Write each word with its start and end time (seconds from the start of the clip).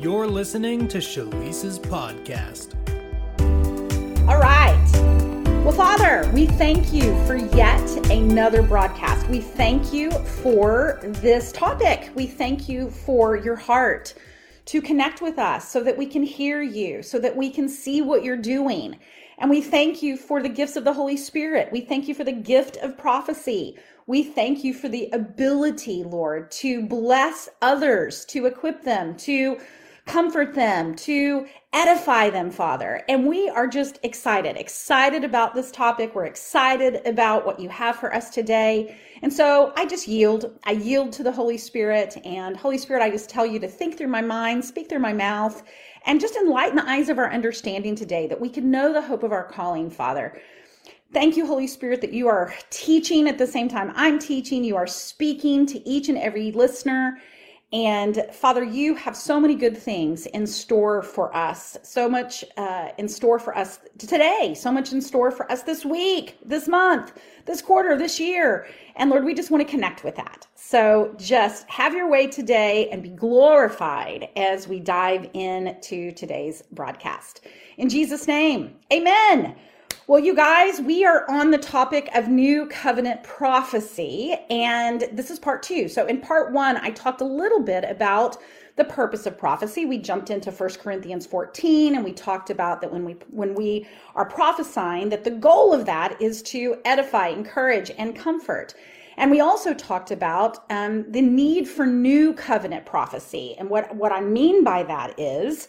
You're 0.00 0.28
listening 0.28 0.86
to 0.88 0.98
Shalisa's 0.98 1.76
podcast. 1.76 2.76
All 4.28 4.38
right. 4.38 4.90
Well, 5.64 5.72
Father, 5.72 6.30
we 6.32 6.46
thank 6.46 6.92
you 6.92 7.02
for 7.26 7.34
yet 7.34 7.82
another 8.08 8.62
broadcast. 8.62 9.26
We 9.26 9.40
thank 9.40 9.92
you 9.92 10.12
for 10.12 11.00
this 11.02 11.50
topic. 11.50 12.12
We 12.14 12.28
thank 12.28 12.68
you 12.68 12.90
for 12.90 13.34
your 13.34 13.56
heart 13.56 14.14
to 14.66 14.80
connect 14.80 15.20
with 15.20 15.36
us 15.36 15.68
so 15.68 15.82
that 15.82 15.98
we 15.98 16.06
can 16.06 16.22
hear 16.22 16.62
you, 16.62 17.02
so 17.02 17.18
that 17.18 17.34
we 17.34 17.50
can 17.50 17.68
see 17.68 18.00
what 18.00 18.22
you're 18.22 18.36
doing. 18.36 19.00
And 19.38 19.50
we 19.50 19.60
thank 19.60 20.00
you 20.00 20.16
for 20.16 20.40
the 20.40 20.48
gifts 20.48 20.76
of 20.76 20.84
the 20.84 20.92
Holy 20.92 21.16
Spirit. 21.16 21.72
We 21.72 21.80
thank 21.80 22.06
you 22.06 22.14
for 22.14 22.22
the 22.22 22.30
gift 22.30 22.76
of 22.76 22.96
prophecy. 22.96 23.76
We 24.06 24.22
thank 24.22 24.62
you 24.62 24.74
for 24.74 24.88
the 24.88 25.10
ability, 25.12 26.04
Lord, 26.04 26.52
to 26.52 26.86
bless 26.86 27.48
others, 27.60 28.24
to 28.26 28.46
equip 28.46 28.84
them, 28.84 29.16
to 29.16 29.58
comfort 30.08 30.54
them, 30.54 30.96
to 30.96 31.46
edify 31.72 32.30
them, 32.30 32.50
Father. 32.50 33.02
And 33.08 33.26
we 33.26 33.48
are 33.50 33.68
just 33.68 33.98
excited, 34.02 34.56
excited 34.56 35.22
about 35.22 35.54
this 35.54 35.70
topic. 35.70 36.14
We're 36.14 36.24
excited 36.24 37.06
about 37.06 37.44
what 37.44 37.60
you 37.60 37.68
have 37.68 37.96
for 37.96 38.12
us 38.14 38.30
today. 38.30 38.96
And 39.20 39.30
so 39.32 39.72
I 39.76 39.84
just 39.84 40.08
yield. 40.08 40.58
I 40.64 40.72
yield 40.72 41.12
to 41.12 41.22
the 41.22 41.30
Holy 41.30 41.58
Spirit. 41.58 42.16
And 42.24 42.56
Holy 42.56 42.78
Spirit, 42.78 43.02
I 43.02 43.10
just 43.10 43.28
tell 43.28 43.44
you 43.44 43.58
to 43.60 43.68
think 43.68 43.98
through 43.98 44.08
my 44.08 44.22
mind, 44.22 44.64
speak 44.64 44.88
through 44.88 45.00
my 45.00 45.12
mouth, 45.12 45.62
and 46.06 46.20
just 46.20 46.36
enlighten 46.36 46.76
the 46.76 46.88
eyes 46.88 47.10
of 47.10 47.18
our 47.18 47.30
understanding 47.30 47.94
today 47.94 48.26
that 48.28 48.40
we 48.40 48.48
can 48.48 48.70
know 48.70 48.92
the 48.92 49.02
hope 49.02 49.22
of 49.22 49.32
our 49.32 49.44
calling, 49.44 49.90
Father. 49.90 50.40
Thank 51.12 51.36
you, 51.36 51.46
Holy 51.46 51.66
Spirit, 51.66 52.00
that 52.00 52.12
you 52.12 52.28
are 52.28 52.54
teaching 52.70 53.28
at 53.28 53.38
the 53.38 53.46
same 53.46 53.68
time 53.68 53.92
I'm 53.94 54.18
teaching. 54.18 54.64
You 54.64 54.76
are 54.76 54.86
speaking 54.86 55.66
to 55.66 55.86
each 55.88 56.08
and 56.08 56.18
every 56.18 56.52
listener. 56.52 57.18
And 57.70 58.24
Father, 58.32 58.64
you 58.64 58.94
have 58.94 59.14
so 59.14 59.38
many 59.38 59.54
good 59.54 59.76
things 59.76 60.24
in 60.26 60.46
store 60.46 61.02
for 61.02 61.36
us, 61.36 61.76
so 61.82 62.08
much 62.08 62.42
uh, 62.56 62.88
in 62.96 63.08
store 63.08 63.38
for 63.38 63.56
us 63.56 63.80
today, 63.98 64.54
so 64.56 64.72
much 64.72 64.92
in 64.92 65.02
store 65.02 65.30
for 65.30 65.50
us 65.52 65.64
this 65.64 65.84
week, 65.84 66.38
this 66.42 66.66
month, 66.66 67.12
this 67.44 67.60
quarter, 67.60 67.94
this 67.94 68.18
year. 68.18 68.66
And 68.96 69.10
Lord, 69.10 69.22
we 69.22 69.34
just 69.34 69.50
want 69.50 69.66
to 69.66 69.70
connect 69.70 70.02
with 70.02 70.16
that. 70.16 70.46
So 70.54 71.14
just 71.18 71.68
have 71.68 71.92
your 71.92 72.08
way 72.08 72.26
today 72.26 72.88
and 72.90 73.02
be 73.02 73.10
glorified 73.10 74.30
as 74.34 74.66
we 74.66 74.80
dive 74.80 75.28
into 75.34 76.10
today's 76.12 76.62
broadcast. 76.72 77.46
In 77.76 77.90
Jesus' 77.90 78.26
name, 78.26 78.76
amen. 78.90 79.56
Well, 80.08 80.20
you 80.20 80.34
guys, 80.34 80.80
we 80.80 81.04
are 81.04 81.30
on 81.30 81.50
the 81.50 81.58
topic 81.58 82.08
of 82.14 82.28
new 82.28 82.64
covenant 82.64 83.22
prophecy, 83.24 84.34
and 84.48 85.04
this 85.12 85.30
is 85.30 85.38
part 85.38 85.62
two. 85.62 85.86
So, 85.86 86.06
in 86.06 86.22
part 86.22 86.50
one, 86.50 86.78
I 86.78 86.92
talked 86.92 87.20
a 87.20 87.26
little 87.26 87.60
bit 87.60 87.84
about 87.84 88.38
the 88.76 88.86
purpose 88.86 89.26
of 89.26 89.36
prophecy. 89.36 89.84
We 89.84 89.98
jumped 89.98 90.30
into 90.30 90.50
1 90.50 90.70
Corinthians 90.80 91.26
14 91.26 91.94
and 91.94 92.02
we 92.02 92.14
talked 92.14 92.48
about 92.48 92.80
that 92.80 92.90
when 92.90 93.04
we 93.04 93.16
when 93.32 93.54
we 93.54 93.86
are 94.14 94.24
prophesying 94.24 95.10
that 95.10 95.24
the 95.24 95.30
goal 95.30 95.74
of 95.74 95.84
that 95.84 96.22
is 96.22 96.40
to 96.44 96.78
edify, 96.86 97.28
encourage 97.28 97.90
and 97.98 98.16
comfort. 98.16 98.72
And 99.18 99.30
we 99.30 99.40
also 99.40 99.74
talked 99.74 100.10
about 100.10 100.64
um, 100.70 101.04
the 101.12 101.20
need 101.20 101.68
for 101.68 101.84
new 101.84 102.32
covenant 102.32 102.86
prophecy. 102.86 103.56
And 103.58 103.68
what, 103.68 103.94
what 103.94 104.12
I 104.12 104.22
mean 104.22 104.64
by 104.64 104.84
that 104.84 105.20
is 105.20 105.68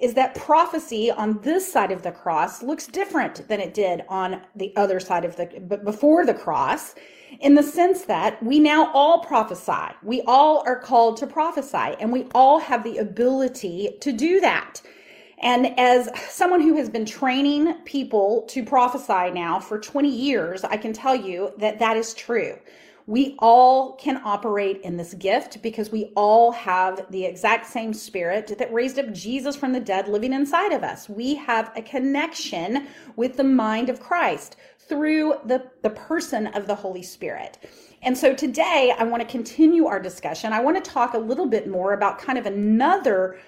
is 0.00 0.14
that 0.14 0.34
prophecy 0.34 1.10
on 1.10 1.40
this 1.42 1.70
side 1.70 1.92
of 1.92 2.02
the 2.02 2.10
cross 2.10 2.62
looks 2.62 2.86
different 2.86 3.46
than 3.48 3.60
it 3.60 3.74
did 3.74 4.02
on 4.08 4.40
the 4.56 4.72
other 4.76 4.98
side 4.98 5.24
of 5.24 5.36
the 5.36 5.46
before 5.84 6.24
the 6.24 6.34
cross 6.34 6.94
in 7.40 7.54
the 7.54 7.62
sense 7.62 8.02
that 8.02 8.42
we 8.42 8.58
now 8.58 8.90
all 8.92 9.20
prophesy. 9.20 9.94
We 10.02 10.22
all 10.22 10.62
are 10.66 10.78
called 10.78 11.16
to 11.18 11.26
prophesy 11.26 11.94
and 12.00 12.10
we 12.10 12.26
all 12.34 12.58
have 12.58 12.82
the 12.82 12.98
ability 12.98 13.96
to 14.00 14.12
do 14.12 14.40
that. 14.40 14.80
And 15.42 15.78
as 15.78 16.10
someone 16.28 16.60
who 16.60 16.76
has 16.76 16.90
been 16.90 17.06
training 17.06 17.74
people 17.84 18.42
to 18.48 18.64
prophesy 18.64 19.30
now 19.30 19.58
for 19.60 19.78
20 19.78 20.08
years, 20.08 20.64
I 20.64 20.76
can 20.76 20.92
tell 20.92 21.14
you 21.14 21.52
that 21.58 21.78
that 21.78 21.96
is 21.96 22.14
true 22.14 22.58
we 23.06 23.36
all 23.38 23.94
can 23.94 24.20
operate 24.24 24.80
in 24.82 24.96
this 24.96 25.14
gift 25.14 25.62
because 25.62 25.90
we 25.90 26.12
all 26.16 26.52
have 26.52 27.10
the 27.10 27.24
exact 27.24 27.66
same 27.66 27.92
spirit 27.92 28.56
that 28.58 28.72
raised 28.72 28.98
up 28.98 29.12
Jesus 29.12 29.56
from 29.56 29.72
the 29.72 29.80
dead 29.80 30.08
living 30.08 30.32
inside 30.32 30.72
of 30.72 30.82
us. 30.82 31.08
We 31.08 31.34
have 31.36 31.72
a 31.76 31.82
connection 31.82 32.86
with 33.16 33.36
the 33.36 33.44
mind 33.44 33.88
of 33.88 34.00
Christ 34.00 34.56
through 34.78 35.34
the, 35.44 35.70
the 35.82 35.90
person 35.90 36.48
of 36.48 36.66
the 36.66 36.74
Holy 36.74 37.02
Spirit. 37.02 37.58
And 38.02 38.16
so 38.16 38.34
today 38.34 38.94
I 38.98 39.04
want 39.04 39.22
to 39.22 39.28
continue 39.28 39.86
our 39.86 40.00
discussion. 40.00 40.52
I 40.52 40.60
want 40.60 40.82
to 40.82 40.90
talk 40.90 41.14
a 41.14 41.18
little 41.18 41.46
bit 41.46 41.68
more 41.68 41.92
about 41.92 42.18
kind 42.18 42.38
of 42.38 42.46
another 42.46 43.38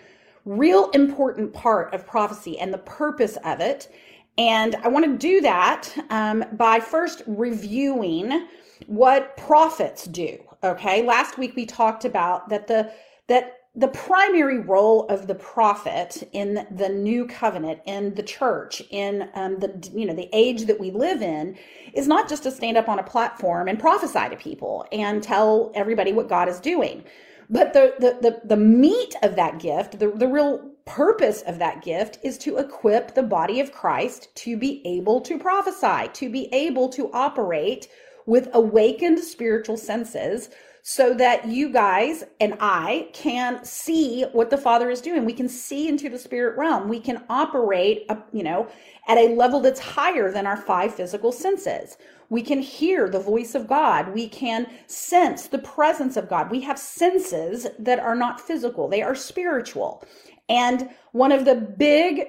real 0.45 0.91
important 0.91 1.53
part 1.53 1.95
of 1.95 2.07
prophecy 2.07 2.59
and 2.59 2.73
the 2.73 2.79
purpose 2.79 3.39
of 3.45 3.61
it. 3.61 3.93
And 4.39 4.77
I 4.77 4.89
want 4.89 5.05
to 5.05 5.17
do 5.17 5.41
that 5.43 5.93
um, 6.11 6.45
by 6.53 6.81
first 6.81 7.23
reviewing 7.27 8.49
what 8.87 9.37
prophets 9.37 10.05
do. 10.05 10.39
Okay. 10.65 11.03
Last 11.03 11.39
week 11.39 11.57
we 11.57 11.67
talked 11.67 12.05
about 12.05 12.49
that 12.49 12.67
the, 12.67 12.93
that 13.29 13.59
the 13.75 13.89
primary 13.89 14.59
role 14.59 15.07
of 15.09 15.27
the 15.27 15.35
prophet 15.35 16.29
in 16.33 16.67
the 16.71 16.91
new 16.91 17.27
covenant 17.27 17.81
in 17.87 18.15
the 18.15 18.23
church 18.23 18.83
in 18.91 19.31
um, 19.35 19.59
the 19.61 19.91
you 19.95 20.07
know 20.07 20.15
the 20.15 20.29
age 20.35 20.67
that 20.67 20.79
we 20.79 20.91
live 20.91 21.23
in 21.23 21.57
is 21.95 22.07
not 22.07 22.29
just 22.29 22.43
to 22.43 22.51
stand 22.51 22.77
up 22.77 22.89
on 22.89 22.99
a 22.99 23.03
platform 23.03 23.69
and 23.69 23.79
prophesy 23.81 24.29
to 24.29 24.37
people 24.37 24.87
and 24.93 25.23
tell 25.23 25.73
everybody 25.75 26.13
what 26.13 26.29
god 26.29 26.49
is 26.49 26.61
doing 26.61 27.03
but 27.49 27.73
the 27.73 27.95
the 27.99 28.19
the, 28.21 28.41
the 28.45 28.57
meat 28.57 29.15
of 29.23 29.37
that 29.37 29.59
gift 29.59 29.99
the, 29.99 30.11
the 30.11 30.29
real 30.29 30.71
purpose 30.85 31.41
of 31.43 31.59
that 31.59 31.83
gift 31.83 32.19
is 32.23 32.37
to 32.37 32.59
equip 32.59 33.15
the 33.15 33.23
body 33.23 33.59
of 33.59 33.73
christ 33.73 34.29
to 34.35 34.55
be 34.55 34.83
able 34.87 35.19
to 35.19 35.39
prophesy 35.39 36.09
to 36.13 36.29
be 36.31 36.53
able 36.53 36.91
to 36.91 37.11
operate 37.15 37.89
with 38.27 38.49
awakened 38.53 39.19
spiritual 39.19 39.77
senses 39.77 40.51
so 40.83 41.15
that 41.15 41.47
you 41.47 41.69
guys 41.69 42.25
and 42.41 42.57
I 42.61 43.09
can 43.13 43.65
see 43.65 44.25
what 44.33 44.51
the 44.51 44.59
Father 44.59 44.91
is 44.91 45.01
doing. 45.01 45.25
We 45.25 45.33
can 45.33 45.49
see 45.49 45.89
into 45.89 46.09
the 46.09 46.19
spirit 46.19 46.59
realm. 46.59 46.89
We 46.89 46.99
can 46.99 47.23
operate, 47.31 48.05
uh, 48.09 48.17
you 48.33 48.43
know, 48.43 48.69
at 49.07 49.17
a 49.17 49.35
level 49.35 49.61
that's 49.61 49.79
higher 49.79 50.33
than 50.33 50.45
our 50.45 50.57
five 50.57 50.93
physical 50.93 51.31
senses. 51.31 51.99
We 52.31 52.43
can 52.43 52.61
hear 52.61 53.09
the 53.09 53.21
voice 53.21 53.55
of 53.55 53.69
God. 53.69 54.13
We 54.13 54.29
can 54.29 54.67
sense 54.89 55.47
the 55.47 55.59
presence 55.59 56.17
of 56.17 56.29
God. 56.29 56.51
We 56.51 56.61
have 56.63 56.79
senses 56.79 57.69
that 57.79 58.01
are 58.01 58.17
not 58.17 58.41
physical, 58.41 58.89
they 58.89 59.03
are 59.03 59.15
spiritual. 59.15 60.05
And 60.49 60.91
one 61.13 61.31
of 61.31 61.45
the 61.45 61.55
big 61.55 62.25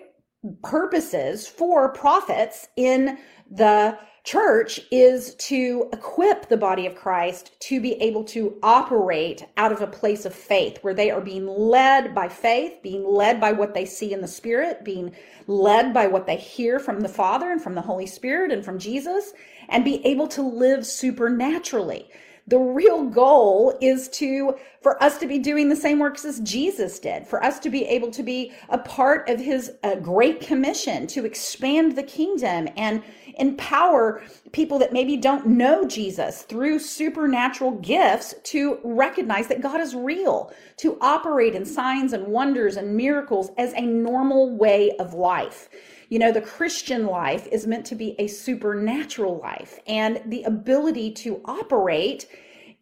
purposes 0.61 1.47
for 1.47 1.89
prophets 1.89 2.67
in 2.77 3.17
the 3.49 3.97
church 4.23 4.79
is 4.89 5.35
to 5.35 5.89
equip 5.91 6.47
the 6.47 6.55
body 6.57 6.85
of 6.85 6.95
Christ 6.95 7.59
to 7.61 7.81
be 7.81 7.93
able 8.01 8.23
to 8.25 8.57
operate 8.63 9.45
out 9.57 9.73
of 9.73 9.81
a 9.81 9.87
place 9.87 10.25
of 10.25 10.33
faith 10.33 10.77
where 10.81 10.93
they 10.93 11.11
are 11.11 11.19
being 11.19 11.45
led 11.45 12.15
by 12.15 12.29
faith, 12.29 12.81
being 12.81 13.05
led 13.05 13.41
by 13.41 13.51
what 13.51 13.73
they 13.73 13.85
see 13.85 14.13
in 14.13 14.21
the 14.21 14.27
Spirit, 14.27 14.85
being 14.85 15.13
led 15.47 15.93
by 15.93 16.07
what 16.07 16.25
they 16.25 16.37
hear 16.37 16.79
from 16.79 17.01
the 17.01 17.09
Father 17.09 17.51
and 17.51 17.61
from 17.61 17.75
the 17.75 17.81
Holy 17.81 18.05
Spirit 18.05 18.51
and 18.51 18.63
from 18.63 18.79
Jesus, 18.79 19.33
and 19.67 19.83
be 19.83 20.05
able 20.05 20.27
to 20.29 20.41
live 20.41 20.85
supernaturally. 20.85 22.09
The 22.47 22.59
real 22.59 23.05
goal 23.05 23.77
is 23.81 24.09
to 24.09 24.55
for 24.83 25.01
us 25.01 25.17
to 25.17 25.25
be 25.25 25.39
doing 25.39 25.69
the 25.69 25.75
same 25.75 25.97
works 25.97 26.25
as 26.25 26.41
Jesus 26.41 26.99
did, 26.99 27.25
for 27.25 27.41
us 27.43 27.57
to 27.59 27.69
be 27.69 27.85
able 27.85 28.11
to 28.11 28.21
be 28.21 28.51
a 28.67 28.77
part 28.77 29.29
of 29.29 29.39
his 29.39 29.71
uh, 29.83 29.95
great 29.95 30.41
commission 30.41 31.07
to 31.07 31.25
expand 31.25 31.95
the 31.95 32.03
kingdom 32.03 32.67
and 32.75 33.01
empower 33.37 34.21
people 34.51 34.77
that 34.77 34.91
maybe 34.91 35.15
don't 35.15 35.47
know 35.47 35.87
Jesus 35.87 36.41
through 36.43 36.79
supernatural 36.79 37.71
gifts 37.79 38.35
to 38.43 38.77
recognize 38.83 39.47
that 39.47 39.61
God 39.61 39.79
is 39.79 39.95
real, 39.95 40.51
to 40.77 40.97
operate 40.99 41.55
in 41.55 41.65
signs 41.65 42.11
and 42.11 42.27
wonders 42.27 42.75
and 42.75 42.95
miracles 42.95 43.51
as 43.57 43.71
a 43.73 43.81
normal 43.81 44.55
way 44.55 44.91
of 44.97 45.13
life. 45.13 45.69
You 46.09 46.19
know, 46.19 46.33
the 46.33 46.41
Christian 46.41 47.07
life 47.07 47.47
is 47.51 47.65
meant 47.65 47.85
to 47.85 47.95
be 47.95 48.15
a 48.19 48.27
supernatural 48.27 49.39
life, 49.39 49.79
and 49.87 50.21
the 50.25 50.43
ability 50.43 51.11
to 51.11 51.41
operate 51.45 52.27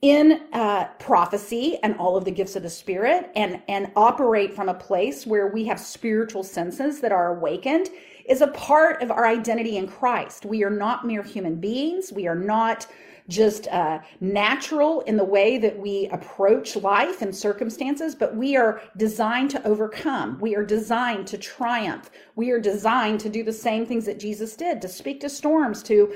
in 0.02 0.42
uh, 0.54 0.86
prophecy 0.98 1.78
and 1.84 1.96
all 1.98 2.18
of 2.18 2.26
the 2.26 2.32
gifts 2.32 2.56
of 2.56 2.64
the 2.64 2.70
spirit 2.70 3.30
and 3.36 3.62
and 3.68 3.92
operate 3.96 4.54
from 4.54 4.70
a 4.70 4.74
place 4.74 5.28
where 5.28 5.48
we 5.48 5.66
have 5.66 5.80
spiritual 5.80 6.44
senses 6.44 7.00
that 7.02 7.12
are 7.12 7.38
awakened 7.38 7.90
is 8.26 8.42
a 8.42 8.48
part 8.48 9.02
of 9.04 9.12
our 9.12 9.28
identity 9.28 9.78
in 9.78 9.88
christ 9.88 10.46
we 10.46 10.64
are 10.64 10.72
not 10.72 11.06
mere 11.06 11.22
human 11.22 11.56
beings 11.56 12.12
we 12.12 12.28
are 12.28 12.36
not 12.36 12.88
just 13.28 13.68
uh, 13.70 14.00
natural 14.20 15.02
in 15.02 15.18
the 15.18 15.24
way 15.24 15.58
that 15.58 15.78
we 15.78 16.08
approach 16.08 16.76
life 16.76 17.22
and 17.22 17.36
circumstances, 17.36 18.16
but 18.16 18.36
we 18.36 18.58
are 18.58 18.82
designed 18.98 19.50
to 19.52 19.66
overcome. 19.68 20.38
We 20.40 20.56
are 20.56 20.66
designed 20.66 21.28
to 21.28 21.38
triumph. 21.38 22.10
We 22.36 22.52
are 22.52 22.60
designed 22.60 23.20
to 23.22 23.30
do 23.30 23.44
the 23.44 23.54
same 23.54 23.86
things 23.86 24.06
that 24.06 24.20
Jesus 24.20 24.56
did 24.56 24.82
to 24.82 24.88
speak 24.88 25.22
to 25.22 25.30
storms, 25.30 25.82
to 25.84 26.14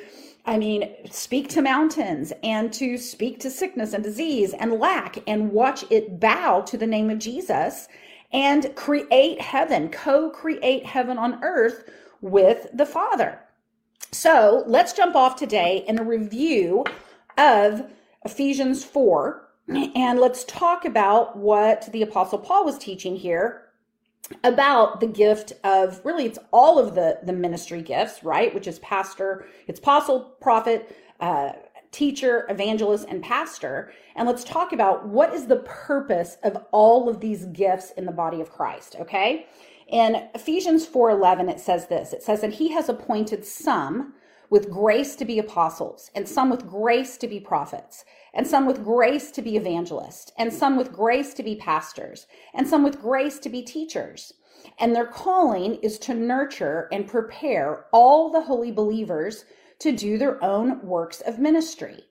I 0.47 0.57
mean, 0.57 0.95
speak 1.09 1.49
to 1.49 1.61
mountains 1.61 2.31
and 2.43 2.71
to 2.73 2.97
speak 2.97 3.39
to 3.39 3.49
sickness 3.49 3.93
and 3.93 4.03
disease 4.03 4.53
and 4.53 4.73
lack 4.73 5.17
and 5.27 5.51
watch 5.51 5.83
it 5.89 6.19
bow 6.19 6.61
to 6.61 6.77
the 6.77 6.85
name 6.85 7.09
of 7.09 7.17
Jesus 7.17 7.87
and 8.31 8.75
create 8.75 9.41
heaven, 9.41 9.89
co 9.89 10.29
create 10.29 10.85
heaven 10.85 11.17
on 11.17 11.43
earth 11.43 11.89
with 12.21 12.67
the 12.73 12.85
Father. 12.85 13.39
So 14.11 14.63
let's 14.67 14.93
jump 14.93 15.15
off 15.15 15.35
today 15.35 15.83
in 15.87 15.99
a 15.99 16.03
review 16.03 16.85
of 17.37 17.91
Ephesians 18.23 18.83
4 18.83 19.47
and 19.95 20.19
let's 20.19 20.43
talk 20.43 20.85
about 20.85 21.35
what 21.37 21.91
the 21.91 22.03
Apostle 22.03 22.37
Paul 22.37 22.65
was 22.65 22.77
teaching 22.77 23.15
here 23.15 23.64
about 24.43 24.99
the 24.99 25.07
gift 25.07 25.53
of 25.63 26.01
really 26.03 26.25
it's 26.25 26.39
all 26.51 26.79
of 26.79 26.95
the 26.95 27.19
the 27.23 27.33
ministry 27.33 27.81
gifts 27.81 28.23
right? 28.23 28.53
Which 28.53 28.67
is 28.67 28.79
pastor 28.79 29.45
it's 29.67 29.79
apostle 29.79 30.35
prophet 30.41 30.95
uh, 31.19 31.53
teacher 31.91 32.45
evangelist 32.49 33.07
and 33.07 33.23
pastor. 33.23 33.91
And 34.15 34.27
let's 34.27 34.43
talk 34.43 34.73
about 34.73 35.07
what 35.07 35.33
is 35.33 35.47
the 35.47 35.57
purpose 35.57 36.37
of 36.43 36.57
all 36.71 37.07
of 37.07 37.19
these 37.19 37.45
gifts 37.45 37.91
in 37.91 38.05
the 38.05 38.11
body 38.11 38.41
of 38.41 38.51
christ 38.51 38.95
okay? 38.99 39.47
In 39.87 40.27
ephesians 40.33 40.87
4.11 40.87 41.49
it 41.49 41.59
says 41.59 41.87
this. 41.87 42.13
It 42.13 42.23
says 42.23 42.41
that 42.41 42.53
he 42.53 42.71
has 42.71 42.89
appointed 42.89 43.45
some 43.45 44.13
with 44.49 44.69
grace 44.69 45.15
to 45.15 45.25
be 45.25 45.39
apostles 45.39 46.11
and 46.15 46.27
some 46.27 46.49
with 46.49 46.67
grace 46.67 47.17
to 47.17 47.27
be 47.27 47.39
prophets 47.39 48.05
and 48.35 48.45
some 48.45 48.65
with 48.65 48.83
grace 48.83 49.31
to 49.31 49.41
be 49.41 49.55
evangelists, 49.55 50.31
and 50.37 50.53
some 50.53 50.75
with 50.75 50.91
grace 50.91 51.33
to 51.33 51.41
be 51.41 51.55
pastors, 51.55 52.27
and 52.53 52.67
some 52.67 52.83
with 52.83 53.01
grace 53.01 53.39
to 53.39 53.49
be 53.49 53.63
teachers. 53.63 54.33
And 54.77 54.93
their 54.93 55.07
calling 55.07 55.75
is 55.75 55.97
to 55.99 56.13
nurture 56.13 56.89
and 56.91 57.07
prepare 57.07 57.85
all 57.93 58.29
the 58.29 58.41
holy 58.41 58.71
believers 58.71 59.45
to 59.79 59.93
do 59.93 60.17
their 60.17 60.43
own 60.43 60.85
works 60.85 61.21
of 61.21 61.39
ministry. 61.39 62.03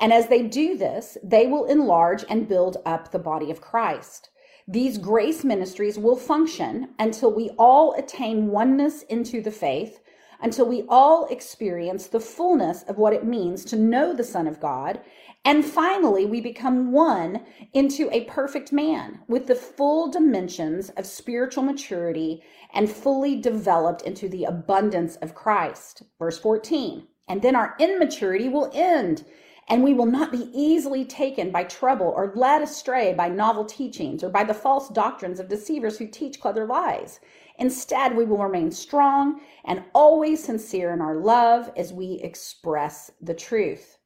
And 0.00 0.12
as 0.12 0.26
they 0.26 0.42
do 0.42 0.76
this, 0.76 1.16
they 1.22 1.46
will 1.46 1.66
enlarge 1.66 2.24
and 2.28 2.48
build 2.48 2.78
up 2.84 3.12
the 3.12 3.18
body 3.20 3.50
of 3.50 3.60
Christ. 3.60 4.30
These 4.66 4.98
grace 4.98 5.44
ministries 5.44 5.98
will 5.98 6.16
function 6.16 6.90
until 6.98 7.32
we 7.32 7.50
all 7.50 7.94
attain 7.94 8.48
oneness 8.48 9.02
into 9.04 9.40
the 9.40 9.50
faith, 9.52 10.00
until 10.40 10.66
we 10.66 10.84
all 10.88 11.26
experience 11.26 12.06
the 12.06 12.20
fullness 12.20 12.82
of 12.84 12.98
what 12.98 13.12
it 13.12 13.24
means 13.24 13.64
to 13.66 13.76
know 13.76 14.12
the 14.12 14.24
Son 14.24 14.46
of 14.46 14.60
God 14.60 15.00
and 15.44 15.64
finally, 15.64 16.26
we 16.26 16.40
become 16.40 16.92
one 16.92 17.40
into 17.72 18.10
a 18.10 18.24
perfect 18.24 18.72
man 18.72 19.20
with 19.28 19.46
the 19.46 19.54
full 19.54 20.10
dimensions 20.10 20.90
of 20.90 21.06
spiritual 21.06 21.62
maturity 21.62 22.42
and 22.74 22.90
fully 22.90 23.40
developed 23.40 24.02
into 24.02 24.28
the 24.28 24.44
abundance 24.44 25.16
of 25.16 25.34
Christ. 25.34 26.02
Verse 26.18 26.38
14. 26.38 27.06
And 27.28 27.40
then 27.40 27.56
our 27.56 27.76
immaturity 27.78 28.48
will 28.48 28.70
end, 28.74 29.24
and 29.68 29.82
we 29.82 29.94
will 29.94 30.06
not 30.06 30.32
be 30.32 30.50
easily 30.52 31.04
taken 31.04 31.50
by 31.50 31.64
trouble 31.64 32.12
or 32.14 32.32
led 32.34 32.60
astray 32.60 33.14
by 33.14 33.28
novel 33.28 33.64
teachings 33.64 34.22
or 34.22 34.28
by 34.28 34.44
the 34.44 34.54
false 34.54 34.88
doctrines 34.90 35.40
of 35.40 35.48
deceivers 35.48 35.98
who 35.98 36.08
teach 36.08 36.40
clever 36.40 36.66
lies. 36.66 37.20
Instead, 37.58 38.16
we 38.16 38.24
will 38.24 38.38
remain 38.38 38.70
strong 38.70 39.40
and 39.64 39.84
always 39.92 40.42
sincere 40.42 40.92
in 40.92 41.00
our 41.00 41.16
love 41.16 41.70
as 41.76 41.92
we 41.92 42.20
express 42.22 43.10
the 43.20 43.34
truth. 43.34 43.98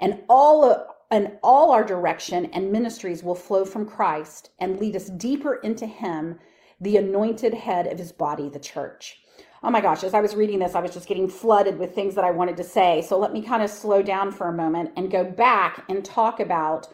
And 0.00 0.22
all 0.28 0.94
and 1.10 1.38
all 1.42 1.70
our 1.70 1.84
direction 1.84 2.46
and 2.46 2.70
ministries 2.70 3.22
will 3.22 3.34
flow 3.34 3.64
from 3.64 3.86
Christ 3.88 4.50
and 4.58 4.78
lead 4.78 4.94
us 4.94 5.06
deeper 5.06 5.54
into 5.56 5.86
him 5.86 6.38
the 6.80 6.98
anointed 6.98 7.54
head 7.54 7.86
of 7.86 7.98
his 7.98 8.12
body 8.12 8.48
the 8.48 8.58
church. 8.58 9.22
Oh 9.62 9.70
my 9.70 9.80
gosh 9.80 10.04
as 10.04 10.14
i 10.14 10.20
was 10.20 10.36
reading 10.36 10.60
this 10.60 10.76
i 10.76 10.80
was 10.80 10.92
just 10.92 11.08
getting 11.08 11.28
flooded 11.28 11.78
with 11.78 11.94
things 11.94 12.14
that 12.14 12.24
i 12.24 12.30
wanted 12.30 12.56
to 12.58 12.64
say. 12.64 13.02
So 13.02 13.18
let 13.18 13.32
me 13.32 13.42
kind 13.42 13.62
of 13.62 13.70
slow 13.70 14.02
down 14.02 14.30
for 14.30 14.48
a 14.48 14.52
moment 14.52 14.92
and 14.96 15.10
go 15.10 15.24
back 15.24 15.84
and 15.88 16.04
talk 16.04 16.40
about 16.40 16.88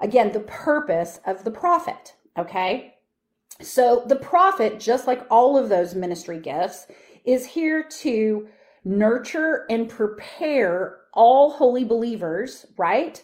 again 0.00 0.32
the 0.32 0.40
purpose 0.40 1.20
of 1.26 1.44
the 1.44 1.50
prophet 1.50 2.14
okay 2.38 2.94
so 3.62 4.04
the 4.06 4.16
prophet 4.16 4.80
just 4.80 5.06
like 5.06 5.26
all 5.30 5.56
of 5.56 5.68
those 5.68 5.94
ministry 5.94 6.38
gifts 6.38 6.86
is 7.24 7.46
here 7.46 7.82
to 7.82 8.48
nurture 8.84 9.66
and 9.68 9.88
prepare 9.88 10.98
all 11.12 11.50
holy 11.50 11.84
believers, 11.84 12.66
right? 12.76 13.22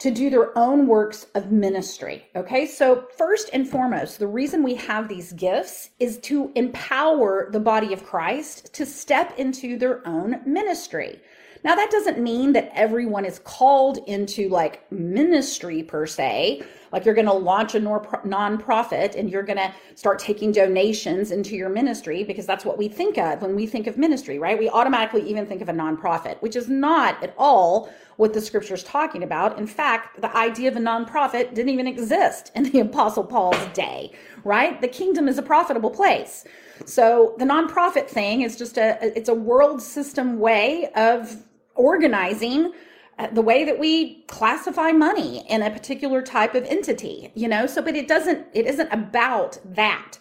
To 0.00 0.10
do 0.10 0.30
their 0.30 0.56
own 0.56 0.86
works 0.86 1.26
of 1.34 1.52
ministry. 1.52 2.24
Okay, 2.34 2.66
so 2.66 3.06
first 3.16 3.50
and 3.52 3.68
foremost, 3.68 4.18
the 4.18 4.26
reason 4.26 4.62
we 4.62 4.74
have 4.76 5.08
these 5.08 5.32
gifts 5.34 5.90
is 5.98 6.18
to 6.20 6.50
empower 6.54 7.50
the 7.52 7.60
body 7.60 7.92
of 7.92 8.04
Christ 8.04 8.72
to 8.74 8.86
step 8.86 9.38
into 9.38 9.76
their 9.78 10.06
own 10.08 10.40
ministry. 10.46 11.20
Now, 11.62 11.74
that 11.74 11.90
doesn't 11.90 12.18
mean 12.18 12.52
that 12.54 12.70
everyone 12.74 13.24
is 13.24 13.38
called 13.40 13.98
into 14.06 14.48
like 14.48 14.90
ministry 14.90 15.82
per 15.82 16.06
se. 16.06 16.62
Like 16.92 17.04
you're 17.04 17.14
going 17.14 17.26
to 17.26 17.32
launch 17.32 17.74
a 17.74 17.80
nonprofit 17.80 19.14
and 19.14 19.30
you're 19.30 19.42
going 19.42 19.58
to 19.58 19.72
start 19.94 20.18
taking 20.18 20.52
donations 20.52 21.30
into 21.30 21.54
your 21.54 21.68
ministry 21.68 22.24
because 22.24 22.46
that's 22.46 22.64
what 22.64 22.78
we 22.78 22.88
think 22.88 23.16
of 23.18 23.42
when 23.42 23.54
we 23.54 23.66
think 23.66 23.86
of 23.86 23.96
ministry, 23.96 24.38
right? 24.38 24.58
We 24.58 24.68
automatically 24.68 25.22
even 25.28 25.46
think 25.46 25.60
of 25.62 25.68
a 25.68 25.72
nonprofit, 25.72 26.40
which 26.42 26.56
is 26.56 26.68
not 26.68 27.22
at 27.22 27.34
all 27.38 27.92
what 28.16 28.32
the 28.32 28.40
scripture 28.40 28.74
is 28.74 28.82
talking 28.82 29.22
about. 29.22 29.56
In 29.58 29.66
fact, 29.66 30.20
the 30.20 30.36
idea 30.36 30.68
of 30.68 30.76
a 30.76 30.80
nonprofit 30.80 31.54
didn't 31.54 31.70
even 31.70 31.86
exist 31.86 32.50
in 32.54 32.64
the 32.64 32.80
Apostle 32.80 33.24
Paul's 33.24 33.66
day, 33.72 34.12
right? 34.44 34.80
The 34.80 34.88
kingdom 34.88 35.28
is 35.28 35.38
a 35.38 35.42
profitable 35.42 35.90
place. 35.90 36.44
So 36.86 37.34
the 37.38 37.44
nonprofit 37.44 38.08
thing 38.08 38.42
is 38.42 38.56
just 38.56 38.78
a 38.78 38.98
it's 39.16 39.28
a 39.28 39.34
world 39.34 39.80
system 39.82 40.38
way 40.38 40.90
of 40.96 41.44
organizing 41.80 42.72
uh, 43.18 43.26
the 43.32 43.42
way 43.42 43.64
that 43.64 43.78
we 43.78 44.22
classify 44.22 44.92
money 44.92 45.44
in 45.48 45.62
a 45.62 45.70
particular 45.70 46.22
type 46.22 46.54
of 46.54 46.64
entity 46.64 47.32
you 47.34 47.48
know 47.48 47.66
so 47.66 47.82
but 47.82 47.96
it 47.96 48.06
doesn't 48.06 48.46
it 48.52 48.66
isn't 48.66 48.92
about 48.92 49.58
that 49.64 50.18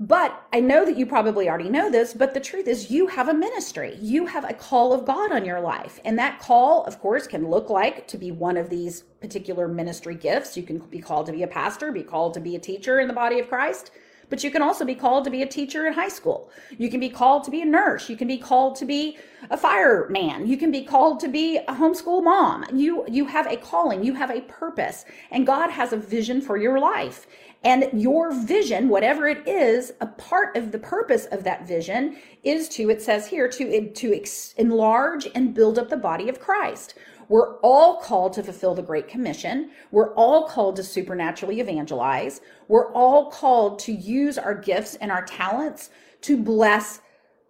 but 0.00 0.48
I 0.52 0.58
know 0.58 0.84
that 0.84 0.96
you 0.96 1.06
probably 1.06 1.48
already 1.48 1.68
know 1.68 1.88
this, 1.88 2.12
but 2.12 2.34
the 2.34 2.40
truth 2.40 2.66
is, 2.66 2.90
you 2.90 3.06
have 3.06 3.28
a 3.28 3.34
ministry. 3.34 3.96
You 4.00 4.26
have 4.26 4.48
a 4.48 4.52
call 4.52 4.92
of 4.92 5.04
God 5.04 5.30
on 5.30 5.44
your 5.44 5.60
life. 5.60 6.00
And 6.04 6.18
that 6.18 6.40
call, 6.40 6.82
of 6.86 6.98
course, 6.98 7.28
can 7.28 7.48
look 7.48 7.70
like 7.70 8.08
to 8.08 8.18
be 8.18 8.32
one 8.32 8.56
of 8.56 8.68
these 8.68 9.02
particular 9.20 9.68
ministry 9.68 10.16
gifts. 10.16 10.56
You 10.56 10.64
can 10.64 10.78
be 10.78 10.98
called 10.98 11.26
to 11.26 11.32
be 11.32 11.44
a 11.44 11.46
pastor, 11.46 11.92
be 11.92 12.02
called 12.02 12.34
to 12.34 12.40
be 12.40 12.56
a 12.56 12.58
teacher 12.58 12.98
in 12.98 13.06
the 13.06 13.14
body 13.14 13.38
of 13.38 13.48
Christ 13.48 13.92
but 14.32 14.42
you 14.42 14.50
can 14.50 14.62
also 14.62 14.86
be 14.86 14.94
called 14.94 15.24
to 15.24 15.30
be 15.30 15.42
a 15.42 15.46
teacher 15.46 15.86
in 15.86 15.92
high 15.92 16.08
school. 16.08 16.48
You 16.78 16.88
can 16.88 17.00
be 17.00 17.10
called 17.10 17.44
to 17.44 17.50
be 17.50 17.60
a 17.60 17.66
nurse. 17.66 18.08
You 18.08 18.16
can 18.16 18.28
be 18.28 18.38
called 18.38 18.76
to 18.76 18.86
be 18.86 19.18
a 19.50 19.58
fireman. 19.58 20.46
You 20.46 20.56
can 20.56 20.70
be 20.70 20.84
called 20.84 21.20
to 21.20 21.28
be 21.28 21.58
a 21.58 21.74
homeschool 21.74 22.24
mom. 22.24 22.64
You, 22.72 23.04
you 23.06 23.26
have 23.26 23.46
a 23.46 23.58
calling. 23.58 24.02
You 24.02 24.14
have 24.14 24.30
a 24.30 24.40
purpose 24.40 25.04
and 25.30 25.46
God 25.46 25.68
has 25.68 25.92
a 25.92 25.98
vision 25.98 26.40
for 26.40 26.56
your 26.56 26.80
life. 26.80 27.26
And 27.62 27.90
your 27.92 28.32
vision, 28.32 28.88
whatever 28.88 29.28
it 29.28 29.46
is, 29.46 29.92
a 30.00 30.06
part 30.06 30.56
of 30.56 30.72
the 30.72 30.78
purpose 30.78 31.26
of 31.26 31.44
that 31.44 31.68
vision 31.68 32.16
is 32.42 32.70
to, 32.70 32.88
it 32.88 33.02
says 33.02 33.26
here, 33.26 33.48
to, 33.48 33.90
to 33.90 34.24
enlarge 34.56 35.28
and 35.34 35.52
build 35.52 35.78
up 35.78 35.90
the 35.90 35.96
body 35.98 36.30
of 36.30 36.40
Christ. 36.40 36.94
We're 37.32 37.56
all 37.60 37.96
called 37.96 38.34
to 38.34 38.42
fulfill 38.42 38.74
the 38.74 38.82
Great 38.82 39.08
Commission. 39.08 39.70
We're 39.90 40.12
all 40.16 40.46
called 40.46 40.76
to 40.76 40.82
supernaturally 40.82 41.60
evangelize. 41.60 42.42
We're 42.68 42.92
all 42.92 43.30
called 43.30 43.78
to 43.78 43.92
use 43.92 44.36
our 44.36 44.54
gifts 44.54 44.96
and 44.96 45.10
our 45.10 45.24
talents 45.24 45.88
to 46.20 46.36
bless 46.36 47.00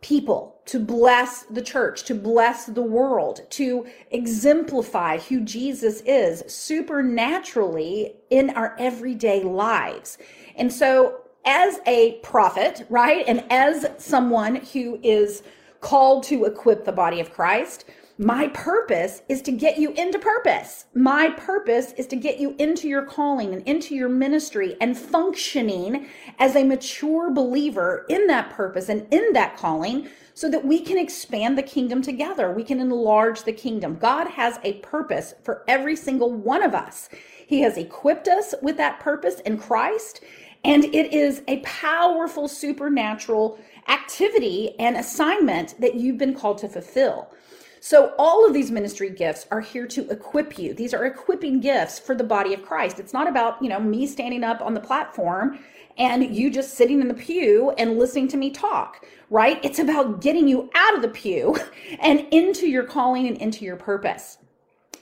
people, 0.01 0.61
to 0.67 0.79
bless 0.79 1.43
the 1.51 1.63
church, 1.63 2.05
to 2.05 2.15
bless 2.15 2.67
the 2.67 2.81
world, 2.81 3.41
to 3.51 3.85
exemplify 4.13 5.19
who 5.19 5.41
Jesus 5.41 6.01
is 6.03 6.45
supernaturally 6.47 8.15
in 8.31 8.51
our 8.51 8.77
everyday 8.79 9.43
lives. 9.43 10.17
And 10.55 10.73
so, 10.73 11.23
as 11.45 11.81
a 11.89 12.21
prophet, 12.23 12.87
right, 12.89 13.25
and 13.27 13.43
as 13.51 13.89
someone 13.99 14.55
who 14.55 15.01
is 15.03 15.43
called 15.81 16.23
to 16.23 16.45
equip 16.45 16.85
the 16.85 16.93
body 16.93 17.19
of 17.19 17.33
Christ, 17.33 17.85
my 18.23 18.47
purpose 18.49 19.23
is 19.29 19.43
to 19.43 19.51
get 19.51 19.79
you 19.79 19.91
into 19.95 20.17
purpose. 20.17 20.85
My 20.95 21.31
purpose 21.31 21.93
is 21.95 22.07
to 22.07 22.17
get 22.17 22.39
you 22.39 22.55
into 22.57 22.87
your 22.87 23.03
calling 23.03 23.53
and 23.53 23.67
into 23.67 23.97
your 23.97 24.09
ministry 24.09 24.77
and 24.81 24.97
functioning 24.97 26.07
as 26.39 26.55
a 26.55 26.63
mature 26.63 27.33
believer 27.33 28.07
in 28.09 28.29
that 28.29 28.51
purpose 28.51 28.89
and 28.89 29.13
in 29.13 29.33
that 29.33 29.57
calling 29.57 30.09
so 30.35 30.49
that 30.51 30.65
we 30.65 30.79
can 30.81 30.99
expand 30.99 31.59
the 31.59 31.65
kingdom 31.65 32.01
together. 32.01 32.53
We 32.53 32.63
can 32.63 32.79
enlarge 32.79 33.43
the 33.43 33.53
kingdom. 33.53 33.97
God 33.97 34.29
has 34.29 34.61
a 34.63 34.75
purpose 34.75 35.35
for 35.43 35.65
every 35.67 35.97
single 35.97 36.33
one 36.33 36.63
of 36.63 36.77
us. 36.77 37.09
He 37.45 37.61
has 37.63 37.77
equipped 37.77 38.29
us 38.29 38.55
with 38.63 38.77
that 38.77 39.01
purpose 39.01 39.41
in 39.41 39.59
Christ. 39.59 40.23
And 40.65 40.85
it 40.85 41.13
is 41.13 41.43
a 41.49 41.59
powerful 41.59 42.47
supernatural 42.47 43.59
activity 43.89 44.79
and 44.79 44.97
assignment 44.97 45.81
that 45.81 45.97
you've 45.97 46.19
been 46.19 46.35
called 46.35 46.59
to 46.59 46.69
fulfill. 46.69 47.33
So 47.85 48.15
all 48.17 48.47
of 48.47 48.55
these 48.55 48.71
ministry 48.71 49.11
gifts 49.11 49.49
are 49.51 49.61
here 49.61 49.89
to 49.89 50.09
equip 50.09 50.57
you. 50.57 50.73
These 50.73 50.95
are 50.95 51.05
equipping 51.05 51.59
gifts 51.59 51.99
for 51.99 52.15
the 52.15 52.23
body 52.23 52.55
of 52.55 52.63
Christ. 52.63 53.01
It's 53.01 53.13
not 53.13 53.27
about, 53.27 53.61
you 53.61 53.69
know, 53.69 53.81
me 53.81 54.07
standing 54.07 54.45
up 54.45 54.61
on 54.61 54.73
the 54.73 54.81
platform 54.81 55.59
and 55.99 56.33
you 56.33 56.49
just 56.49 56.75
sitting 56.75 57.01
in 57.01 57.09
the 57.09 57.15
pew 57.15 57.73
and 57.79 57.99
listening 57.99 58.29
to 58.29 58.37
me 58.37 58.53
talk, 58.53 59.05
right? 59.31 59.59
It's 59.65 59.81
about 59.81 60.21
getting 60.21 60.47
you 60.47 60.71
out 60.77 60.95
of 60.95 61.03
the 61.03 61.09
pew 61.09 61.57
and 61.99 62.25
into 62.31 62.69
your 62.69 62.85
calling 62.85 63.27
and 63.27 63.37
into 63.39 63.65
your 63.65 63.75
purpose. 63.75 64.39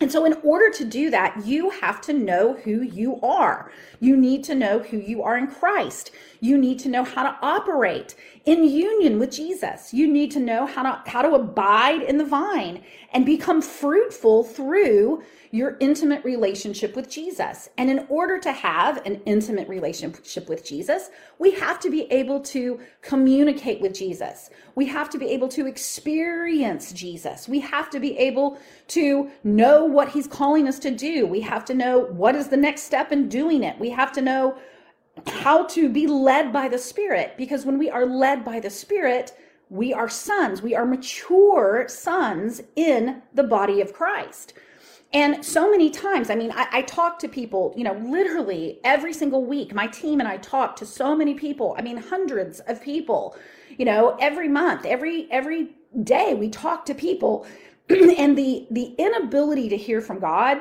And 0.00 0.10
so, 0.10 0.24
in 0.24 0.32
order 0.42 0.70
to 0.70 0.84
do 0.86 1.10
that, 1.10 1.44
you 1.44 1.68
have 1.68 2.00
to 2.02 2.14
know 2.14 2.54
who 2.54 2.80
you 2.80 3.20
are. 3.20 3.70
You 4.00 4.16
need 4.16 4.42
to 4.44 4.54
know 4.54 4.78
who 4.78 4.96
you 4.96 5.22
are 5.22 5.36
in 5.36 5.46
Christ. 5.46 6.12
You 6.40 6.56
need 6.56 6.78
to 6.78 6.88
know 6.88 7.04
how 7.04 7.24
to 7.24 7.36
operate 7.42 8.14
in 8.44 8.64
union 8.64 9.18
with 9.18 9.30
Jesus. 9.30 9.92
You 9.92 10.10
need 10.10 10.30
to 10.32 10.40
know 10.40 10.66
how 10.66 10.82
to, 10.82 11.10
how 11.10 11.22
to 11.22 11.34
abide 11.34 12.02
in 12.02 12.16
the 12.16 12.24
vine 12.24 12.82
and 13.12 13.26
become 13.26 13.60
fruitful 13.60 14.44
through 14.44 15.22
your 15.52 15.76
intimate 15.80 16.24
relationship 16.24 16.94
with 16.94 17.10
Jesus. 17.10 17.68
And 17.76 17.90
in 17.90 18.06
order 18.08 18.38
to 18.38 18.52
have 18.52 19.04
an 19.04 19.20
intimate 19.26 19.68
relationship 19.68 20.48
with 20.48 20.64
Jesus, 20.64 21.10
we 21.38 21.50
have 21.52 21.80
to 21.80 21.90
be 21.90 22.02
able 22.12 22.40
to 22.40 22.80
communicate 23.02 23.80
with 23.80 23.92
Jesus. 23.92 24.50
We 24.76 24.86
have 24.86 25.10
to 25.10 25.18
be 25.18 25.26
able 25.30 25.48
to 25.48 25.66
experience 25.66 26.92
Jesus. 26.92 27.48
We 27.48 27.58
have 27.60 27.90
to 27.90 28.00
be 28.00 28.16
able 28.16 28.58
to 28.88 29.30
know 29.42 29.84
what 29.84 30.10
he's 30.10 30.28
calling 30.28 30.68
us 30.68 30.78
to 30.80 30.90
do. 30.90 31.26
We 31.26 31.40
have 31.40 31.64
to 31.66 31.74
know 31.74 31.98
what 31.98 32.36
is 32.36 32.48
the 32.48 32.56
next 32.56 32.82
step 32.84 33.10
in 33.10 33.28
doing 33.28 33.64
it. 33.64 33.78
We 33.78 33.90
have 33.90 34.12
to 34.12 34.22
know 34.22 34.56
how 35.28 35.64
to 35.66 35.88
be 35.88 36.06
led 36.06 36.52
by 36.52 36.68
the 36.68 36.78
Spirit 36.78 37.34
because 37.36 37.64
when 37.64 37.78
we 37.78 37.90
are 37.90 38.06
led 38.06 38.44
by 38.44 38.60
the 38.60 38.70
Spirit, 38.70 39.32
we 39.68 39.92
are 39.92 40.08
sons. 40.08 40.62
We 40.62 40.74
are 40.74 40.84
mature 40.84 41.86
sons 41.88 42.62
in 42.76 43.22
the 43.34 43.44
body 43.44 43.80
of 43.80 43.92
Christ. 43.92 44.54
And 45.12 45.44
so 45.44 45.70
many 45.70 45.90
times, 45.90 46.30
I 46.30 46.36
mean, 46.36 46.52
I, 46.52 46.68
I, 46.70 46.82
talk 46.82 47.18
to 47.20 47.28
people, 47.28 47.74
you 47.76 47.82
know, 47.82 47.94
literally 47.94 48.78
every 48.84 49.12
single 49.12 49.44
week. 49.44 49.74
My 49.74 49.88
team 49.88 50.20
and 50.20 50.28
I 50.28 50.36
talk 50.36 50.76
to 50.76 50.86
so 50.86 51.16
many 51.16 51.34
people. 51.34 51.74
I 51.76 51.82
mean, 51.82 51.96
hundreds 51.96 52.60
of 52.60 52.80
people, 52.80 53.36
you 53.76 53.84
know, 53.84 54.16
every 54.20 54.48
month, 54.48 54.84
every 54.84 55.26
every 55.32 55.70
day 56.04 56.34
we 56.34 56.48
talk 56.48 56.84
to 56.86 56.94
people. 56.94 57.44
and 57.88 58.38
the 58.38 58.68
the 58.70 58.94
inability 58.98 59.68
to 59.68 59.76
hear 59.76 60.00
from 60.00 60.20
God 60.20 60.58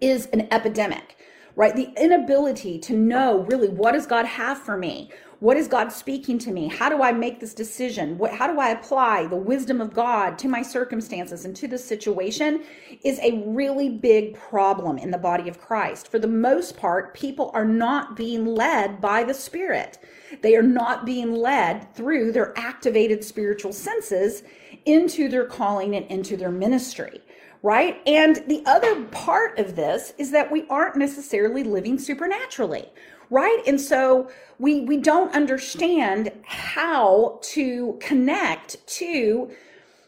is 0.00 0.26
an 0.26 0.46
epidemic, 0.52 1.16
right? 1.56 1.74
The 1.74 1.90
inability 1.96 2.78
to 2.80 2.92
know 2.92 3.40
really 3.44 3.68
what 3.68 3.92
does 3.92 4.06
God 4.06 4.26
have 4.26 4.58
for 4.58 4.76
me? 4.76 5.10
What 5.40 5.56
is 5.58 5.68
God 5.68 5.92
speaking 5.92 6.38
to 6.40 6.50
me? 6.50 6.68
How 6.68 6.88
do 6.88 7.02
I 7.02 7.12
make 7.12 7.40
this 7.40 7.52
decision? 7.52 8.16
What, 8.16 8.32
how 8.32 8.50
do 8.50 8.58
I 8.58 8.70
apply 8.70 9.26
the 9.26 9.36
wisdom 9.36 9.82
of 9.82 9.92
God 9.92 10.38
to 10.38 10.48
my 10.48 10.62
circumstances 10.62 11.44
and 11.44 11.54
to 11.56 11.68
this 11.68 11.84
situation 11.84 12.62
is 13.04 13.18
a 13.18 13.42
really 13.46 13.90
big 13.90 14.34
problem 14.34 14.96
in 14.96 15.10
the 15.10 15.18
body 15.18 15.48
of 15.48 15.60
Christ. 15.60 16.08
For 16.10 16.18
the 16.18 16.26
most 16.26 16.76
part, 16.78 17.12
people 17.12 17.50
are 17.52 17.66
not 17.66 18.16
being 18.16 18.46
led 18.46 19.00
by 19.00 19.24
the 19.24 19.34
Spirit. 19.34 19.98
They 20.40 20.56
are 20.56 20.62
not 20.62 21.04
being 21.04 21.34
led 21.34 21.94
through 21.94 22.32
their 22.32 22.58
activated 22.58 23.22
spiritual 23.22 23.74
senses 23.74 24.42
into 24.86 25.28
their 25.28 25.44
calling 25.44 25.96
and 25.96 26.06
into 26.06 26.36
their 26.36 26.50
ministry 26.50 27.20
right? 27.66 28.00
And 28.06 28.44
the 28.48 28.62
other 28.66 29.04
part 29.06 29.58
of 29.58 29.76
this 29.76 30.14
is 30.18 30.30
that 30.32 30.52
we 30.52 30.66
aren't 30.70 30.96
necessarily 30.96 31.64
living 31.64 31.98
supernaturally 31.98 32.88
right 33.30 33.62
and 33.66 33.80
so 33.80 34.30
we 34.60 34.82
we 34.82 34.96
don't 34.98 35.34
understand 35.34 36.30
how 36.44 37.40
to 37.42 37.98
connect 38.00 38.86
to 38.86 39.50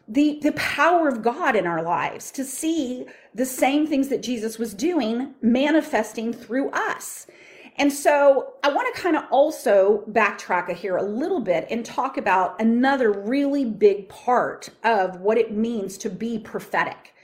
the 0.08 0.40
the 0.42 0.52
power 0.52 1.08
of 1.08 1.22
God 1.22 1.56
in 1.56 1.66
our 1.66 1.82
lives 1.82 2.30
to 2.32 2.44
see 2.44 3.06
the 3.34 3.46
same 3.46 3.86
things 3.86 4.08
that 4.08 4.22
Jesus 4.22 4.58
was 4.58 4.74
doing 4.74 5.34
manifesting 5.42 6.32
through 6.32 6.70
us. 6.70 7.26
And 7.76 7.92
so 7.92 8.54
I 8.64 8.70
want 8.72 8.94
to 8.94 9.00
kind 9.02 9.16
of 9.16 9.24
also 9.30 10.04
backtrack 10.10 10.74
here 10.74 10.96
a 10.96 11.04
little 11.04 11.40
bit 11.40 11.66
and 11.70 11.84
talk 11.86 12.18
about 12.18 12.60
another 12.60 13.12
really 13.12 13.64
big 13.64 14.08
part 14.08 14.70
of 14.84 15.20
what 15.20 15.38
it 15.38 15.52
means 15.52 15.98
to 15.98 16.10
be 16.10 16.38
prophetic, 16.38 17.14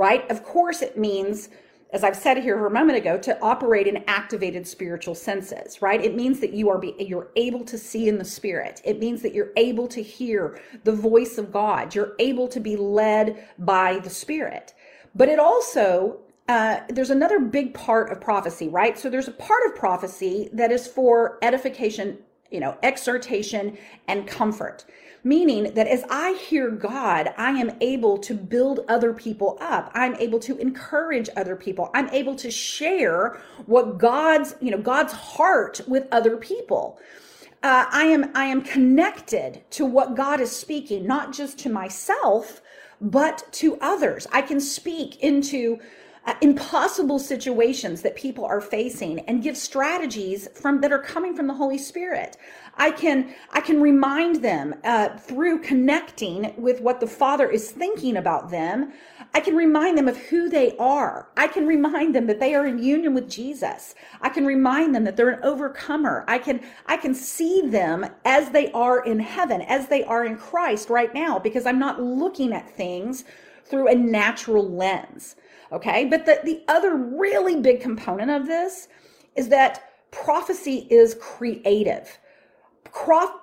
right? 0.00 0.28
Of 0.30 0.42
course, 0.42 0.80
it 0.80 0.96
means 0.96 1.50
as 1.92 2.04
I've 2.04 2.16
said 2.16 2.38
here 2.38 2.66
a 2.66 2.70
moment 2.70 2.96
ago, 2.96 3.18
to 3.18 3.40
operate 3.40 3.88
in 3.88 4.04
activated 4.06 4.64
spiritual 4.64 5.16
senses, 5.16 5.82
right? 5.82 6.00
It 6.00 6.14
means 6.14 6.38
that 6.38 6.52
you 6.52 6.70
are 6.70 6.78
be, 6.78 6.94
you're 7.00 7.30
able 7.34 7.64
to 7.64 7.76
see 7.76 8.08
in 8.08 8.16
the 8.16 8.24
spirit. 8.24 8.80
It 8.84 9.00
means 9.00 9.22
that 9.22 9.34
you're 9.34 9.50
able 9.56 9.88
to 9.88 10.00
hear 10.00 10.60
the 10.84 10.92
voice 10.92 11.36
of 11.36 11.52
God. 11.52 11.92
You're 11.92 12.14
able 12.20 12.46
to 12.46 12.60
be 12.60 12.76
led 12.76 13.44
by 13.58 13.98
the 13.98 14.10
spirit. 14.10 14.72
But 15.16 15.28
it 15.28 15.40
also 15.40 16.20
uh, 16.48 16.80
there's 16.88 17.10
another 17.10 17.38
big 17.38 17.74
part 17.74 18.10
of 18.10 18.20
prophecy, 18.20 18.68
right? 18.68 18.98
So 18.98 19.10
there's 19.10 19.28
a 19.28 19.32
part 19.32 19.60
of 19.66 19.74
prophecy 19.76 20.48
that 20.52 20.72
is 20.72 20.86
for 20.86 21.38
edification, 21.42 22.18
you 22.50 22.60
know, 22.60 22.76
exhortation 22.82 23.78
and 24.08 24.26
comfort 24.26 24.84
meaning 25.24 25.74
that 25.74 25.86
as 25.86 26.04
I 26.10 26.32
hear 26.34 26.70
God, 26.70 27.34
I 27.36 27.50
am 27.52 27.72
able 27.80 28.18
to 28.18 28.34
build 28.34 28.80
other 28.88 29.12
people 29.12 29.58
up. 29.60 29.90
I'm 29.94 30.14
able 30.16 30.38
to 30.40 30.56
encourage 30.58 31.28
other 31.36 31.56
people. 31.56 31.90
I'm 31.94 32.08
able 32.10 32.34
to 32.36 32.50
share 32.50 33.40
what 33.66 33.98
God's, 33.98 34.56
you 34.60 34.70
know, 34.70 34.78
God's 34.78 35.12
heart 35.12 35.80
with 35.86 36.06
other 36.12 36.36
people. 36.36 36.98
Uh, 37.62 37.84
I 37.90 38.04
am 38.04 38.30
I 38.34 38.46
am 38.46 38.62
connected 38.62 39.62
to 39.72 39.84
what 39.84 40.14
God 40.16 40.40
is 40.40 40.50
speaking, 40.50 41.06
not 41.06 41.32
just 41.32 41.58
to 41.60 41.68
myself, 41.70 42.62
but 43.00 43.44
to 43.52 43.78
others. 43.80 44.26
I 44.32 44.42
can 44.42 44.60
speak 44.60 45.20
into 45.22 45.78
uh, 46.26 46.34
impossible 46.42 47.18
situations 47.18 48.02
that 48.02 48.14
people 48.14 48.44
are 48.44 48.60
facing 48.60 49.20
and 49.20 49.42
give 49.42 49.56
strategies 49.56 50.48
from 50.54 50.80
that 50.80 50.92
are 50.92 50.98
coming 50.98 51.34
from 51.34 51.46
the 51.46 51.54
Holy 51.54 51.78
Spirit. 51.78 52.36
I 52.76 52.90
can 52.90 53.34
I 53.52 53.60
can 53.60 53.80
remind 53.80 54.36
them 54.36 54.74
uh, 54.84 55.16
through 55.16 55.60
connecting 55.60 56.54
with 56.56 56.80
what 56.80 57.00
the 57.00 57.06
Father 57.06 57.50
is 57.50 57.70
thinking 57.70 58.16
about 58.16 58.50
them. 58.50 58.92
I 59.32 59.40
can 59.40 59.54
remind 59.54 59.96
them 59.96 60.08
of 60.08 60.16
who 60.16 60.48
they 60.48 60.76
are. 60.76 61.28
I 61.36 61.46
can 61.46 61.66
remind 61.66 62.14
them 62.14 62.26
that 62.26 62.40
they 62.40 62.54
are 62.54 62.66
in 62.66 62.82
union 62.82 63.14
with 63.14 63.30
Jesus. 63.30 63.94
I 64.20 64.28
can 64.28 64.44
remind 64.44 64.94
them 64.94 65.04
that 65.04 65.16
they're 65.16 65.30
an 65.30 65.44
overcomer. 65.44 66.24
I 66.28 66.38
can 66.38 66.60
I 66.86 66.96
can 66.96 67.14
see 67.14 67.62
them 67.66 68.06
as 68.24 68.50
they 68.50 68.70
are 68.72 69.04
in 69.04 69.20
heaven, 69.20 69.62
as 69.62 69.88
they 69.88 70.04
are 70.04 70.24
in 70.24 70.36
Christ 70.36 70.90
right 70.90 71.12
now, 71.14 71.38
because 71.38 71.66
I'm 71.66 71.78
not 71.78 72.02
looking 72.02 72.52
at 72.52 72.70
things 72.70 73.24
through 73.64 73.88
a 73.88 73.94
natural 73.94 74.68
lens. 74.68 75.36
Okay. 75.72 76.04
But 76.06 76.26
the, 76.26 76.40
the 76.44 76.62
other 76.68 76.94
really 76.96 77.60
big 77.60 77.80
component 77.80 78.30
of 78.30 78.46
this 78.46 78.88
is 79.36 79.48
that 79.48 80.10
prophecy 80.10 80.86
is 80.90 81.16
creative. 81.20 82.18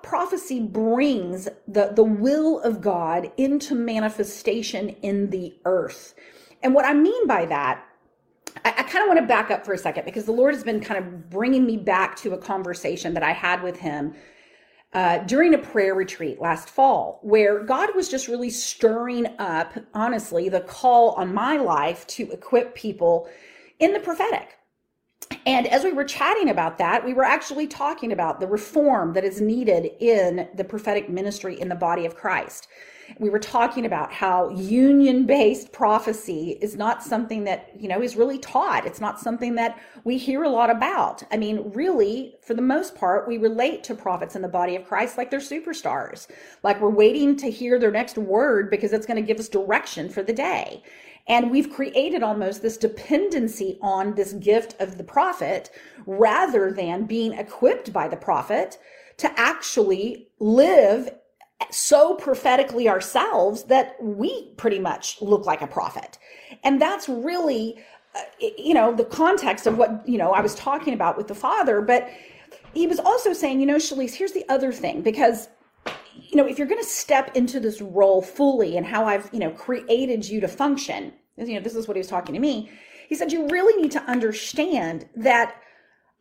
prophecy 0.02 0.60
brings 0.60 1.48
the, 1.66 1.92
the 1.94 2.04
will 2.04 2.60
of 2.60 2.80
God 2.80 3.32
into 3.36 3.74
manifestation 3.74 4.90
in 5.02 5.30
the 5.30 5.54
earth. 5.64 6.14
And 6.62 6.74
what 6.74 6.84
I 6.84 6.92
mean 6.92 7.26
by 7.26 7.46
that, 7.46 7.84
I, 8.64 8.70
I 8.70 8.82
kind 8.82 9.02
of 9.02 9.08
want 9.08 9.20
to 9.20 9.26
back 9.26 9.50
up 9.50 9.64
for 9.64 9.72
a 9.72 9.78
second 9.78 10.04
because 10.04 10.24
the 10.24 10.32
Lord 10.32 10.54
has 10.54 10.64
been 10.64 10.80
kind 10.80 11.02
of 11.02 11.30
bringing 11.30 11.64
me 11.64 11.76
back 11.76 12.16
to 12.16 12.34
a 12.34 12.38
conversation 12.38 13.14
that 13.14 13.22
I 13.22 13.32
had 13.32 13.62
with 13.62 13.78
Him 13.78 14.14
uh, 14.92 15.18
during 15.18 15.54
a 15.54 15.58
prayer 15.58 15.94
retreat 15.94 16.40
last 16.40 16.68
fall, 16.68 17.20
where 17.22 17.62
God 17.62 17.94
was 17.94 18.08
just 18.08 18.28
really 18.28 18.50
stirring 18.50 19.26
up, 19.38 19.74
honestly, 19.94 20.48
the 20.48 20.60
call 20.60 21.10
on 21.12 21.32
my 21.34 21.56
life 21.56 22.06
to 22.08 22.30
equip 22.32 22.74
people 22.74 23.28
in 23.78 23.92
the 23.92 24.00
prophetic. 24.00 24.57
And 25.48 25.66
as 25.68 25.82
we 25.82 25.94
were 25.94 26.04
chatting 26.04 26.50
about 26.50 26.76
that, 26.76 27.02
we 27.06 27.14
were 27.14 27.24
actually 27.24 27.66
talking 27.66 28.12
about 28.12 28.38
the 28.38 28.46
reform 28.46 29.14
that 29.14 29.24
is 29.24 29.40
needed 29.40 29.92
in 29.98 30.46
the 30.54 30.62
prophetic 30.62 31.08
ministry 31.08 31.58
in 31.58 31.70
the 31.70 31.74
body 31.74 32.04
of 32.04 32.14
Christ 32.14 32.68
we 33.18 33.30
were 33.30 33.38
talking 33.38 33.86
about 33.86 34.12
how 34.12 34.50
union 34.50 35.24
based 35.24 35.72
prophecy 35.72 36.58
is 36.60 36.76
not 36.76 37.02
something 37.02 37.44
that, 37.44 37.70
you 37.78 37.88
know, 37.88 38.02
is 38.02 38.16
really 38.16 38.38
taught. 38.38 38.86
It's 38.86 39.00
not 39.00 39.18
something 39.18 39.54
that 39.54 39.78
we 40.04 40.18
hear 40.18 40.42
a 40.42 40.48
lot 40.48 40.70
about. 40.70 41.22
I 41.30 41.36
mean, 41.36 41.70
really, 41.72 42.36
for 42.42 42.54
the 42.54 42.62
most 42.62 42.94
part, 42.94 43.26
we 43.26 43.38
relate 43.38 43.82
to 43.84 43.94
prophets 43.94 44.36
in 44.36 44.42
the 44.42 44.48
body 44.48 44.76
of 44.76 44.84
Christ 44.84 45.16
like 45.16 45.30
they're 45.30 45.40
superstars, 45.40 46.28
like 46.62 46.80
we're 46.80 46.90
waiting 46.90 47.36
to 47.36 47.50
hear 47.50 47.78
their 47.78 47.90
next 47.90 48.18
word 48.18 48.70
because 48.70 48.92
it's 48.92 49.06
going 49.06 49.20
to 49.20 49.26
give 49.26 49.40
us 49.40 49.48
direction 49.48 50.08
for 50.08 50.22
the 50.22 50.32
day. 50.32 50.82
And 51.28 51.50
we've 51.50 51.70
created 51.70 52.22
almost 52.22 52.62
this 52.62 52.76
dependency 52.78 53.78
on 53.82 54.14
this 54.14 54.32
gift 54.32 54.80
of 54.80 54.96
the 54.96 55.04
prophet 55.04 55.70
rather 56.06 56.72
than 56.72 57.04
being 57.04 57.34
equipped 57.34 57.92
by 57.92 58.08
the 58.08 58.16
prophet 58.16 58.78
to 59.18 59.30
actually 59.38 60.28
live 60.40 61.10
so 61.70 62.14
prophetically 62.14 62.88
ourselves 62.88 63.64
that 63.64 63.96
we 64.00 64.52
pretty 64.56 64.78
much 64.78 65.20
look 65.20 65.44
like 65.44 65.60
a 65.60 65.66
prophet. 65.66 66.18
And 66.64 66.80
that's 66.80 67.08
really, 67.08 67.84
uh, 68.14 68.20
you 68.56 68.74
know, 68.74 68.94
the 68.94 69.04
context 69.04 69.66
of 69.66 69.76
what, 69.76 70.08
you 70.08 70.18
know, 70.18 70.32
I 70.32 70.40
was 70.40 70.54
talking 70.54 70.94
about 70.94 71.16
with 71.16 71.28
the 71.28 71.34
father. 71.34 71.82
But 71.82 72.08
he 72.74 72.86
was 72.86 73.00
also 73.00 73.32
saying, 73.32 73.60
you 73.60 73.66
know, 73.66 73.76
Shalise, 73.76 74.14
here's 74.14 74.32
the 74.32 74.48
other 74.48 74.72
thing, 74.72 75.02
because, 75.02 75.48
you 76.14 76.36
know, 76.36 76.46
if 76.46 76.58
you're 76.58 76.68
going 76.68 76.82
to 76.82 76.88
step 76.88 77.36
into 77.36 77.58
this 77.58 77.82
role 77.82 78.22
fully 78.22 78.76
and 78.76 78.86
how 78.86 79.04
I've, 79.04 79.28
you 79.32 79.40
know, 79.40 79.50
created 79.50 80.28
you 80.28 80.40
to 80.40 80.48
function, 80.48 81.12
you 81.46 81.54
know, 81.54 81.60
this 81.60 81.74
is 81.76 81.88
what 81.88 81.96
he 81.96 82.00
was 82.00 82.08
talking 82.08 82.34
to 82.34 82.40
me. 82.40 82.70
He 83.08 83.14
said, 83.14 83.32
you 83.32 83.48
really 83.48 83.80
need 83.80 83.92
to 83.92 84.02
understand 84.02 85.08
that 85.16 85.56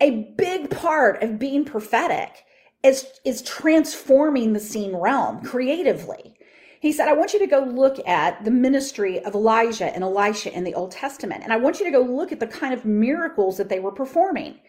a 0.02 0.34
big 0.38 0.70
part 0.70 1.24
of 1.24 1.40
being 1.40 1.66
prophetic 1.66 2.46
is 2.84 3.08
is 3.26 3.42
transforming 3.42 4.54
the 4.54 4.60
seen 4.60 4.96
realm 4.96 5.44
creatively 5.44 6.36
He 6.80 6.92
said, 6.92 7.08
I 7.08 7.14
want 7.14 7.34
you 7.34 7.40
to 7.40 7.48
go 7.48 7.62
look 7.62 8.00
at 8.08 8.44
the 8.46 8.52
ministry 8.52 9.24
of 9.26 9.36
Elijah 9.36 9.94
and 9.94 10.04
Elisha 10.04 10.56
in 10.56 10.64
the 10.64 10.76
Old 10.76 10.92
Testament. 10.92 11.44
And 11.44 11.52
I 11.52 11.58
want 11.58 11.80
you 11.80 11.86
to 11.86 11.92
go 11.92 12.02
look 12.02 12.32
at 12.32 12.40
the 12.40 12.48
kind 12.48 12.74
of 12.74 12.86
miracles 12.86 13.58
that 13.58 13.70
they 13.70 13.80
were 13.80 13.92
performing. 13.92 14.60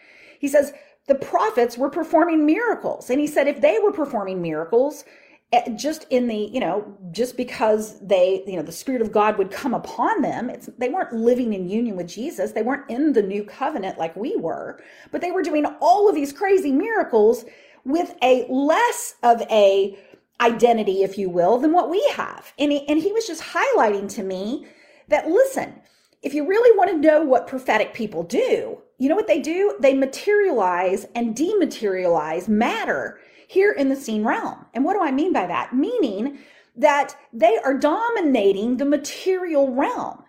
He 0.41 0.49
says, 0.49 0.73
the 1.07 1.17
prophets 1.17 1.79
were 1.79 1.91
performing 1.91 2.47
miracles. 2.47 3.11
And 3.11 3.21
he 3.21 3.27
said, 3.27 3.49
if 3.49 3.61
they 3.61 3.79
were 3.83 3.93
performing 3.93 4.41
miracles, 4.43 5.05
Eh, 5.51 5.71
just 5.77 6.05
in 6.11 6.27
the, 6.27 6.37
you 6.37 6.61
know, 6.61 6.95
just 7.11 7.35
because 7.35 7.99
they, 8.01 8.45
you 8.47 8.57
know, 8.57 8.63
the 8.63 8.71
Spirit 8.71 9.01
of 9.01 9.11
God 9.11 9.39
would 9.39 9.51
come 9.51 9.73
upon 9.73 10.21
them, 10.21 10.51
it's, 10.51 10.69
they 10.77 10.91
weren't 10.91 11.15
living 11.15 11.55
in 11.55 11.71
union 11.71 11.97
with 11.97 12.07
Jesus. 12.07 12.53
They 12.53 12.63
weren't 12.63 12.91
in 12.91 13.15
the 13.15 13.23
new 13.23 13.45
covenant 13.45 13.97
like 13.97 14.15
we 14.15 14.37
were, 14.37 14.79
but 15.11 15.23
they 15.23 15.31
were 15.31 15.43
doing 15.43 15.65
all 15.81 16.07
of 16.07 16.15
these 16.15 16.35
crazy 16.35 16.71
miracles 16.71 17.47
with 17.87 18.15
a 18.23 18.47
less 18.51 19.15
of 19.23 19.41
a 19.51 19.99
identity, 20.43 21.03
if 21.03 21.17
you 21.17 21.31
will, 21.31 21.57
than 21.57 21.73
what 21.73 21.89
we 21.89 22.07
have. 22.13 22.53
And 22.59 22.71
he, 22.71 22.87
and 22.87 23.01
he 23.01 23.11
was 23.13 23.27
just 23.27 23.43
highlighting 23.43 24.13
to 24.17 24.23
me 24.23 24.67
that, 25.09 25.29
listen, 25.29 25.81
if 26.23 26.35
you 26.35 26.47
really 26.47 26.77
want 26.77 26.91
to 26.91 26.99
know 26.99 27.23
what 27.23 27.47
prophetic 27.47 27.95
people 27.95 28.23
do, 28.23 28.83
you 28.99 29.09
know 29.09 29.17
what 29.17 29.27
they 29.27 29.41
do? 29.41 29.77
They 29.81 29.95
materialize 29.95 31.07
and 31.15 31.35
dematerialize 31.35 32.49
matter 32.49 33.19
here 33.49 33.73
in 33.73 33.89
the 33.89 33.97
seen 33.97 34.25
realm. 34.25 34.67
And 34.75 34.85
what 34.85 34.93
do 34.95 35.03
I 35.03 35.11
mean 35.11 35.33
by 35.33 35.47
that? 35.49 35.75
Meaning 35.75 36.39
that 36.77 37.17
they 37.33 37.59
are 37.65 37.75
dominating 37.75 38.77
the 38.77 38.85
material 38.85 39.75
realm. 39.75 40.23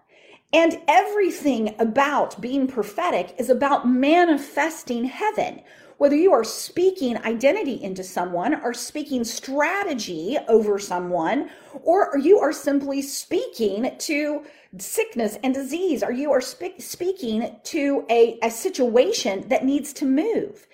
And 0.51 0.81
everything 0.87 1.75
about 1.77 2.41
being 2.41 2.65
prophetic 2.65 3.35
is 3.37 3.51
about 3.51 3.87
manifesting 3.87 5.05
heaven 5.05 5.61
whether 5.99 6.15
you 6.15 6.31
are 6.31 6.45
speaking 6.45 7.17
identity 7.17 7.83
into 7.83 8.03
someone 8.05 8.55
or 8.63 8.73
speaking 8.73 9.25
strategy 9.25 10.37
over 10.47 10.79
someone, 10.79 11.49
or 11.83 12.17
you 12.17 12.39
are 12.39 12.53
simply 12.53 13.01
speaking 13.01 13.93
to 13.97 14.41
sickness 14.77 15.37
and 15.43 15.53
disease, 15.53 16.01
or 16.01 16.11
you 16.11 16.31
are 16.31 16.39
spe- 16.39 16.79
speaking 16.79 17.53
to 17.63 18.05
a, 18.09 18.39
a 18.41 18.49
situation 18.49 19.45
that 19.49 19.65
needs 19.65 19.91
to 19.91 20.05
move. 20.05 20.67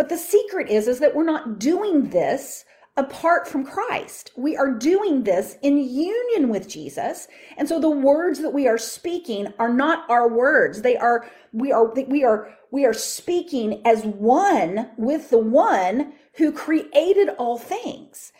But 0.00 0.08
the 0.08 0.16
secret 0.16 0.70
is, 0.70 0.88
is 0.88 0.98
that 1.00 1.14
we're 1.14 1.24
not 1.24 1.58
doing 1.58 2.08
this 2.08 2.64
apart 2.96 3.46
from 3.46 3.66
Christ. 3.66 4.30
We 4.34 4.56
are 4.56 4.72
doing 4.72 5.24
this 5.24 5.58
in 5.60 5.76
union 5.76 6.48
with 6.48 6.70
Jesus. 6.70 7.28
And 7.58 7.68
so 7.68 7.78
the 7.78 7.90
words 7.90 8.38
that 8.38 8.54
we 8.54 8.66
are 8.66 8.78
speaking 8.78 9.52
are 9.58 9.68
not 9.68 10.08
our 10.08 10.26
words. 10.26 10.80
They 10.80 10.96
are, 10.96 11.30
we 11.52 11.70
are, 11.70 11.92
we 12.08 12.24
are, 12.24 12.48
we 12.70 12.86
are 12.86 12.94
speaking 12.94 13.82
as 13.84 14.02
one 14.06 14.88
with 14.96 15.28
the 15.28 15.36
one 15.36 16.14
who 16.36 16.50
created 16.50 17.28
all 17.36 17.58
things. 17.58 18.32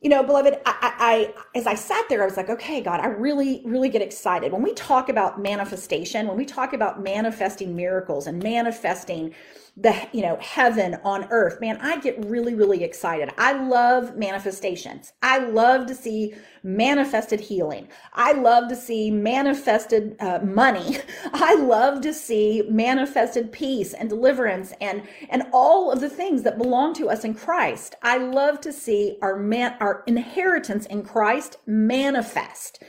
You 0.00 0.10
know, 0.10 0.22
beloved, 0.22 0.60
I, 0.64 1.32
I, 1.54 1.58
as 1.58 1.66
I 1.66 1.74
sat 1.74 2.08
there, 2.08 2.22
I 2.22 2.26
was 2.26 2.36
like, 2.36 2.48
okay, 2.48 2.80
God, 2.80 3.00
I 3.00 3.08
really, 3.08 3.62
really 3.64 3.88
get 3.88 4.02
excited. 4.02 4.52
When 4.52 4.62
we 4.62 4.72
talk 4.74 5.08
about 5.08 5.42
manifestation, 5.42 6.28
when 6.28 6.36
we 6.36 6.44
talk 6.44 6.72
about 6.72 7.02
manifesting 7.02 7.74
miracles 7.74 8.28
and 8.28 8.40
manifesting 8.40 9.34
the 9.80 10.08
you 10.12 10.22
know 10.22 10.36
heaven 10.40 10.96
on 11.04 11.26
earth. 11.30 11.60
Man 11.60 11.78
i 11.80 11.98
get 11.98 12.24
really 12.24 12.54
really 12.54 12.84
excited. 12.84 13.32
I 13.38 13.52
love 13.52 14.16
manifestations. 14.16 15.12
I 15.22 15.38
love 15.38 15.86
to 15.86 15.94
see 15.94 16.34
manifested 16.62 17.40
healing. 17.40 17.88
I 18.12 18.32
love 18.32 18.68
to 18.68 18.76
see 18.76 19.10
manifested 19.10 20.16
uh, 20.20 20.40
money. 20.40 20.98
I 21.32 21.54
love 21.54 22.00
to 22.02 22.12
see 22.12 22.64
manifested 22.68 23.52
peace 23.52 23.94
and 23.94 24.08
deliverance 24.08 24.72
and 24.80 25.02
and 25.30 25.44
all 25.52 25.90
of 25.92 26.00
the 26.00 26.10
things 26.10 26.42
that 26.42 26.58
belong 26.58 26.94
to 26.94 27.08
us 27.08 27.24
in 27.24 27.34
christ. 27.34 27.94
I 28.02 28.18
love 28.18 28.60
to 28.62 28.72
see 28.72 29.18
our 29.22 29.36
man 29.36 29.76
our 29.80 30.02
inheritance 30.06 30.86
in 30.86 31.02
christ 31.02 31.56
manifest 31.66 32.82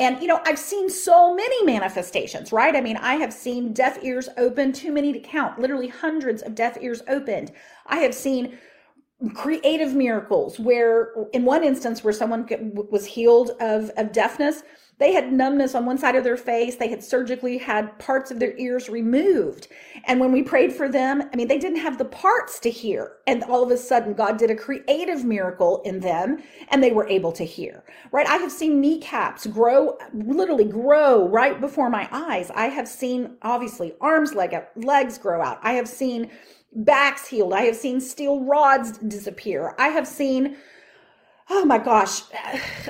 and, 0.00 0.20
you 0.22 0.26
know, 0.26 0.40
I've 0.46 0.58
seen 0.58 0.88
so 0.88 1.34
many 1.34 1.62
manifestations, 1.64 2.52
right? 2.52 2.74
I 2.74 2.80
mean, 2.80 2.96
I 2.96 3.16
have 3.16 3.34
seen 3.34 3.74
deaf 3.74 4.02
ears 4.02 4.30
open, 4.38 4.72
too 4.72 4.92
many 4.92 5.12
to 5.12 5.20
count, 5.20 5.58
literally 5.58 5.88
hundreds 5.88 6.40
of 6.40 6.54
deaf 6.54 6.78
ears 6.80 7.02
opened. 7.06 7.52
I 7.86 7.98
have 7.98 8.14
seen 8.14 8.58
creative 9.34 9.94
miracles 9.94 10.58
where, 10.58 11.12
in 11.34 11.44
one 11.44 11.62
instance, 11.62 12.02
where 12.02 12.14
someone 12.14 12.48
was 12.90 13.04
healed 13.04 13.50
of, 13.60 13.90
of 13.98 14.10
deafness, 14.10 14.62
they 15.00 15.12
had 15.12 15.32
numbness 15.32 15.74
on 15.74 15.86
one 15.86 15.96
side 15.98 16.14
of 16.14 16.24
their 16.24 16.36
face. 16.36 16.76
They 16.76 16.88
had 16.88 17.02
surgically 17.02 17.56
had 17.56 17.98
parts 17.98 18.30
of 18.30 18.38
their 18.38 18.56
ears 18.58 18.90
removed. 18.90 19.68
And 20.04 20.20
when 20.20 20.30
we 20.30 20.42
prayed 20.42 20.74
for 20.74 20.90
them, 20.90 21.22
I 21.32 21.36
mean, 21.36 21.48
they 21.48 21.58
didn't 21.58 21.80
have 21.80 21.96
the 21.96 22.04
parts 22.04 22.60
to 22.60 22.70
hear. 22.70 23.16
And 23.26 23.42
all 23.44 23.62
of 23.62 23.70
a 23.70 23.78
sudden, 23.78 24.12
God 24.12 24.36
did 24.38 24.50
a 24.50 24.54
creative 24.54 25.24
miracle 25.24 25.80
in 25.86 26.00
them 26.00 26.42
and 26.68 26.82
they 26.82 26.92
were 26.92 27.08
able 27.08 27.32
to 27.32 27.44
hear, 27.44 27.82
right? 28.12 28.26
I 28.26 28.36
have 28.36 28.52
seen 28.52 28.78
kneecaps 28.80 29.46
grow, 29.46 29.96
literally 30.12 30.66
grow 30.66 31.26
right 31.28 31.58
before 31.58 31.88
my 31.88 32.06
eyes. 32.12 32.50
I 32.54 32.66
have 32.66 32.86
seen, 32.86 33.36
obviously, 33.40 33.94
arms, 34.02 34.34
leg, 34.34 34.54
legs 34.76 35.16
grow 35.16 35.40
out. 35.40 35.60
I 35.62 35.72
have 35.72 35.88
seen 35.88 36.30
backs 36.72 37.26
healed. 37.26 37.54
I 37.54 37.62
have 37.62 37.76
seen 37.76 38.00
steel 38.00 38.44
rods 38.44 38.98
disappear. 38.98 39.74
I 39.78 39.88
have 39.88 40.06
seen 40.06 40.56
oh 41.50 41.64
my 41.64 41.78
gosh, 41.78 42.22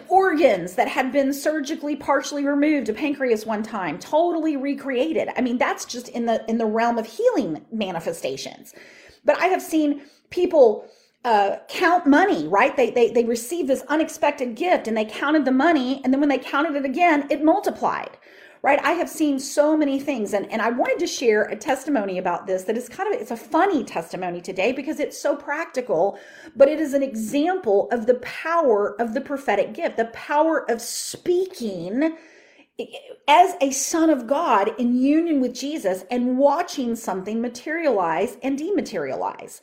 organs 0.09 0.75
that 0.75 0.87
had 0.87 1.11
been 1.11 1.33
surgically 1.33 1.97
partially 1.97 2.45
removed, 2.45 2.89
a 2.89 2.93
pancreas 2.93 3.47
one 3.47 3.63
time, 3.63 3.99
totally 3.99 4.57
recreated. 4.57 5.29
I 5.37 5.41
mean, 5.41 5.59
that's 5.59 5.85
just 5.87 6.09
in 6.09 6.27
the 6.27 6.45
in 6.49 6.59
the 6.59 6.67
realm 6.67 6.99
of 6.99 7.07
healing 7.07 7.65
manifestations. 7.73 8.75
But 9.25 9.39
I 9.41 9.47
have 9.47 9.63
seen 9.63 10.03
people 10.29 10.87
uh, 11.25 11.57
count 11.69 12.07
money, 12.07 12.47
right? 12.49 12.77
They, 12.77 12.91
they 12.91 13.11
they 13.11 13.25
received 13.25 13.69
this 13.69 13.83
unexpected 13.89 14.55
gift 14.55 14.89
and 14.89 14.97
they 14.97 15.07
counted 15.07 15.45
the 15.45 15.53
money, 15.53 16.03
and 16.05 16.13
then 16.13 16.21
when 16.21 16.29
they 16.29 16.39
counted 16.39 16.77
it 16.77 16.85
again, 16.85 17.27
it 17.31 17.43
multiplied 17.43 18.19
right? 18.63 18.79
I 18.83 18.93
have 18.93 19.09
seen 19.09 19.39
so 19.39 19.77
many 19.77 19.99
things 19.99 20.35
and, 20.35 20.51
and 20.53 20.61
I 20.61 20.71
wanted 20.71 20.99
to 21.01 21.07
share 21.07 21.45
a 21.45 21.57
testimony 21.57 22.19
about 22.19 22.47
this 22.47 22.65
that 22.65 22.77
is 22.77 22.89
kind 22.89 23.13
of, 23.13 23.21
it's 23.21 23.31
a 23.31 23.37
funny 23.37 23.85
testimony 23.85 24.41
today 24.41 24.73
because 24.73 25.01
it's 25.01 25.21
so 25.21 25.35
practical, 25.35 26.19
but 26.57 26.69
it 26.69 26.79
is 26.81 26.93
an 26.95 27.03
example 27.03 27.89
of 27.91 28.07
the 28.07 28.15
power 28.15 29.01
of 29.01 29.15
the 29.15 29.21
prophetic 29.21 29.73
gift, 29.75 29.97
the 29.97 30.07
power 30.07 30.71
of 30.71 30.81
speaking 30.81 32.17
as 33.29 33.55
a 33.61 33.71
son 33.71 34.11
of 34.11 34.27
God 34.27 34.73
in 34.79 35.01
union 35.01 35.41
with 35.41 35.55
Jesus 35.55 36.05
and 36.11 36.39
watching 36.39 36.97
something 36.97 37.41
materialize 37.41 38.37
and 38.43 38.59
dematerialize. 38.59 39.61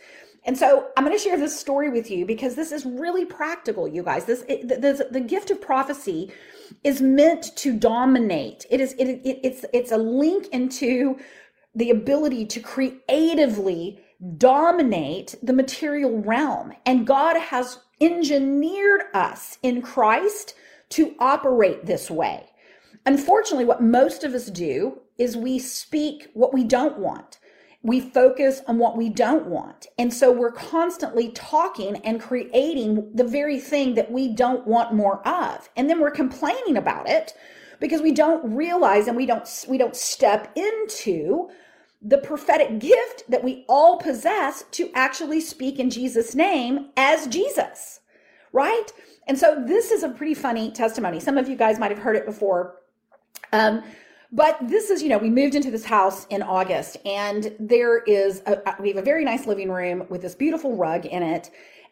And 0.47 0.57
so 0.57 0.87
I'm 0.95 1.03
going 1.03 1.15
to 1.15 1.21
share 1.21 1.37
this 1.37 1.59
story 1.59 1.89
with 1.89 2.09
you 2.09 2.25
because 2.25 2.55
this 2.55 2.71
is 2.71 2.85
really 2.85 3.25
practical, 3.25 3.85
you 3.85 4.01
guys. 4.01 4.23
This 4.23 4.45
it, 4.47 4.69
the, 4.69 5.05
the 5.11 5.19
gift 5.19 5.51
of 5.51 5.61
prophecy 5.61 6.31
is 6.85 7.01
meant 7.01 7.55
to 7.57 7.77
dominate. 7.77 8.65
It 8.69 8.79
is 8.79 8.93
it, 8.93 9.07
it, 9.25 9.39
it's 9.43 9.65
it's 9.73 9.91
a 9.91 9.97
link 9.97 10.47
into 10.53 11.19
the 11.75 11.89
ability 11.89 12.45
to 12.45 12.61
creatively 12.61 13.99
dominate 14.37 15.35
the 15.43 15.53
material 15.53 16.21
realm. 16.21 16.71
And 16.85 17.05
God 17.05 17.37
has 17.37 17.79
engineered 17.99 19.03
us 19.13 19.57
in 19.61 19.81
Christ 19.81 20.55
to 20.89 21.13
operate 21.19 21.85
this 21.85 22.09
way. 22.09 22.45
Unfortunately, 23.05 23.65
what 23.65 23.81
most 23.81 24.23
of 24.23 24.33
us 24.33 24.45
do 24.45 25.01
is 25.17 25.35
we 25.35 25.59
speak 25.59 26.29
what 26.33 26.53
we 26.53 26.63
don't 26.63 26.99
want 26.99 27.37
we 27.83 27.99
focus 27.99 28.61
on 28.67 28.79
what 28.79 28.97
we 28.97 29.09
don't 29.09 29.47
want. 29.47 29.87
And 29.97 30.13
so 30.13 30.31
we're 30.31 30.51
constantly 30.51 31.29
talking 31.29 31.97
and 31.97 32.19
creating 32.19 33.11
the 33.13 33.23
very 33.23 33.59
thing 33.59 33.93
that 33.95 34.11
we 34.11 34.27
don't 34.27 34.65
want 34.67 34.93
more 34.93 35.25
of. 35.27 35.69
And 35.77 35.89
then 35.89 35.99
we're 35.99 36.11
complaining 36.11 36.77
about 36.77 37.07
it 37.07 37.33
because 37.79 38.01
we 38.01 38.11
don't 38.11 38.55
realize 38.55 39.07
and 39.07 39.15
we 39.15 39.25
don't 39.25 39.65
we 39.69 39.77
don't 39.77 39.95
step 39.95 40.51
into 40.55 41.49
the 42.01 42.17
prophetic 42.17 42.79
gift 42.79 43.23
that 43.29 43.43
we 43.43 43.65
all 43.67 43.97
possess 43.97 44.63
to 44.71 44.91
actually 44.93 45.41
speak 45.41 45.79
in 45.79 45.89
Jesus 45.89 46.35
name 46.35 46.89
as 46.97 47.27
Jesus. 47.27 47.99
Right? 48.53 48.91
And 49.27 49.37
so 49.37 49.63
this 49.65 49.91
is 49.91 50.03
a 50.03 50.09
pretty 50.09 50.33
funny 50.33 50.71
testimony. 50.71 51.19
Some 51.19 51.37
of 51.37 51.47
you 51.47 51.55
guys 51.55 51.79
might 51.79 51.91
have 51.91 51.99
heard 51.99 52.15
it 52.15 52.25
before. 52.25 52.77
Um, 53.53 53.83
but 54.31 54.57
this 54.61 54.89
is, 54.89 55.01
you 55.01 55.09
know, 55.09 55.17
we 55.17 55.29
moved 55.29 55.55
into 55.55 55.71
this 55.71 55.85
house 55.85 56.25
in 56.27 56.41
August 56.41 56.97
and 57.05 57.55
there 57.59 57.99
is, 57.99 58.41
a, 58.45 58.75
we 58.79 58.89
have 58.89 58.97
a 58.97 59.01
very 59.01 59.23
nice 59.23 59.47
living 59.47 59.71
room 59.71 60.05
with 60.09 60.21
this 60.21 60.35
beautiful 60.35 60.75
rug 60.75 61.05
in 61.05 61.23
it. 61.23 61.49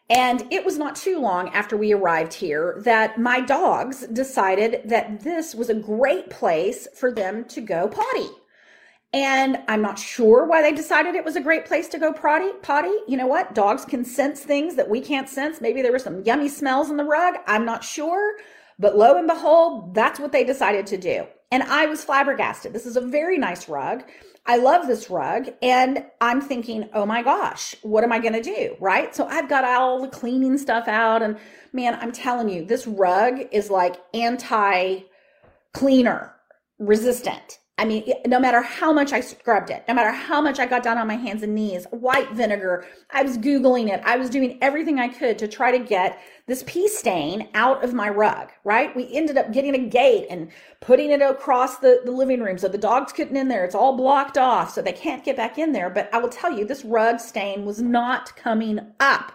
And 0.08 0.46
it 0.52 0.64
was 0.64 0.78
not 0.78 0.94
too 0.94 1.18
long 1.18 1.48
after 1.48 1.76
we 1.76 1.92
arrived 1.92 2.32
here 2.32 2.80
that 2.84 3.18
my 3.18 3.40
dogs 3.40 4.06
decided 4.06 4.82
that 4.84 5.20
this 5.20 5.54
was 5.54 5.68
a 5.68 5.74
great 5.74 6.30
place 6.30 6.86
for 6.94 7.10
them 7.10 7.44
to 7.46 7.60
go 7.60 7.88
potty. 7.88 8.28
And 9.12 9.58
I'm 9.66 9.82
not 9.82 9.98
sure 9.98 10.46
why 10.46 10.62
they 10.62 10.72
decided 10.72 11.14
it 11.14 11.24
was 11.24 11.36
a 11.36 11.40
great 11.40 11.64
place 11.64 11.88
to 11.88 11.98
go 11.98 12.12
potty. 12.12 12.50
Potty, 12.62 12.94
you 13.08 13.16
know 13.16 13.26
what? 13.26 13.54
Dogs 13.54 13.84
can 13.84 14.04
sense 14.04 14.40
things 14.40 14.76
that 14.76 14.90
we 14.90 15.00
can't 15.00 15.28
sense. 15.28 15.60
Maybe 15.60 15.80
there 15.80 15.92
were 15.92 15.98
some 15.98 16.22
yummy 16.22 16.48
smells 16.48 16.90
in 16.90 16.98
the 16.98 17.04
rug. 17.04 17.36
I'm 17.46 17.64
not 17.64 17.82
sure. 17.82 18.36
But 18.78 18.96
lo 18.96 19.16
and 19.16 19.26
behold, 19.26 19.94
that's 19.94 20.20
what 20.20 20.32
they 20.32 20.44
decided 20.44 20.86
to 20.88 20.98
do. 20.98 21.26
And 21.50 21.62
I 21.62 21.86
was 21.86 22.04
flabbergasted. 22.04 22.72
This 22.72 22.86
is 22.86 22.96
a 22.96 23.00
very 23.00 23.38
nice 23.38 23.68
rug. 23.68 24.02
I 24.46 24.56
love 24.56 24.86
this 24.86 25.10
rug 25.10 25.48
and 25.60 26.04
I'm 26.20 26.40
thinking, 26.40 26.88
oh 26.94 27.04
my 27.04 27.22
gosh, 27.22 27.74
what 27.82 28.04
am 28.04 28.12
I 28.12 28.20
going 28.20 28.32
to 28.32 28.42
do? 28.42 28.76
Right. 28.80 29.14
So 29.14 29.26
I've 29.26 29.48
got 29.48 29.64
all 29.64 30.00
the 30.00 30.08
cleaning 30.08 30.56
stuff 30.56 30.86
out. 30.86 31.22
And 31.22 31.36
man, 31.72 31.98
I'm 32.00 32.12
telling 32.12 32.48
you, 32.48 32.64
this 32.64 32.86
rug 32.86 33.40
is 33.50 33.70
like 33.70 33.96
anti 34.14 35.00
cleaner 35.72 36.34
resistant. 36.78 37.58
I 37.78 37.84
mean, 37.84 38.10
no 38.26 38.40
matter 38.40 38.62
how 38.62 38.90
much 38.90 39.12
I 39.12 39.20
scrubbed 39.20 39.68
it, 39.68 39.84
no 39.86 39.92
matter 39.92 40.10
how 40.10 40.40
much 40.40 40.58
I 40.58 40.64
got 40.64 40.82
down 40.82 40.96
on 40.96 41.06
my 41.06 41.16
hands 41.16 41.42
and 41.42 41.54
knees, 41.54 41.86
white 41.90 42.32
vinegar, 42.32 42.86
I 43.10 43.22
was 43.22 43.36
Googling 43.36 43.92
it. 43.92 44.00
I 44.02 44.16
was 44.16 44.30
doing 44.30 44.56
everything 44.62 44.98
I 44.98 45.08
could 45.08 45.38
to 45.38 45.46
try 45.46 45.76
to 45.76 45.78
get 45.78 46.18
this 46.46 46.64
pea 46.66 46.88
stain 46.88 47.48
out 47.52 47.84
of 47.84 47.92
my 47.92 48.08
rug, 48.08 48.50
right? 48.64 48.96
We 48.96 49.12
ended 49.12 49.36
up 49.36 49.52
getting 49.52 49.74
a 49.74 49.88
gate 49.88 50.26
and 50.30 50.50
putting 50.80 51.10
it 51.10 51.20
across 51.20 51.76
the, 51.76 52.00
the 52.02 52.12
living 52.12 52.40
room 52.40 52.56
so 52.56 52.68
the 52.68 52.78
dogs 52.78 53.12
couldn't 53.12 53.36
in 53.36 53.48
there. 53.48 53.66
It's 53.66 53.74
all 53.74 53.94
blocked 53.94 54.38
off 54.38 54.72
so 54.72 54.80
they 54.80 54.92
can't 54.92 55.22
get 55.22 55.36
back 55.36 55.58
in 55.58 55.72
there. 55.72 55.90
But 55.90 56.08
I 56.14 56.18
will 56.18 56.30
tell 56.30 56.56
you, 56.56 56.64
this 56.64 56.82
rug 56.82 57.20
stain 57.20 57.66
was 57.66 57.82
not 57.82 58.34
coming 58.36 58.80
up. 59.00 59.32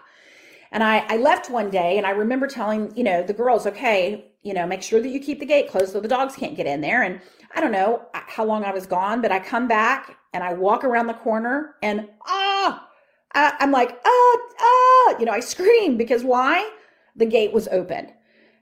And 0.72 0.82
I, 0.82 1.04
I 1.06 1.18
left 1.18 1.50
one 1.50 1.70
day 1.70 1.98
and 1.98 2.06
I 2.06 2.10
remember 2.10 2.48
telling, 2.48 2.96
you 2.96 3.04
know, 3.04 3.22
the 3.22 3.34
girls, 3.34 3.66
okay, 3.66 4.32
you 4.42 4.54
know, 4.54 4.66
make 4.66 4.82
sure 4.82 5.00
that 5.00 5.08
you 5.08 5.20
keep 5.20 5.38
the 5.38 5.46
gate 5.46 5.70
closed 5.70 5.92
so 5.92 6.00
the 6.00 6.08
dogs 6.08 6.34
can't 6.34 6.56
get 6.56 6.66
in 6.66 6.80
there. 6.80 7.02
And 7.02 7.20
I 7.54 7.60
don't 7.60 7.72
know 7.72 8.02
how 8.12 8.44
long 8.44 8.64
I 8.64 8.72
was 8.72 8.86
gone, 8.86 9.20
but 9.20 9.32
I 9.32 9.38
come 9.38 9.68
back 9.68 10.16
and 10.32 10.42
I 10.42 10.54
walk 10.54 10.84
around 10.84 11.06
the 11.06 11.14
corner 11.14 11.74
and 11.82 12.08
ah, 12.26 12.88
I'm 13.34 13.70
like, 13.70 13.98
ah, 14.04 14.38
ah, 14.60 15.18
you 15.18 15.24
know, 15.24 15.32
I 15.32 15.40
scream 15.40 15.96
because 15.96 16.24
why? 16.24 16.70
The 17.16 17.26
gate 17.26 17.52
was 17.52 17.68
open. 17.68 18.12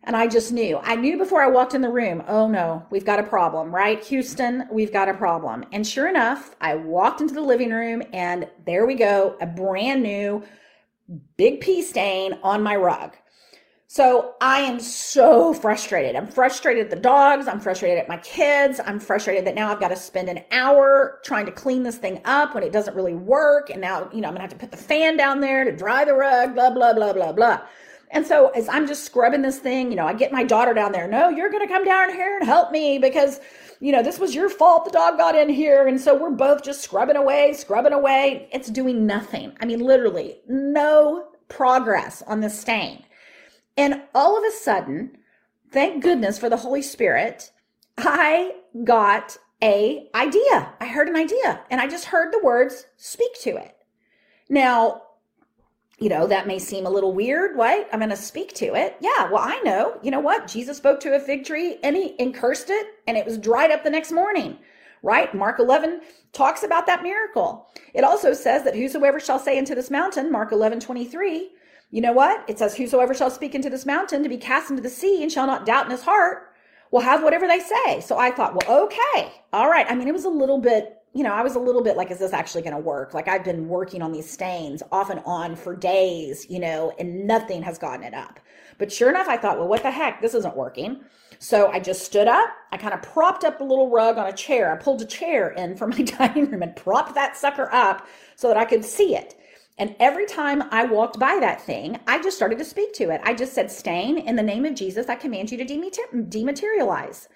And 0.04 0.16
I 0.16 0.28
just 0.28 0.50
knew. 0.50 0.78
I 0.78 0.96
knew 0.96 1.18
before 1.18 1.42
I 1.42 1.48
walked 1.48 1.74
in 1.74 1.82
the 1.82 1.90
room, 1.90 2.22
oh 2.26 2.48
no, 2.48 2.86
we've 2.90 3.04
got 3.04 3.18
a 3.18 3.22
problem, 3.22 3.74
right? 3.74 4.02
Houston, 4.04 4.66
we've 4.72 4.92
got 4.92 5.10
a 5.10 5.14
problem. 5.14 5.64
And 5.72 5.86
sure 5.86 6.08
enough, 6.08 6.56
I 6.60 6.74
walked 6.74 7.20
into 7.20 7.34
the 7.34 7.42
living 7.42 7.70
room 7.70 8.02
and 8.12 8.48
there 8.64 8.86
we 8.86 8.94
go, 8.94 9.36
a 9.40 9.46
brand 9.46 10.02
new 10.02 10.42
big 11.36 11.60
pee 11.60 11.82
stain 11.82 12.38
on 12.42 12.62
my 12.62 12.76
rug. 12.76 13.14
So 13.92 14.36
I 14.40 14.60
am 14.60 14.78
so 14.78 15.52
frustrated. 15.52 16.14
I'm 16.14 16.28
frustrated 16.28 16.84
at 16.84 16.90
the 16.90 17.02
dogs. 17.02 17.48
I'm 17.48 17.58
frustrated 17.58 17.98
at 17.98 18.08
my 18.08 18.18
kids. 18.18 18.80
I'm 18.86 19.00
frustrated 19.00 19.44
that 19.48 19.56
now 19.56 19.68
I've 19.68 19.80
got 19.80 19.88
to 19.88 19.96
spend 19.96 20.28
an 20.28 20.44
hour 20.52 21.18
trying 21.24 21.44
to 21.46 21.50
clean 21.50 21.82
this 21.82 21.98
thing 21.98 22.20
up 22.24 22.54
when 22.54 22.62
it 22.62 22.72
doesn't 22.72 22.94
really 22.94 23.16
work. 23.16 23.68
And 23.68 23.80
now, 23.80 24.08
you 24.12 24.20
know, 24.20 24.28
I'm 24.28 24.34
going 24.34 24.36
to 24.36 24.42
have 24.42 24.50
to 24.50 24.56
put 24.56 24.70
the 24.70 24.76
fan 24.76 25.16
down 25.16 25.40
there 25.40 25.64
to 25.64 25.72
dry 25.72 26.04
the 26.04 26.14
rug, 26.14 26.54
blah, 26.54 26.70
blah, 26.70 26.92
blah, 26.92 27.12
blah, 27.12 27.32
blah. 27.32 27.62
And 28.12 28.24
so 28.24 28.50
as 28.50 28.68
I'm 28.68 28.86
just 28.86 29.02
scrubbing 29.02 29.42
this 29.42 29.58
thing, 29.58 29.90
you 29.90 29.96
know, 29.96 30.06
I 30.06 30.12
get 30.12 30.30
my 30.30 30.44
daughter 30.44 30.72
down 30.72 30.92
there. 30.92 31.08
No, 31.08 31.28
you're 31.28 31.50
going 31.50 31.66
to 31.66 31.74
come 31.74 31.84
down 31.84 32.10
here 32.10 32.36
and 32.36 32.46
help 32.46 32.70
me 32.70 32.98
because, 32.98 33.40
you 33.80 33.90
know, 33.90 34.04
this 34.04 34.20
was 34.20 34.36
your 34.36 34.50
fault. 34.50 34.84
The 34.84 34.92
dog 34.92 35.18
got 35.18 35.34
in 35.34 35.48
here. 35.48 35.88
And 35.88 36.00
so 36.00 36.16
we're 36.16 36.30
both 36.30 36.62
just 36.62 36.82
scrubbing 36.82 37.16
away, 37.16 37.54
scrubbing 37.54 37.92
away. 37.92 38.48
It's 38.52 38.70
doing 38.70 39.04
nothing. 39.04 39.52
I 39.60 39.66
mean, 39.66 39.80
literally 39.80 40.42
no 40.46 41.26
progress 41.48 42.22
on 42.28 42.38
the 42.38 42.50
stain. 42.50 43.02
And 43.80 44.02
all 44.14 44.36
of 44.36 44.44
a 44.44 44.54
sudden, 44.54 45.16
thank 45.72 46.02
goodness 46.02 46.38
for 46.38 46.50
the 46.50 46.58
Holy 46.58 46.82
Spirit, 46.82 47.50
I 47.96 48.56
got 48.84 49.38
a 49.62 50.06
idea. 50.14 50.74
I 50.78 50.84
heard 50.84 51.08
an 51.08 51.16
idea 51.16 51.62
and 51.70 51.80
I 51.80 51.88
just 51.88 52.04
heard 52.04 52.30
the 52.30 52.44
words 52.44 52.84
speak 52.98 53.32
to 53.40 53.56
it. 53.56 53.74
Now, 54.50 55.00
you 55.98 56.10
know, 56.10 56.26
that 56.26 56.46
may 56.46 56.58
seem 56.58 56.84
a 56.84 56.90
little 56.90 57.14
weird, 57.14 57.56
right? 57.56 57.86
I'm 57.90 58.00
going 58.00 58.10
to 58.10 58.16
speak 58.16 58.52
to 58.56 58.74
it. 58.74 58.98
Yeah, 59.00 59.30
well, 59.30 59.42
I 59.42 59.58
know. 59.64 59.98
You 60.02 60.10
know 60.10 60.20
what? 60.20 60.46
Jesus 60.46 60.76
spoke 60.76 61.00
to 61.00 61.16
a 61.16 61.20
fig 61.20 61.46
tree 61.46 61.78
and 61.82 61.96
he 61.96 62.14
and 62.18 62.34
cursed 62.34 62.68
it 62.68 62.86
and 63.06 63.16
it 63.16 63.24
was 63.24 63.38
dried 63.38 63.70
up 63.70 63.82
the 63.82 63.88
next 63.88 64.12
morning, 64.12 64.58
right? 65.02 65.34
Mark 65.34 65.58
11 65.58 66.02
talks 66.34 66.64
about 66.64 66.84
that 66.84 67.02
miracle. 67.02 67.66
It 67.94 68.04
also 68.04 68.34
says 68.34 68.62
that 68.64 68.76
whosoever 68.76 69.18
shall 69.18 69.38
say 69.38 69.58
unto 69.58 69.74
this 69.74 69.90
mountain, 69.90 70.30
Mark 70.30 70.52
11, 70.52 70.80
23, 70.80 71.52
you 71.90 72.00
know 72.00 72.12
what? 72.12 72.48
It 72.48 72.58
says, 72.58 72.76
Whosoever 72.76 73.14
shall 73.14 73.30
speak 73.30 73.54
into 73.54 73.70
this 73.70 73.86
mountain 73.86 74.22
to 74.22 74.28
be 74.28 74.36
cast 74.36 74.70
into 74.70 74.82
the 74.82 74.90
sea 74.90 75.22
and 75.22 75.30
shall 75.30 75.46
not 75.46 75.66
doubt 75.66 75.86
in 75.86 75.90
his 75.90 76.02
heart 76.02 76.50
will 76.90 77.00
have 77.00 77.22
whatever 77.22 77.46
they 77.46 77.60
say. 77.60 78.00
So 78.00 78.18
I 78.18 78.30
thought, 78.30 78.54
well, 78.54 78.84
okay. 78.84 79.32
All 79.52 79.68
right. 79.68 79.86
I 79.88 79.94
mean, 79.94 80.08
it 80.08 80.12
was 80.12 80.24
a 80.24 80.30
little 80.30 80.58
bit, 80.58 80.96
you 81.14 81.22
know, 81.22 81.32
I 81.32 81.42
was 81.42 81.54
a 81.54 81.60
little 81.60 81.82
bit 81.82 81.96
like, 81.96 82.10
is 82.10 82.18
this 82.18 82.32
actually 82.32 82.62
going 82.62 82.74
to 82.74 82.80
work? 82.80 83.14
Like 83.14 83.28
I've 83.28 83.44
been 83.44 83.68
working 83.68 84.02
on 84.02 84.12
these 84.12 84.28
stains 84.28 84.82
off 84.90 85.10
and 85.10 85.20
on 85.24 85.56
for 85.56 85.76
days, 85.76 86.46
you 86.48 86.58
know, 86.58 86.92
and 86.98 87.26
nothing 87.26 87.62
has 87.62 87.78
gotten 87.78 88.04
it 88.04 88.14
up. 88.14 88.40
But 88.78 88.90
sure 88.90 89.10
enough, 89.10 89.28
I 89.28 89.36
thought, 89.36 89.58
well, 89.58 89.68
what 89.68 89.82
the 89.82 89.90
heck? 89.90 90.20
This 90.20 90.34
isn't 90.34 90.56
working. 90.56 91.00
So 91.38 91.68
I 91.68 91.80
just 91.80 92.04
stood 92.04 92.28
up. 92.28 92.50
I 92.72 92.76
kind 92.76 92.92
of 92.92 93.02
propped 93.02 93.44
up 93.44 93.58
the 93.58 93.64
little 93.64 93.88
rug 93.88 94.18
on 94.18 94.26
a 94.26 94.32
chair. 94.32 94.72
I 94.72 94.76
pulled 94.76 95.00
a 95.02 95.06
chair 95.06 95.50
in 95.50 95.76
from 95.76 95.90
my 95.90 96.02
dining 96.02 96.50
room 96.50 96.62
and 96.62 96.74
propped 96.74 97.14
that 97.14 97.36
sucker 97.36 97.68
up 97.72 98.06
so 98.36 98.48
that 98.48 98.56
I 98.56 98.64
could 98.64 98.84
see 98.84 99.14
it. 99.14 99.36
And 99.80 99.96
every 99.98 100.26
time 100.26 100.62
I 100.70 100.84
walked 100.84 101.18
by 101.18 101.38
that 101.40 101.62
thing, 101.62 101.98
I 102.06 102.22
just 102.22 102.36
started 102.36 102.58
to 102.58 102.66
speak 102.66 102.92
to 102.96 103.08
it. 103.08 103.22
I 103.24 103.32
just 103.32 103.54
said, 103.54 103.70
Stain, 103.70 104.18
in 104.18 104.36
the 104.36 104.42
name 104.42 104.66
of 104.66 104.74
Jesus, 104.74 105.08
I 105.08 105.14
command 105.14 105.50
you 105.50 105.56
to 105.56 105.64
dematerialize. 105.64 107.28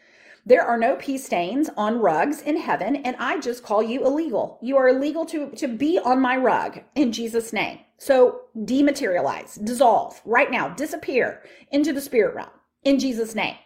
There 0.45 0.63
are 0.63 0.77
no 0.77 0.97
pee 0.97 1.17
stains 1.17 1.71
on 1.75 2.01
rugs 2.01 2.43
in 2.43 2.59
heaven, 2.59 2.97
and 2.97 3.17
I 3.19 3.41
just 3.41 3.63
call 3.63 3.83
you 3.83 4.07
illegal. 4.07 4.59
You 4.61 4.77
are 4.77 4.89
illegal 4.89 5.25
to, 5.25 5.53
to 5.53 5.67
be 5.67 5.99
on 5.99 6.21
my 6.21 6.37
rug 6.37 6.83
in 6.95 7.13
Jesus' 7.13 7.55
name. 7.55 7.79
So 7.97 8.43
dematerialize, 8.55 9.65
dissolve 9.65 10.21
right 10.27 10.51
now, 10.51 10.69
disappear 10.69 11.45
into 11.73 11.95
the 11.95 12.01
spirit 12.03 12.35
realm 12.35 12.51
in 12.83 12.99
Jesus' 12.99 13.35
name. 13.35 13.57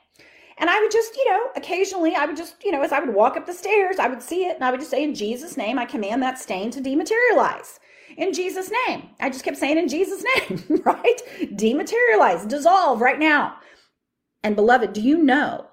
And 0.56 0.70
I 0.70 0.80
would 0.80 0.92
just, 0.92 1.16
you 1.16 1.28
know, 1.28 1.46
occasionally 1.56 2.14
I 2.14 2.26
would 2.26 2.36
just, 2.36 2.62
you 2.62 2.70
know, 2.70 2.82
as 2.82 2.92
I 2.92 3.00
would 3.00 3.12
walk 3.12 3.36
up 3.36 3.46
the 3.46 3.52
stairs, 3.52 3.98
I 3.98 4.06
would 4.06 4.22
see 4.22 4.44
it 4.44 4.54
and 4.54 4.64
I 4.64 4.70
would 4.70 4.78
just 4.78 4.92
say, 4.92 5.02
in 5.02 5.16
Jesus' 5.16 5.56
name, 5.56 5.80
I 5.80 5.84
command 5.84 6.22
that 6.22 6.38
stain 6.38 6.70
to 6.70 6.80
dematerialize 6.80 7.80
in 8.18 8.32
Jesus' 8.32 8.70
name. 8.86 9.08
I 9.20 9.30
just 9.30 9.44
kept 9.44 9.56
saying 9.56 9.78
in 9.78 9.88
Jesus' 9.88 10.24
name, 10.36 10.82
right? 10.84 11.22
Dematerialize, 11.40 12.48
dissolve 12.48 13.00
right 13.00 13.18
now. 13.18 13.56
And 14.42 14.56
beloved, 14.56 14.92
do 14.92 15.00
you 15.00 15.22
know 15.22 15.66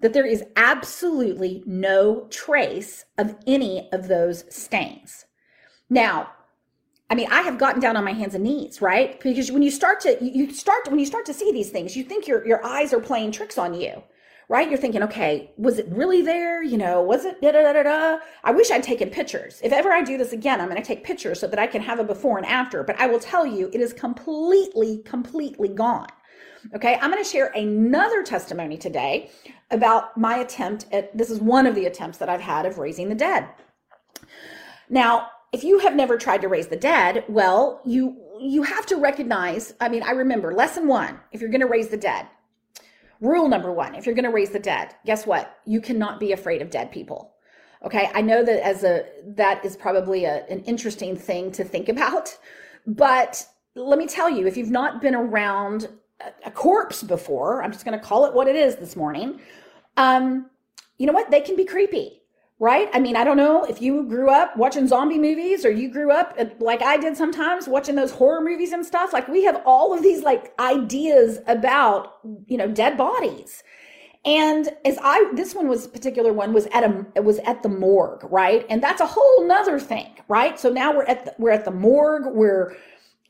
that 0.00 0.12
there 0.14 0.24
is 0.24 0.44
absolutely 0.56 1.62
no 1.66 2.26
trace 2.30 3.04
of 3.18 3.36
any 3.46 3.90
of 3.92 4.08
those 4.08 4.44
stains? 4.54 5.26
Now, 5.90 6.30
I 7.10 7.16
mean, 7.16 7.26
I 7.30 7.42
have 7.42 7.58
gotten 7.58 7.80
down 7.80 7.96
on 7.96 8.04
my 8.04 8.12
hands 8.12 8.34
and 8.36 8.44
knees, 8.44 8.80
right? 8.80 9.20
Because 9.20 9.50
when 9.50 9.62
you 9.62 9.70
start 9.70 10.00
to 10.02 10.16
you 10.24 10.52
start 10.52 10.88
when 10.88 11.00
you 11.00 11.06
start 11.06 11.26
to 11.26 11.34
see 11.34 11.50
these 11.50 11.70
things, 11.70 11.96
you 11.96 12.04
think 12.04 12.28
your 12.28 12.46
your 12.46 12.64
eyes 12.64 12.92
are 12.92 13.00
playing 13.00 13.32
tricks 13.32 13.58
on 13.58 13.74
you 13.74 14.02
right? 14.50 14.68
You're 14.68 14.80
thinking, 14.80 15.04
okay, 15.04 15.52
was 15.56 15.78
it 15.78 15.86
really 15.88 16.22
there? 16.22 16.60
You 16.60 16.76
know, 16.76 17.00
was 17.00 17.24
it 17.24 17.40
da 17.40 17.52
da 17.52 17.72
da 17.72 17.84
da? 17.84 18.18
I 18.42 18.50
wish 18.50 18.72
I'd 18.72 18.82
taken 18.82 19.08
pictures. 19.08 19.60
If 19.62 19.72
ever 19.72 19.92
I 19.92 20.02
do 20.02 20.18
this 20.18 20.32
again, 20.32 20.60
I'm 20.60 20.68
going 20.68 20.82
to 20.82 20.86
take 20.86 21.04
pictures 21.04 21.38
so 21.38 21.46
that 21.46 21.60
I 21.60 21.68
can 21.68 21.80
have 21.80 22.00
a 22.00 22.04
before 22.04 22.36
and 22.36 22.44
after. 22.44 22.82
But 22.82 22.98
I 22.98 23.06
will 23.06 23.20
tell 23.20 23.46
you, 23.46 23.70
it 23.72 23.80
is 23.80 23.92
completely, 23.92 25.02
completely 25.04 25.68
gone. 25.68 26.08
Okay, 26.74 26.98
I'm 27.00 27.12
going 27.12 27.22
to 27.22 27.30
share 27.30 27.52
another 27.54 28.24
testimony 28.24 28.76
today 28.76 29.30
about 29.70 30.18
my 30.18 30.38
attempt 30.38 30.86
at 30.90 31.16
this 31.16 31.30
is 31.30 31.38
one 31.38 31.64
of 31.64 31.76
the 31.76 31.86
attempts 31.86 32.18
that 32.18 32.28
I've 32.28 32.40
had 32.40 32.66
of 32.66 32.76
raising 32.76 33.08
the 33.08 33.14
dead. 33.14 33.46
Now, 34.88 35.28
if 35.52 35.62
you 35.62 35.78
have 35.78 35.94
never 35.94 36.18
tried 36.18 36.40
to 36.40 36.48
raise 36.48 36.66
the 36.66 36.76
dead, 36.76 37.24
well, 37.28 37.80
you 37.86 38.16
you 38.40 38.62
have 38.62 38.86
to 38.86 38.96
recognize, 38.96 39.74
I 39.80 39.90
mean, 39.90 40.02
I 40.02 40.12
remember 40.12 40.54
lesson 40.54 40.88
1, 40.88 41.20
if 41.30 41.40
you're 41.40 41.50
going 41.50 41.60
to 41.60 41.66
raise 41.66 41.88
the 41.88 41.96
dead, 41.98 42.26
Rule 43.20 43.48
number 43.48 43.72
one 43.72 43.94
if 43.94 44.06
you're 44.06 44.14
going 44.14 44.24
to 44.24 44.30
raise 44.30 44.50
the 44.50 44.58
dead, 44.58 44.94
guess 45.04 45.26
what? 45.26 45.58
You 45.66 45.80
cannot 45.80 46.20
be 46.20 46.32
afraid 46.32 46.62
of 46.62 46.70
dead 46.70 46.90
people. 46.90 47.34
Okay. 47.84 48.10
I 48.14 48.20
know 48.20 48.44
that 48.44 48.64
as 48.64 48.84
a, 48.84 49.06
that 49.36 49.64
is 49.64 49.76
probably 49.76 50.24
a, 50.24 50.44
an 50.48 50.60
interesting 50.64 51.16
thing 51.16 51.50
to 51.52 51.64
think 51.64 51.88
about, 51.88 52.36
but 52.86 53.46
let 53.74 53.98
me 53.98 54.06
tell 54.06 54.28
you, 54.28 54.46
if 54.46 54.56
you've 54.56 54.70
not 54.70 55.00
been 55.00 55.14
around 55.14 55.88
a, 56.44 56.50
corpse 56.50 57.02
before, 57.02 57.62
I'm 57.62 57.72
just 57.72 57.84
going 57.84 57.98
to 57.98 58.04
call 58.04 58.26
it 58.26 58.34
what 58.34 58.48
it 58.48 58.56
is 58.56 58.76
this 58.76 58.96
morning. 58.96 59.40
Um, 59.96 60.50
you 60.98 61.06
know 61.06 61.12
what? 61.12 61.30
They 61.30 61.40
can 61.40 61.56
be 61.56 61.64
creepy 61.64 62.19
right? 62.60 62.90
I 62.92 63.00
mean, 63.00 63.16
I 63.16 63.24
don't 63.24 63.38
know 63.38 63.64
if 63.64 63.80
you 63.80 64.04
grew 64.04 64.28
up 64.30 64.54
watching 64.54 64.86
zombie 64.86 65.18
movies 65.18 65.64
or 65.64 65.70
you 65.70 65.90
grew 65.90 66.12
up 66.12 66.34
uh, 66.38 66.44
like 66.60 66.82
I 66.82 66.98
did 66.98 67.16
sometimes 67.16 67.66
watching 67.66 67.94
those 67.94 68.12
horror 68.12 68.42
movies 68.42 68.72
and 68.72 68.84
stuff. 68.84 69.14
Like 69.14 69.26
we 69.28 69.42
have 69.44 69.62
all 69.64 69.94
of 69.94 70.02
these 70.02 70.22
like 70.22 70.52
ideas 70.60 71.38
about, 71.46 72.18
you 72.46 72.58
know, 72.58 72.68
dead 72.68 72.98
bodies. 72.98 73.62
And 74.26 74.68
as 74.84 74.98
I, 75.02 75.32
this 75.34 75.54
one 75.54 75.68
was 75.68 75.86
particular 75.86 76.34
one 76.34 76.52
was 76.52 76.66
at 76.66 76.84
a, 76.84 77.06
it 77.14 77.24
was 77.24 77.38
at 77.38 77.62
the 77.62 77.70
morgue, 77.70 78.24
right? 78.30 78.66
And 78.68 78.82
that's 78.82 79.00
a 79.00 79.06
whole 79.06 79.46
nother 79.46 79.80
thing, 79.80 80.14
right? 80.28 80.60
So 80.60 80.68
now 80.68 80.94
we're 80.94 81.04
at 81.04 81.24
the, 81.24 81.34
we're 81.38 81.52
at 81.52 81.64
the 81.64 81.70
morgue. 81.70 82.26
We're, 82.26 82.76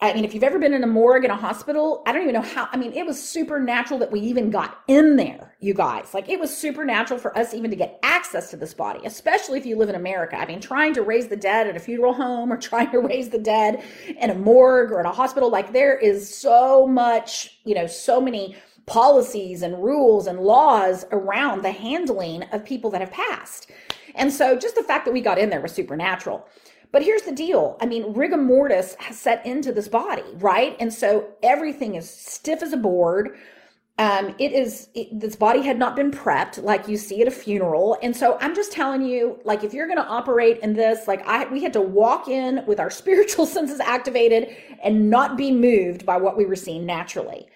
I 0.02 0.14
mean, 0.14 0.24
if 0.24 0.32
you've 0.32 0.42
ever 0.42 0.58
been 0.58 0.72
in 0.72 0.82
a 0.82 0.86
morgue 0.86 1.26
in 1.26 1.30
a 1.30 1.36
hospital, 1.36 2.02
I 2.06 2.12
don't 2.12 2.22
even 2.22 2.32
know 2.32 2.40
how. 2.40 2.68
I 2.72 2.78
mean, 2.78 2.92
it 2.94 3.04
was 3.04 3.22
supernatural 3.22 4.00
that 4.00 4.10
we 4.10 4.20
even 4.20 4.48
got 4.48 4.80
in 4.88 5.16
there, 5.16 5.54
you 5.60 5.74
guys. 5.74 6.14
Like, 6.14 6.30
it 6.30 6.40
was 6.40 6.56
supernatural 6.56 7.20
for 7.20 7.36
us 7.36 7.52
even 7.52 7.70
to 7.70 7.76
get 7.76 7.98
access 8.02 8.48
to 8.50 8.56
this 8.56 8.72
body, 8.72 9.00
especially 9.04 9.58
if 9.58 9.66
you 9.66 9.76
live 9.76 9.90
in 9.90 9.94
America. 9.94 10.36
I 10.36 10.46
mean, 10.46 10.60
trying 10.60 10.94
to 10.94 11.02
raise 11.02 11.28
the 11.28 11.36
dead 11.36 11.66
at 11.66 11.76
a 11.76 11.80
funeral 11.80 12.14
home 12.14 12.50
or 12.50 12.56
trying 12.70 12.90
to 12.92 12.98
raise 12.98 13.28
the 13.28 13.38
dead 13.38 13.84
in 14.18 14.30
a 14.30 14.34
morgue 14.34 14.90
or 14.90 15.00
in 15.00 15.06
a 15.06 15.12
hospital, 15.12 15.50
like, 15.50 15.72
there 15.72 15.98
is 15.98 16.34
so 16.34 16.86
much, 16.86 17.60
you 17.64 17.74
know, 17.74 17.86
so 17.86 18.22
many 18.22 18.56
policies 18.86 19.60
and 19.60 19.84
rules 19.84 20.26
and 20.26 20.40
laws 20.40 21.04
around 21.12 21.62
the 21.62 21.72
handling 21.72 22.42
of 22.52 22.64
people 22.64 22.88
that 22.90 23.02
have 23.02 23.12
passed. 23.12 23.70
And 24.14 24.32
so 24.32 24.56
just 24.56 24.74
the 24.74 24.82
fact 24.82 25.04
that 25.04 25.12
we 25.12 25.20
got 25.20 25.38
in 25.38 25.50
there 25.50 25.60
was 25.60 25.72
supernatural. 25.72 26.48
But 26.92 27.02
here's 27.02 27.22
the 27.22 27.32
deal. 27.32 27.76
I 27.80 27.86
mean, 27.86 28.12
rigor 28.14 28.36
mortis 28.36 28.96
has 28.98 29.18
set 29.18 29.44
into 29.46 29.72
this 29.72 29.88
body, 29.88 30.24
right? 30.34 30.76
And 30.80 30.92
so 30.92 31.28
everything 31.42 31.94
is 31.94 32.10
stiff 32.10 32.62
as 32.62 32.72
a 32.72 32.76
board. 32.76 33.36
Um, 33.98 34.34
it 34.38 34.52
is 34.52 34.88
it, 34.94 35.08
this 35.20 35.36
body 35.36 35.60
had 35.60 35.78
not 35.78 35.94
been 35.94 36.10
prepped 36.10 36.62
like 36.62 36.88
you 36.88 36.96
see 36.96 37.20
at 37.20 37.28
a 37.28 37.30
funeral, 37.30 37.98
and 38.02 38.16
so 38.16 38.38
I'm 38.40 38.54
just 38.54 38.72
telling 38.72 39.02
you, 39.02 39.38
like 39.44 39.62
if 39.62 39.74
you're 39.74 39.86
going 39.86 39.98
to 39.98 40.06
operate 40.06 40.58
in 40.60 40.72
this, 40.72 41.06
like 41.06 41.20
I 41.26 41.46
we 41.52 41.62
had 41.62 41.74
to 41.74 41.82
walk 41.82 42.26
in 42.26 42.64
with 42.66 42.80
our 42.80 42.88
spiritual 43.02 43.44
senses 43.44 43.78
activated 43.78 44.56
and 44.82 45.10
not 45.10 45.36
be 45.36 45.52
moved 45.52 46.06
by 46.06 46.16
what 46.16 46.38
we 46.38 46.46
were 46.46 46.56
seeing 46.56 46.86
naturally. 46.86 47.46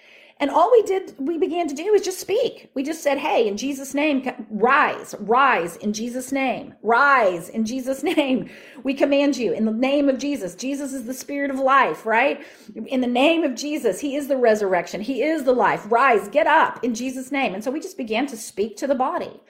And 0.45 0.51
all 0.51 0.71
we 0.71 0.83
did, 0.83 1.15
we 1.19 1.39
began 1.39 1.69
to 1.69 1.75
do 1.75 1.95
is 1.95 2.03
just 2.03 2.21
speak. 2.21 2.71
We 2.75 2.83
just 2.83 3.03
said, 3.03 3.17
Hey, 3.17 3.49
in 3.49 3.57
Jesus' 3.57 3.95
name, 3.95 4.31
rise, 4.51 5.15
rise 5.21 5.77
in 5.77 5.95
Jesus' 5.95 6.33
name, 6.33 6.75
rise 6.83 7.49
in 7.49 7.65
Jesus' 7.65 8.03
name. 8.17 8.51
We 8.83 8.93
command 8.93 9.39
you 9.39 9.55
in 9.55 9.65
the 9.65 9.73
name 9.73 10.11
of 10.11 10.19
Jesus. 10.19 10.55
Jesus 10.55 10.93
is 10.93 11.07
the 11.07 11.15
spirit 11.15 11.51
of 11.51 11.59
life, 11.59 12.05
right? 12.05 12.45
In 12.75 13.01
the 13.01 13.07
name 13.07 13.43
of 13.43 13.55
Jesus, 13.55 14.01
He 14.01 14.17
is 14.17 14.29
the 14.29 14.37
resurrection, 14.37 15.01
He 15.01 15.23
is 15.23 15.45
the 15.45 15.55
life. 15.55 15.91
Rise, 15.91 16.29
get 16.29 16.47
up 16.47 16.85
in 16.85 16.95
Jesus' 16.95 17.33
name. 17.33 17.55
And 17.55 17.65
so 17.65 17.71
we 17.71 17.81
just 17.81 17.97
began 17.97 18.27
to 18.27 18.37
speak 18.37 18.77
to 18.77 18.87
the 18.87 18.95
body. 18.95 19.41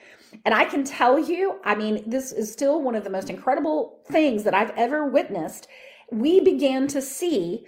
And 0.45 0.53
I 0.53 0.63
can 0.63 0.85
tell 0.85 1.19
you, 1.19 1.59
I 1.65 1.75
mean, 1.75 2.09
this 2.09 2.31
is 2.31 2.49
still 2.53 2.81
one 2.81 2.95
of 2.95 3.03
the 3.03 3.09
most 3.09 3.29
incredible 3.29 3.99
things 4.09 4.45
that 4.45 4.53
I've 4.53 4.71
ever 4.77 5.05
witnessed. 5.05 5.67
We 6.09 6.39
began 6.39 6.87
to 6.87 7.01
see 7.01 7.65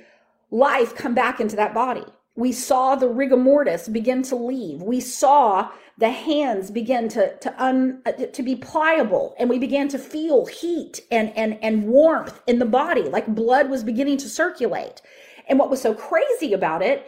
life 0.49 0.95
come 0.95 1.13
back 1.13 1.41
into 1.41 1.57
that 1.57 1.73
body 1.73 2.05
we 2.37 2.51
saw 2.51 2.95
the 2.95 3.09
rigor 3.09 3.35
mortis 3.35 3.89
begin 3.89 4.21
to 4.21 4.35
leave. 4.35 4.81
We 4.83 5.01
saw 5.01 5.71
the 5.97 6.11
hands 6.11 6.69
begin 6.69 7.09
to 7.09 7.35
to 7.39 7.63
un, 7.63 8.01
uh, 8.05 8.11
to 8.11 8.43
be 8.43 8.55
pliable, 8.55 9.35
and 9.39 9.49
we 9.49 9.57
began 9.57 9.87
to 9.89 9.97
feel 9.97 10.45
heat 10.45 11.01
and 11.11 11.35
and 11.35 11.57
and 11.63 11.87
warmth 11.87 12.39
in 12.47 12.59
the 12.59 12.65
body, 12.65 13.01
like 13.01 13.27
blood 13.27 13.69
was 13.69 13.83
beginning 13.83 14.17
to 14.17 14.29
circulate. 14.29 15.01
And 15.49 15.57
what 15.57 15.71
was 15.71 15.81
so 15.81 15.95
crazy 15.95 16.53
about 16.53 16.83
it 16.83 17.07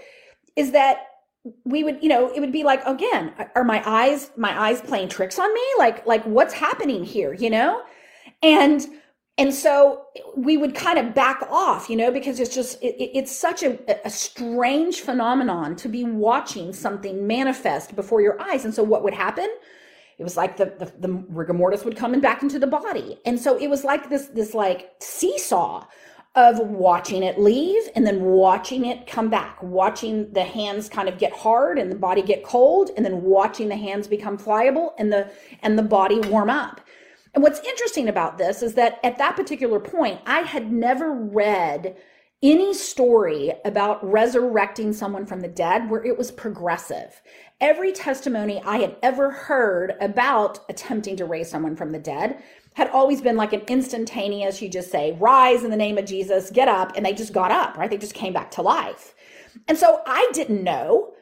is 0.55 0.71
that 0.71 1.05
we 1.63 1.83
would 1.83 2.01
you 2.01 2.09
know 2.09 2.31
it 2.33 2.39
would 2.39 2.51
be 2.51 2.63
like 2.63 2.83
again 2.85 3.31
are 3.55 3.63
my 3.63 3.81
eyes 3.85 4.31
my 4.35 4.59
eyes 4.59 4.81
playing 4.81 5.07
tricks 5.07 5.39
on 5.39 5.53
me 5.53 5.61
like 5.77 6.05
like 6.05 6.23
what's 6.25 6.53
happening 6.53 7.03
here 7.05 7.33
you 7.33 7.49
know 7.49 7.81
and 8.43 8.87
and 9.39 9.53
so 9.53 10.05
we 10.35 10.57
would 10.57 10.75
kind 10.75 10.99
of 10.99 11.15
back 11.15 11.41
off 11.49 11.89
you 11.89 11.95
know 11.95 12.11
because 12.11 12.39
it's 12.39 12.53
just 12.53 12.81
it, 12.83 12.95
it's 13.17 13.35
such 13.35 13.63
a, 13.63 13.77
a 14.05 14.09
strange 14.09 15.01
phenomenon 15.01 15.75
to 15.77 15.87
be 15.89 16.03
watching 16.03 16.73
something 16.73 17.25
manifest 17.25 17.95
before 17.95 18.21
your 18.21 18.39
eyes. 18.41 18.65
And 18.65 18.73
so 18.73 18.83
what 18.83 19.03
would 19.03 19.13
happen? 19.13 19.49
It 20.17 20.23
was 20.23 20.35
like 20.35 20.57
the, 20.57 20.65
the, 20.65 20.93
the 20.99 21.13
rigor 21.29 21.53
mortis 21.53 21.85
would 21.85 21.95
come 21.95 22.13
and 22.13 22.21
back 22.21 22.43
into 22.43 22.59
the 22.59 22.67
body. 22.67 23.17
And 23.25 23.39
so 23.39 23.57
it 23.57 23.69
was 23.69 23.83
like 23.83 24.09
this 24.09 24.27
this 24.27 24.53
like 24.53 24.91
seesaw 24.99 25.85
of 26.35 26.59
watching 26.59 27.23
it 27.23 27.39
leave 27.39 27.81
and 27.95 28.05
then 28.05 28.21
watching 28.21 28.85
it 28.85 29.07
come 29.07 29.29
back 29.29 29.61
watching 29.63 30.31
the 30.33 30.43
hands 30.43 30.87
kind 30.87 31.09
of 31.09 31.17
get 31.17 31.33
hard 31.33 31.79
and 31.79 31.91
the 31.91 31.95
body 31.95 32.21
get 32.21 32.43
cold 32.43 32.91
and 32.95 33.03
then 33.03 33.23
watching 33.23 33.67
the 33.67 33.75
hands 33.75 34.07
become 34.07 34.37
pliable 34.37 34.93
and 34.99 35.11
the 35.11 35.29
and 35.63 35.77
the 35.77 35.83
body 35.83 36.19
warm 36.29 36.49
up 36.49 36.81
and 37.33 37.43
what's 37.43 37.59
interesting 37.59 38.09
about 38.09 38.37
this 38.37 38.61
is 38.61 38.73
that 38.75 38.99
at 39.03 39.17
that 39.17 39.35
particular 39.35 39.79
point, 39.79 40.19
I 40.25 40.39
had 40.41 40.71
never 40.71 41.11
read 41.11 41.95
any 42.41 42.73
story 42.73 43.51
about 43.65 44.03
resurrecting 44.09 44.93
someone 44.93 45.25
from 45.25 45.41
the 45.41 45.47
dead 45.47 45.89
where 45.89 46.03
it 46.03 46.17
was 46.17 46.31
progressive. 46.31 47.21
Every 47.59 47.91
testimony 47.91 48.61
I 48.65 48.77
had 48.77 48.95
ever 49.03 49.29
heard 49.29 49.95
about 49.99 50.59
attempting 50.69 51.17
to 51.17 51.25
raise 51.25 51.49
someone 51.49 51.75
from 51.75 51.91
the 51.91 51.99
dead 51.99 52.41
had 52.75 52.87
always 52.89 53.19
been 53.19 53.35
like 53.35 53.51
an 53.51 53.61
instantaneous, 53.67 54.61
you 54.61 54.69
just 54.69 54.89
say, 54.89 55.17
rise 55.19 55.65
in 55.65 55.69
the 55.69 55.75
name 55.75 55.97
of 55.97 56.05
Jesus, 56.05 56.49
get 56.49 56.69
up, 56.69 56.93
and 56.95 57.05
they 57.05 57.13
just 57.13 57.33
got 57.33 57.51
up, 57.51 57.77
right? 57.77 57.89
They 57.89 57.97
just 57.97 58.13
came 58.13 58.31
back 58.31 58.51
to 58.51 58.61
life. 58.61 59.15
And 59.67 59.77
so 59.77 60.01
I 60.05 60.29
didn't 60.33 60.63
know 60.63 61.13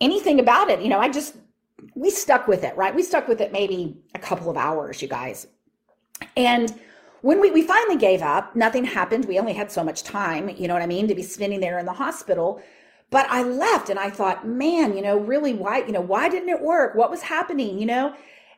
anything 0.00 0.38
about 0.40 0.68
it. 0.68 0.82
You 0.82 0.88
know, 0.88 0.98
I 0.98 1.08
just 1.08 1.36
we 1.94 2.10
stuck 2.10 2.48
with 2.48 2.64
it, 2.64 2.76
right? 2.76 2.94
We 2.94 3.02
stuck 3.02 3.28
with 3.28 3.40
it 3.40 3.52
maybe 3.52 3.96
a 4.14 4.18
couple 4.18 4.50
of 4.50 4.56
hours, 4.56 5.02
you 5.02 5.08
guys. 5.08 5.46
And 6.36 6.74
when 7.22 7.40
we, 7.40 7.50
we 7.50 7.62
finally 7.62 7.96
gave 7.96 8.22
up, 8.22 8.54
nothing 8.54 8.84
happened. 8.84 9.24
We 9.24 9.38
only 9.38 9.52
had 9.52 9.70
so 9.70 9.82
much 9.82 10.02
time, 10.02 10.48
you 10.48 10.68
know 10.68 10.74
what 10.74 10.82
I 10.82 10.86
mean, 10.86 11.08
to 11.08 11.14
be 11.14 11.22
spending 11.22 11.60
there 11.60 11.78
in 11.78 11.86
the 11.86 11.92
hospital. 11.92 12.62
But 13.10 13.26
I 13.30 13.42
left 13.42 13.88
and 13.88 13.98
I 13.98 14.10
thought, 14.10 14.46
man, 14.46 14.96
you 14.96 15.02
know, 15.02 15.18
really, 15.18 15.54
why, 15.54 15.78
you 15.78 15.92
know, 15.92 16.00
why 16.00 16.28
didn't 16.28 16.48
it 16.48 16.60
work? 16.60 16.94
What 16.94 17.10
was 17.10 17.22
happening, 17.22 17.78
you 17.78 17.86
know? 17.86 18.14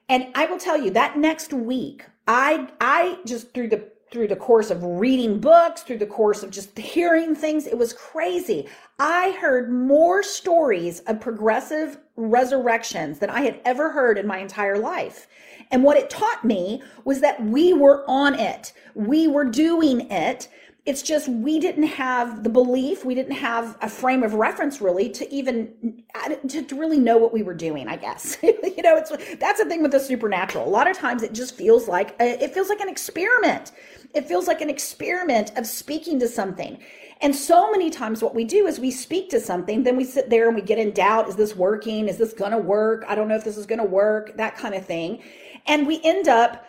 And 0.08 0.28
I 0.34 0.46
will 0.46 0.58
tell 0.58 0.76
you 0.76 0.90
that 0.92 1.18
next 1.18 1.52
week, 1.52 2.04
I, 2.26 2.68
I 2.80 3.18
just 3.26 3.52
through 3.52 3.68
the 3.68 3.88
through 4.10 4.28
the 4.28 4.36
course 4.36 4.70
of 4.70 4.82
reading 4.82 5.38
books, 5.38 5.82
through 5.82 5.98
the 5.98 6.06
course 6.06 6.42
of 6.42 6.50
just 6.50 6.76
hearing 6.78 7.34
things, 7.34 7.66
it 7.66 7.76
was 7.76 7.92
crazy. 7.92 8.66
I 8.98 9.32
heard 9.32 9.70
more 9.70 10.22
stories 10.22 11.00
of 11.00 11.20
progressive 11.20 11.98
resurrections 12.18 13.20
than 13.20 13.30
I 13.30 13.42
had 13.42 13.60
ever 13.64 13.90
heard 13.90 14.18
in 14.18 14.26
my 14.26 14.38
entire 14.38 14.76
life. 14.76 15.28
And 15.70 15.84
what 15.84 15.96
it 15.96 16.10
taught 16.10 16.44
me 16.44 16.82
was 17.04 17.20
that 17.20 17.42
we 17.42 17.72
were 17.72 18.04
on 18.08 18.34
it. 18.34 18.72
We 18.94 19.28
were 19.28 19.44
doing 19.44 20.10
it. 20.10 20.48
It's 20.88 21.02
just 21.02 21.28
we 21.28 21.58
didn't 21.58 21.82
have 21.82 22.44
the 22.44 22.48
belief, 22.48 23.04
we 23.04 23.14
didn't 23.14 23.36
have 23.36 23.76
a 23.82 23.90
frame 23.90 24.22
of 24.22 24.32
reference 24.32 24.80
really 24.80 25.10
to 25.10 25.30
even 25.30 26.02
to, 26.48 26.62
to 26.62 26.74
really 26.74 26.98
know 26.98 27.18
what 27.18 27.30
we 27.30 27.42
were 27.42 27.52
doing. 27.52 27.88
I 27.88 27.96
guess 27.96 28.38
you 28.42 28.82
know 28.82 28.96
it's 28.96 29.12
that's 29.36 29.62
the 29.62 29.68
thing 29.68 29.82
with 29.82 29.92
the 29.92 30.00
supernatural. 30.00 30.66
A 30.66 30.70
lot 30.70 30.90
of 30.90 30.96
times 30.96 31.22
it 31.22 31.34
just 31.34 31.54
feels 31.54 31.88
like 31.88 32.18
a, 32.20 32.42
it 32.42 32.54
feels 32.54 32.70
like 32.70 32.80
an 32.80 32.88
experiment. 32.88 33.72
It 34.14 34.26
feels 34.26 34.46
like 34.46 34.62
an 34.62 34.70
experiment 34.70 35.52
of 35.58 35.66
speaking 35.66 36.18
to 36.20 36.26
something. 36.26 36.78
And 37.20 37.36
so 37.36 37.70
many 37.70 37.90
times 37.90 38.22
what 38.22 38.34
we 38.34 38.44
do 38.44 38.66
is 38.66 38.80
we 38.80 38.90
speak 38.90 39.28
to 39.30 39.40
something, 39.40 39.82
then 39.82 39.94
we 39.94 40.04
sit 40.04 40.30
there 40.30 40.46
and 40.46 40.56
we 40.56 40.62
get 40.62 40.78
in 40.78 40.92
doubt. 40.92 41.28
Is 41.28 41.36
this 41.36 41.54
working? 41.54 42.08
Is 42.08 42.16
this 42.16 42.32
going 42.32 42.52
to 42.52 42.58
work? 42.58 43.04
I 43.06 43.14
don't 43.14 43.28
know 43.28 43.36
if 43.36 43.44
this 43.44 43.58
is 43.58 43.66
going 43.66 43.80
to 43.80 43.84
work, 43.84 44.38
that 44.38 44.56
kind 44.56 44.74
of 44.74 44.86
thing. 44.86 45.22
And 45.66 45.86
we 45.86 46.00
end 46.02 46.28
up 46.28 46.64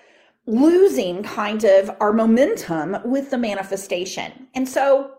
losing 0.49 1.21
kind 1.21 1.63
of 1.63 1.91
our 1.99 2.11
momentum 2.11 2.97
with 3.05 3.29
the 3.29 3.37
manifestation. 3.37 4.47
And 4.55 4.67
so 4.67 5.11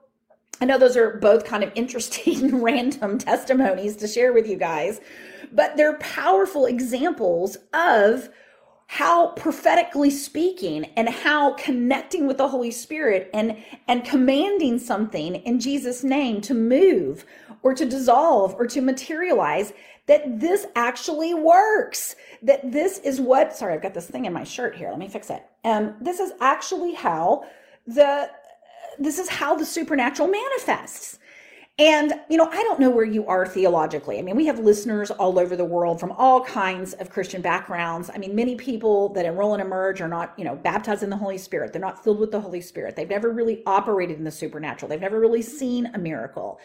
I 0.61 0.65
know 0.65 0.77
those 0.77 0.97
are 0.97 1.19
both 1.19 1.45
kind 1.45 1.63
of 1.63 1.71
interesting 1.77 2.61
random 2.63 3.17
testimonies 3.17 3.97
to 3.99 4.09
share 4.09 4.33
with 4.33 4.49
you 4.49 4.57
guys, 4.57 5.01
but 5.53 5.77
they're 5.77 5.99
powerful 5.99 6.67
examples 6.67 7.57
of 7.73 8.29
how 8.89 9.29
prophetically 9.29 10.11
speaking 10.11 10.85
and 10.97 11.09
how 11.09 11.53
connecting 11.55 12.27
with 12.27 12.37
the 12.37 12.49
Holy 12.49 12.73
Spirit 12.73 13.31
and, 13.33 13.57
and 13.87 14.05
commanding 14.05 14.81
something 14.81 15.37
in 15.37 15.61
Jesus' 15.61 16.03
name 16.03 16.41
to 16.41 16.55
move 16.55 17.25
or 17.63 17.73
to 17.73 17.87
dissolve 17.87 18.53
or 18.59 18.67
to 18.67 18.81
materialize, 18.81 19.73
that 20.11 20.41
this 20.41 20.67
actually 20.75 21.35
works. 21.35 22.17
That 22.43 22.73
this 22.73 22.99
is 22.99 23.21
what, 23.21 23.57
sorry, 23.57 23.75
I've 23.75 23.83
got 23.83 23.95
this 23.95 24.09
thing 24.09 24.25
in 24.25 24.33
my 24.33 24.43
shirt 24.43 24.75
here. 24.75 24.91
Let 24.91 24.99
me 24.99 25.07
fix 25.07 25.31
it. 25.31 25.45
Um, 25.65 25.95
this 26.01 26.19
is 26.19 26.33
actually 26.41 26.95
how 26.95 27.45
the, 27.87 28.29
this 28.99 29.21
is 29.21 29.29
how 29.29 29.55
the 29.55 29.65
supernatural 29.65 30.27
manifests. 30.27 31.21
And, 31.81 32.13
you 32.29 32.37
know, 32.37 32.47
I 32.53 32.63
don't 32.63 32.79
know 32.79 32.91
where 32.91 33.07
you 33.07 33.27
are 33.27 33.47
theologically. 33.47 34.19
I 34.19 34.23
mean, 34.23 34.37
we 34.37 34.45
have 34.45 34.59
listeners 34.59 35.11
all 35.11 35.39
over 35.39 35.57
the 35.57 35.65
world 35.65 35.99
from 35.99 36.13
all 36.13 36.45
kinds 36.45 36.93
of 36.93 37.09
Christian 37.09 37.41
backgrounds. 37.41 38.11
I 38.15 38.19
mean, 38.19 38.35
many 38.35 38.55
people 38.55 39.09
that 39.15 39.25
enroll 39.25 39.55
and 39.55 39.63
emerge 39.63 40.03
are 40.03 40.09
not, 40.09 40.35
you 40.37 40.45
know, 40.45 40.57
baptized 40.57 41.03
in 41.03 41.09
the 41.09 41.17
Holy 41.17 41.39
Spirit. 41.39 41.73
They're 41.73 41.81
not 41.81 42.05
filled 42.05 42.21
with 42.21 42.33
the 42.33 42.41
Holy 42.41 42.61
Spirit. 42.61 42.97
They've 42.97 43.09
never 43.09 43.31
really 43.31 43.63
operated 43.65 44.19
in 44.19 44.25
the 44.25 44.31
supernatural. 44.31 44.91
They've 44.91 45.01
never 45.01 45.19
really 45.19 45.41
seen 45.41 45.87
a 45.95 45.99
miracle. 45.99 46.61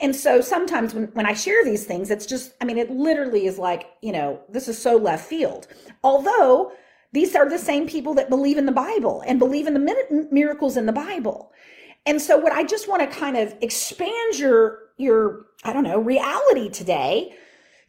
And 0.00 0.14
so 0.14 0.40
sometimes 0.40 0.94
when, 0.94 1.06
when 1.14 1.26
I 1.26 1.32
share 1.32 1.64
these 1.64 1.84
things, 1.84 2.08
it's 2.08 2.24
just, 2.24 2.54
I 2.60 2.64
mean, 2.64 2.78
it 2.78 2.92
literally 2.92 3.46
is 3.46 3.58
like, 3.58 3.88
you 4.02 4.12
know, 4.12 4.38
this 4.48 4.68
is 4.68 4.80
so 4.80 4.96
left 4.96 5.28
field. 5.28 5.66
Although, 6.04 6.70
these 7.12 7.34
are 7.34 7.50
the 7.50 7.58
same 7.58 7.88
people 7.88 8.14
that 8.14 8.30
believe 8.30 8.56
in 8.56 8.66
the 8.66 8.72
Bible 8.72 9.24
and 9.26 9.40
believe 9.40 9.66
in 9.66 9.74
the 9.74 10.28
miracles 10.30 10.76
in 10.76 10.86
the 10.86 10.92
Bible. 10.92 11.50
And 12.06 12.20
so 12.20 12.38
what 12.38 12.52
I 12.52 12.64
just 12.64 12.88
want 12.88 13.02
to 13.02 13.18
kind 13.18 13.36
of 13.36 13.54
expand 13.60 14.38
your 14.38 14.78
your 14.96 15.46
I 15.64 15.72
don't 15.72 15.84
know, 15.84 15.98
reality 16.00 16.68
today 16.70 17.34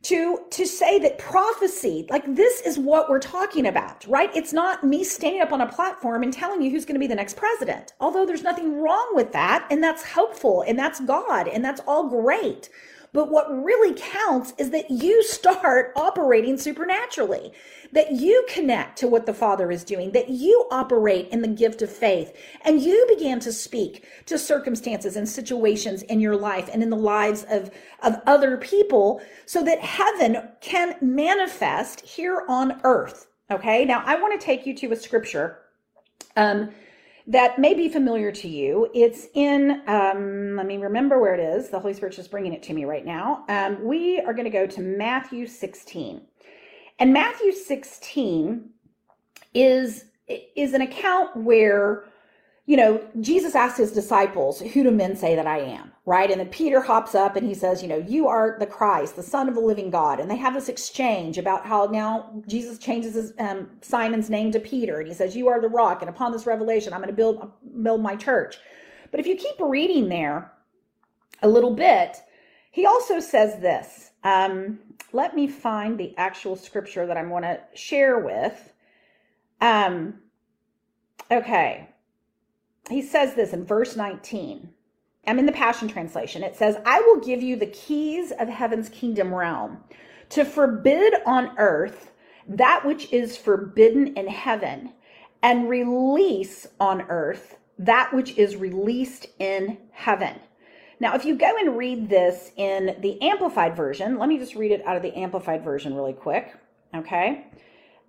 to 0.03 0.39
to 0.49 0.65
say 0.65 0.97
that 0.99 1.19
prophecy 1.19 2.07
like 2.09 2.23
this 2.35 2.61
is 2.61 2.79
what 2.79 3.09
we're 3.09 3.19
talking 3.19 3.67
about 3.67 4.05
right? 4.07 4.35
It's 4.35 4.51
not 4.53 4.83
me 4.83 5.03
standing 5.03 5.41
up 5.41 5.51
on 5.53 5.61
a 5.61 5.67
platform 5.67 6.23
and 6.23 6.33
telling 6.33 6.61
you 6.61 6.71
who's 6.71 6.85
going 6.85 6.95
to 6.95 6.99
be 6.99 7.07
the 7.07 7.15
next 7.15 7.37
president 7.37 7.93
although 7.99 8.25
there's 8.25 8.43
nothing 8.43 8.81
wrong 8.81 9.11
with 9.13 9.31
that 9.33 9.67
and 9.69 9.83
that's 9.83 10.03
helpful 10.03 10.63
and 10.67 10.77
that's 10.77 10.99
god 11.01 11.47
and 11.47 11.63
that's 11.63 11.81
all 11.87 12.09
great 12.09 12.69
but 13.13 13.29
what 13.29 13.63
really 13.63 13.93
counts 13.93 14.53
is 14.57 14.69
that 14.71 14.89
you 14.89 15.21
start 15.23 15.91
operating 15.95 16.57
supernaturally, 16.57 17.51
that 17.91 18.13
you 18.13 18.45
connect 18.47 18.97
to 18.99 19.07
what 19.07 19.25
the 19.25 19.33
Father 19.33 19.71
is 19.71 19.83
doing, 19.83 20.11
that 20.11 20.29
you 20.29 20.67
operate 20.71 21.27
in 21.29 21.41
the 21.41 21.47
gift 21.47 21.81
of 21.81 21.91
faith, 21.91 22.33
and 22.63 22.81
you 22.81 23.05
begin 23.09 23.39
to 23.41 23.51
speak 23.51 24.05
to 24.25 24.37
circumstances 24.37 25.15
and 25.15 25.27
situations 25.27 26.03
in 26.03 26.19
your 26.19 26.35
life 26.35 26.69
and 26.71 26.81
in 26.81 26.89
the 26.89 26.95
lives 26.95 27.45
of, 27.49 27.69
of 28.01 28.21
other 28.25 28.57
people 28.57 29.21
so 29.45 29.63
that 29.63 29.79
heaven 29.79 30.49
can 30.61 30.95
manifest 31.01 32.01
here 32.01 32.45
on 32.47 32.79
earth. 32.83 33.27
Okay, 33.49 33.83
now 33.83 34.01
I 34.05 34.15
want 34.15 34.39
to 34.39 34.45
take 34.45 34.65
you 34.65 34.73
to 34.75 34.93
a 34.93 34.95
scripture 34.95 35.57
um, 36.37 36.69
that 37.27 37.59
may 37.59 37.73
be 37.73 37.89
familiar 37.89 38.31
to 38.31 38.47
you. 38.47 38.89
It's 38.93 39.27
in, 39.33 39.81
um, 39.87 40.55
let 40.55 40.65
me 40.65 40.77
remember 40.77 41.19
where 41.19 41.33
it 41.33 41.39
is. 41.39 41.69
The 41.69 41.79
Holy 41.79 41.93
Spirit's 41.93 42.17
just 42.17 42.31
bringing 42.31 42.53
it 42.53 42.63
to 42.63 42.73
me 42.73 42.85
right 42.85 43.05
now. 43.05 43.45
Um, 43.49 43.83
we 43.83 44.19
are 44.19 44.33
going 44.33 44.45
to 44.45 44.51
go 44.51 44.65
to 44.67 44.81
Matthew 44.81 45.45
16. 45.47 46.21
And 46.99 47.13
Matthew 47.13 47.51
16 47.51 48.69
is, 49.53 50.05
is 50.55 50.73
an 50.73 50.81
account 50.81 51.35
where 51.35 52.05
you 52.71 52.77
know, 52.77 53.05
Jesus 53.19 53.53
asked 53.53 53.77
his 53.77 53.91
disciples, 53.91 54.61
Who 54.61 54.83
do 54.83 54.91
men 54.91 55.17
say 55.17 55.35
that 55.35 55.45
I 55.45 55.57
am? 55.57 55.91
Right? 56.05 56.31
And 56.31 56.39
then 56.39 56.47
Peter 56.47 56.79
hops 56.79 57.13
up 57.13 57.35
and 57.35 57.45
he 57.45 57.53
says, 57.53 57.81
You 57.81 57.89
know, 57.89 57.97
you 57.97 58.29
are 58.29 58.55
the 58.59 58.65
Christ, 58.65 59.17
the 59.17 59.23
Son 59.23 59.49
of 59.49 59.55
the 59.55 59.59
living 59.59 59.89
God. 59.89 60.21
And 60.21 60.31
they 60.31 60.37
have 60.37 60.53
this 60.53 60.69
exchange 60.69 61.37
about 61.37 61.65
how 61.65 61.87
now 61.87 62.41
Jesus 62.47 62.77
changes 62.77 63.15
his, 63.15 63.33
um, 63.39 63.69
Simon's 63.81 64.29
name 64.29 64.53
to 64.53 64.59
Peter. 64.61 64.99
And 64.99 65.07
he 65.09 65.13
says, 65.13 65.35
You 65.35 65.49
are 65.49 65.59
the 65.59 65.67
rock. 65.67 66.01
And 66.01 66.09
upon 66.09 66.31
this 66.31 66.45
revelation, 66.45 66.93
I'm 66.93 67.01
going 67.01 67.09
to 67.09 67.13
build, 67.13 67.51
build 67.83 68.01
my 68.01 68.15
church. 68.15 68.55
But 69.11 69.19
if 69.19 69.27
you 69.27 69.35
keep 69.35 69.59
reading 69.59 70.07
there 70.07 70.53
a 71.41 71.49
little 71.49 71.75
bit, 71.75 72.21
he 72.71 72.85
also 72.85 73.19
says 73.19 73.59
this. 73.59 74.11
Um, 74.23 74.79
let 75.11 75.35
me 75.35 75.45
find 75.45 75.99
the 75.99 76.15
actual 76.17 76.55
scripture 76.55 77.05
that 77.05 77.17
I 77.17 77.23
want 77.23 77.43
to 77.43 77.59
share 77.73 78.19
with. 78.19 78.71
Um, 79.59 80.21
okay 81.29 81.89
he 82.91 83.01
says 83.01 83.35
this 83.35 83.53
in 83.53 83.65
verse 83.65 83.95
19. 83.95 84.69
I'm 85.27 85.39
in 85.39 85.45
the 85.45 85.51
Passion 85.51 85.87
Translation. 85.87 86.43
It 86.43 86.55
says, 86.55 86.77
I 86.85 86.99
will 87.01 87.19
give 87.19 87.41
you 87.41 87.55
the 87.55 87.67
keys 87.67 88.31
of 88.39 88.49
heaven's 88.49 88.89
kingdom 88.89 89.33
realm 89.33 89.79
to 90.29 90.45
forbid 90.45 91.13
on 91.25 91.57
earth 91.57 92.11
that 92.47 92.85
which 92.85 93.11
is 93.13 93.37
forbidden 93.37 94.17
in 94.17 94.27
heaven 94.27 94.93
and 95.43 95.69
release 95.69 96.67
on 96.79 97.01
earth 97.03 97.57
that 97.77 98.13
which 98.13 98.37
is 98.37 98.55
released 98.55 99.27
in 99.39 99.77
heaven. 99.91 100.39
Now, 100.99 101.15
if 101.15 101.25
you 101.25 101.35
go 101.35 101.51
and 101.57 101.77
read 101.77 102.09
this 102.09 102.51
in 102.57 102.95
the 102.99 103.21
Amplified 103.21 103.75
Version, 103.75 104.17
let 104.19 104.29
me 104.29 104.37
just 104.37 104.55
read 104.55 104.71
it 104.71 104.85
out 104.85 104.95
of 104.95 105.01
the 105.01 105.15
Amplified 105.15 105.63
Version 105.63 105.95
really 105.95 106.13
quick. 106.13 106.55
Okay 106.93 107.45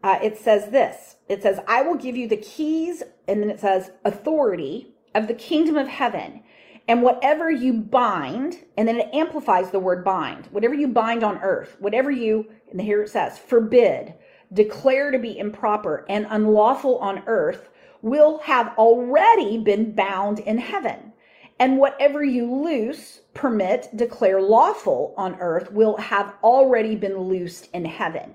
uh, 0.03 0.19
it 0.23 0.39
says 0.39 0.71
this 0.71 1.17
it 1.29 1.43
says, 1.43 1.61
I 1.67 1.83
will 1.83 1.95
give 1.95 2.17
you 2.17 2.29
the 2.29 2.37
keys, 2.37 3.03
and 3.29 3.43
then 3.43 3.51
it 3.51 3.61
says 3.61 3.91
authority 4.05 4.95
of 5.15 5.29
the 5.29 5.35
kingdom 5.35 5.77
of 5.77 5.89
heaven. 5.89 6.43
And 6.89 7.03
whatever 7.03 7.51
you 7.51 7.73
bind, 7.73 8.65
and 8.77 8.89
then 8.89 8.99
it 8.99 9.15
amplifies 9.15 9.71
the 9.71 9.79
word 9.79 10.05
bind, 10.05 10.47
whatever 10.47 10.75
you 10.75 10.89
bind 10.89 11.23
on 11.23 11.39
earth, 11.39 11.77
whatever 11.79 12.11
you, 12.11 12.51
and 12.71 12.81
here 12.81 13.03
it 13.03 13.09
says, 13.09 13.39
forbid, 13.39 14.15
declare 14.53 15.11
to 15.11 15.19
be 15.19 15.39
improper 15.39 16.05
and 16.09 16.27
unlawful 16.29 16.99
on 16.99 17.23
earth, 17.27 17.69
will 18.03 18.39
have 18.39 18.75
already 18.77 19.59
been 19.59 19.93
bound 19.95 20.41
in 20.41 20.59
heaven. 20.59 21.13
And 21.61 21.79
whatever 21.79 22.25
you 22.25 22.53
loose, 22.53 23.21
permit, 23.35 23.89
declare 23.95 24.43
lawful 24.43 25.15
on 25.17 25.37
earth, 25.37 25.71
will 25.71 25.97
have 25.99 26.35
already 26.43 26.97
been 26.97 27.17
loosed 27.17 27.69
in 27.73 27.85
heaven. 27.85 28.35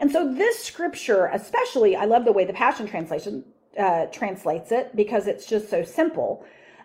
And 0.00 0.10
so 0.10 0.34
this 0.34 0.64
scripture, 0.64 1.26
especially, 1.26 1.94
I 1.94 2.06
love 2.06 2.24
the 2.24 2.32
way 2.32 2.44
the 2.44 2.52
Passion 2.52 2.88
Translation 2.88 3.44
uh, 3.78 4.06
translates 4.06 4.72
it 4.72 4.94
because 4.96 5.26
it's 5.26 5.46
just 5.46 5.68
so 5.70 5.82
simple. 5.82 6.44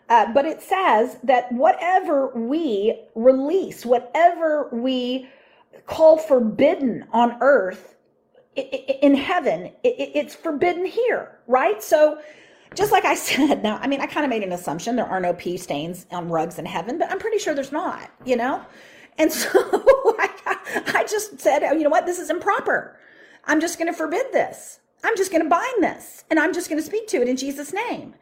Uh, 0.10 0.32
but 0.34 0.46
it 0.46 0.62
says 0.62 1.18
that 1.24 1.52
whatever 1.52 2.30
we 2.36 3.00
release, 3.16 3.86
whatever 3.86 4.70
we 4.72 5.30
call 5.86 6.18
forbidden 6.18 7.06
on 7.12 7.38
earth, 7.42 7.96
in 8.56 9.16
heaven, 9.16 9.72
it's 9.84 10.36
forbidden 10.36 10.86
here, 10.86 11.38
right? 11.48 11.82
So, 11.82 12.20
just 12.76 12.92
like 12.92 13.06
I 13.06 13.16
said, 13.16 13.64
now, 13.64 13.78
I 13.78 13.88
mean, 13.88 14.02
I 14.02 14.06
kind 14.06 14.26
of 14.26 14.30
made 14.30 14.44
an 14.44 14.52
assumption 14.52 14.96
there 14.96 15.06
are 15.06 15.20
no 15.20 15.34
pee 15.34 15.58
stains 15.58 16.06
on 16.12 16.30
rugs 16.30 16.60
in 16.60 16.66
heaven, 16.66 16.98
but 16.98 17.12
I'm 17.12 17.20
pretty 17.20 17.38
sure 17.38 17.54
there's 17.54 17.72
not, 17.72 18.10
you 18.26 18.36
know? 18.36 18.66
And 19.18 19.32
so 19.32 19.50
I, 20.20 20.30
I 20.96 21.06
just 21.10 21.40
said, 21.40 21.64
oh, 21.64 21.74
you 21.74 21.84
know 21.84 21.90
what? 21.90 22.06
This 22.06 22.20
is 22.20 22.30
improper. 22.30 22.98
I'm 23.46 23.62
just 23.62 23.78
going 23.78 23.92
to 23.92 23.98
forbid 23.98 24.26
this. 24.32 24.80
I'm 25.04 25.16
just 25.16 25.32
going 25.32 25.44
to 25.44 25.50
bind 25.50 25.84
this 25.84 26.24
and 26.30 26.40
I'm 26.40 26.54
just 26.54 26.70
going 26.70 26.80
to 26.80 26.86
speak 26.86 27.08
to 27.10 27.22
it 27.22 27.28
in 27.28 27.38
Jesus' 27.38 27.74
name. 27.74 28.16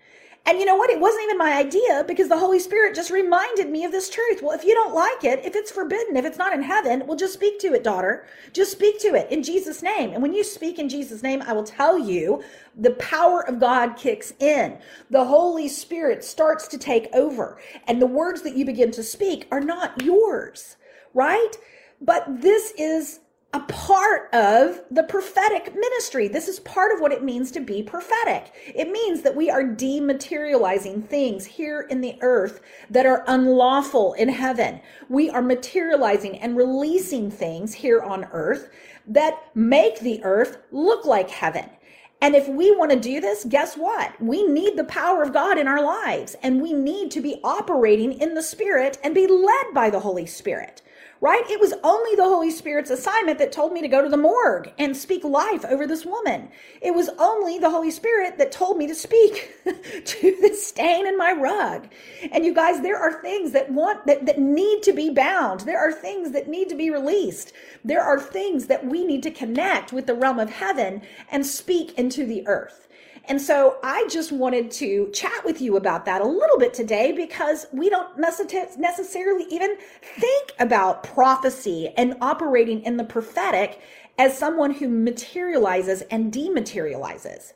And 0.47 0.59
you 0.59 0.65
know 0.65 0.77
what? 0.77 0.89
It 0.89 1.01
wasn't 1.01 1.25
even 1.25 1.37
my 1.37 1.57
idea 1.57 2.05
because 2.07 2.29
the 2.29 2.37
Holy 2.37 2.59
Spirit 2.59 2.95
just 2.95 3.11
reminded 3.11 3.69
me 3.69 3.83
of 3.83 3.91
this 3.91 4.09
truth. 4.09 4.41
Well, 4.41 4.57
if 4.57 4.63
you 4.63 4.73
don't 4.73 4.95
like 4.95 5.25
it, 5.25 5.43
if 5.43 5.57
it's 5.57 5.71
forbidden, 5.71 6.15
if 6.15 6.23
it's 6.23 6.37
not 6.37 6.53
in 6.53 6.61
heaven, 6.61 7.05
well, 7.05 7.17
just 7.17 7.33
speak 7.33 7.59
to 7.59 7.73
it, 7.73 7.83
daughter. 7.83 8.25
Just 8.53 8.71
speak 8.71 8.97
to 9.01 9.13
it 9.13 9.29
in 9.29 9.43
Jesus' 9.43 9.83
name. 9.83 10.13
And 10.13 10.21
when 10.21 10.33
you 10.33 10.45
speak 10.45 10.79
in 10.79 10.87
Jesus' 10.87 11.21
name, 11.21 11.41
I 11.41 11.51
will 11.51 11.65
tell 11.65 11.99
you 11.99 12.41
the 12.77 12.91
power 12.91 13.45
of 13.45 13.59
God 13.59 13.97
kicks 13.97 14.31
in. 14.39 14.77
The 15.09 15.25
Holy 15.25 15.67
Spirit 15.67 16.23
starts 16.23 16.69
to 16.69 16.77
take 16.77 17.09
over. 17.13 17.59
And 17.85 18.01
the 18.01 18.07
words 18.07 18.41
that 18.43 18.55
you 18.55 18.63
begin 18.63 18.91
to 18.91 19.03
speak 19.03 19.49
are 19.51 19.59
not 19.59 20.01
yours, 20.01 20.77
right? 21.13 21.51
But 21.99 22.41
this 22.41 22.71
is 22.77 23.19
a 23.53 23.61
part 23.61 24.33
of 24.33 24.81
the 24.91 25.03
prophetic 25.03 25.73
ministry. 25.73 26.27
This 26.27 26.49
is 26.49 26.59
part 26.59 26.91
of 26.93 26.99
what 26.99 27.13
it 27.13 27.23
means 27.23 27.49
to 27.51 27.61
be 27.61 27.81
prophetic. 27.81 28.51
It 28.75 28.91
means 28.91 29.21
that 29.21 29.35
we 29.35 29.49
are 29.49 29.63
dematerializing 29.63 31.07
things 31.07 31.45
here 31.45 31.87
in 31.89 32.01
the 32.01 32.17
earth 32.21 32.61
that 32.89 33.05
are 33.05 33.23
unlawful 33.25 34.13
in 34.13 34.27
heaven. 34.29 34.81
We 35.07 35.29
are 35.29 35.41
materializing 35.41 36.39
and 36.39 36.57
releasing 36.57 37.31
things 37.31 37.73
here 37.73 38.01
on 38.01 38.25
earth 38.33 38.69
that 39.07 39.39
make 39.55 40.01
the 40.01 40.21
earth 40.23 40.57
look 40.71 41.05
like 41.05 41.29
heaven. 41.29 41.69
And 42.21 42.35
if 42.35 42.49
we 42.49 42.75
want 42.75 42.91
to 42.91 42.99
do 42.99 43.21
this, 43.21 43.45
guess 43.45 43.77
what? 43.77 44.19
We 44.21 44.45
need 44.45 44.75
the 44.75 44.83
power 44.83 45.23
of 45.23 45.33
God 45.33 45.57
in 45.57 45.67
our 45.67 45.83
lives 45.83 46.35
and 46.43 46.61
we 46.61 46.73
need 46.73 47.11
to 47.11 47.21
be 47.21 47.39
operating 47.43 48.13
in 48.19 48.33
the 48.33 48.43
Spirit 48.43 48.97
and 49.03 49.15
be 49.15 49.27
led 49.27 49.73
by 49.73 49.89
the 49.89 49.99
Holy 49.99 50.25
Spirit 50.25 50.81
right? 51.21 51.43
It 51.49 51.59
was 51.59 51.73
only 51.83 52.15
the 52.15 52.23
Holy 52.23 52.51
Spirit's 52.51 52.89
assignment 52.89 53.39
that 53.39 53.51
told 53.51 53.73
me 53.73 53.81
to 53.81 53.87
go 53.87 54.01
to 54.01 54.09
the 54.09 54.17
morgue 54.17 54.71
and 54.77 54.95
speak 54.95 55.23
life 55.23 55.65
over 55.65 55.87
this 55.87 56.05
woman. 56.05 56.49
It 56.81 56.93
was 56.93 57.09
only 57.17 57.57
the 57.59 57.69
Holy 57.69 57.91
Spirit 57.91 58.37
that 58.37 58.51
told 58.51 58.77
me 58.77 58.87
to 58.87 58.95
speak 58.95 59.53
to 59.65 60.37
the 60.41 60.53
stain 60.53 61.07
in 61.07 61.17
my 61.17 61.31
rug. 61.31 61.89
And 62.31 62.45
you 62.45 62.53
guys, 62.53 62.81
there 62.81 62.97
are 62.97 63.21
things 63.21 63.51
that 63.51 63.71
want 63.71 64.05
that, 64.05 64.25
that 64.25 64.39
need 64.39 64.83
to 64.83 64.93
be 64.93 65.09
bound. 65.09 65.61
There 65.61 65.79
are 65.79 65.91
things 65.91 66.31
that 66.31 66.47
need 66.47 66.69
to 66.69 66.75
be 66.75 66.89
released. 66.89 67.53
There 67.83 68.03
are 68.03 68.19
things 68.19 68.67
that 68.67 68.85
we 68.85 69.05
need 69.05 69.23
to 69.23 69.31
connect 69.31 69.93
with 69.93 70.05
the 70.05 70.15
realm 70.15 70.39
of 70.39 70.49
heaven 70.49 71.01
and 71.31 71.45
speak 71.45 71.97
into 71.97 72.25
the 72.25 72.47
earth. 72.47 72.86
And 73.27 73.41
so 73.41 73.77
I 73.83 74.07
just 74.09 74.31
wanted 74.31 74.71
to 74.71 75.09
chat 75.11 75.43
with 75.43 75.59
you 75.61 75.75
about 75.75 76.05
that 76.05 76.21
a 76.21 76.27
little 76.27 76.57
bit 76.57 76.73
today 76.73 77.11
because 77.11 77.65
we 77.73 77.89
don't 77.89 78.17
necessarily 78.17 79.45
even 79.49 79.77
think 80.01 80.53
about 80.59 81.03
prophecy 81.03 81.93
and 81.97 82.15
operating 82.21 82.81
in 82.83 82.95
the 82.95 83.03
prophetic 83.03 83.81
as 84.17 84.37
someone 84.37 84.71
who 84.71 84.87
materializes 84.87 86.01
and 86.03 86.31
dematerializes. 86.31 87.53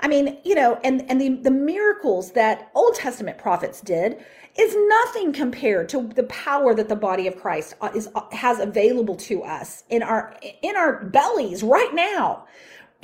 I 0.00 0.08
mean, 0.08 0.38
you 0.44 0.54
know, 0.54 0.80
and, 0.82 1.08
and 1.10 1.20
the, 1.20 1.28
the 1.28 1.50
miracles 1.50 2.32
that 2.32 2.70
Old 2.74 2.94
Testament 2.94 3.36
prophets 3.36 3.82
did 3.82 4.24
is 4.58 4.74
nothing 4.88 5.32
compared 5.32 5.88
to 5.90 6.08
the 6.14 6.24
power 6.24 6.74
that 6.74 6.88
the 6.88 6.96
body 6.96 7.26
of 7.26 7.36
Christ 7.36 7.74
uh, 7.80 7.90
is 7.94 8.08
uh, 8.14 8.22
has 8.32 8.58
available 8.58 9.14
to 9.16 9.42
us 9.42 9.84
in 9.90 10.02
our 10.02 10.34
in 10.62 10.76
our 10.76 11.04
bellies 11.04 11.62
right 11.62 11.94
now. 11.94 12.46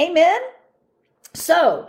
Amen. 0.01 0.41
So, 1.35 1.89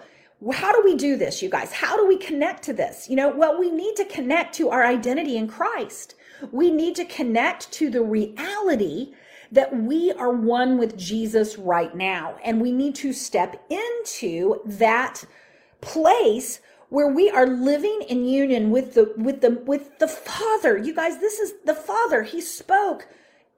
how 0.54 0.72
do 0.72 0.82
we 0.84 0.96
do 0.96 1.18
this, 1.18 1.42
you 1.42 1.50
guys? 1.50 1.72
How 1.72 1.98
do 1.98 2.08
we 2.08 2.18
connect 2.18 2.64
to 2.64 2.74
this? 2.74 3.10
You 3.10 3.16
know, 3.16 3.36
well, 3.36 3.60
we 3.60 3.72
need 3.72 3.96
to 3.96 4.06
connect 4.06 4.54
to 4.56 4.70
our 4.70 4.86
identity 4.86 5.36
in 5.36 5.48
Christ. 5.48 6.16
We 6.52 6.70
need 6.70 6.96
to 6.98 7.06
connect 7.06 7.72
to 7.74 7.90
the 7.90 8.04
reality 8.04 9.14
that 9.52 9.76
we 9.76 10.12
are 10.12 10.32
one 10.32 10.78
with 10.78 10.98
Jesus 10.98 11.58
right 11.58 11.96
now. 11.96 12.38
And 12.44 12.62
we 12.62 12.72
need 12.72 12.94
to 12.96 13.14
step 13.14 13.66
into 13.70 14.62
that 14.66 15.24
place 15.82 16.60
where 16.90 17.08
we 17.08 17.30
are 17.30 17.48
living 17.48 18.02
in 18.08 18.26
union 18.26 18.70
with 18.70 18.94
the 18.94 19.14
with 19.18 19.42
the 19.42 19.62
with 19.66 19.98
the 19.98 20.08
Father. 20.08 20.78
You 20.78 20.94
guys, 20.94 21.20
this 21.20 21.40
is 21.40 21.54
the 21.66 21.74
Father. 21.74 22.24
He 22.24 22.42
spoke 22.42 23.08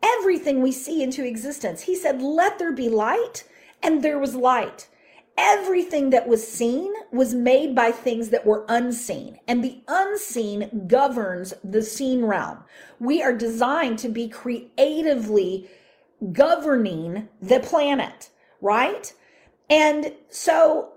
everything 0.02 0.62
we 0.62 0.72
see 0.72 1.04
into 1.04 1.26
existence. 1.26 1.82
He 1.82 1.96
said, 1.96 2.22
"Let 2.22 2.58
there 2.58 2.72
be 2.72 2.90
light," 2.90 3.44
and 3.84 4.02
there 4.02 4.18
was 4.18 4.34
light 4.34 4.88
everything 5.40 6.10
that 6.10 6.28
was 6.28 6.46
seen 6.46 6.94
was 7.12 7.34
made 7.34 7.74
by 7.74 7.92
things 7.92 8.30
that 8.30 8.46
were 8.46 8.66
unseen, 8.68 9.40
and 9.48 9.64
the 9.64 9.82
unseen 9.88 10.86
governs 10.86 11.54
the 11.64 11.82
seen 11.82 12.26
realm. 12.26 12.60
We 13.00 13.24
are 13.24 13.34
designed 13.34 14.00
to 14.00 14.10
be 14.10 14.28
creatively 14.28 15.70
governing 16.34 17.30
the 17.42 17.62
planet, 17.62 18.30
right? 18.60 19.14
And 19.70 20.14
so 20.30 20.94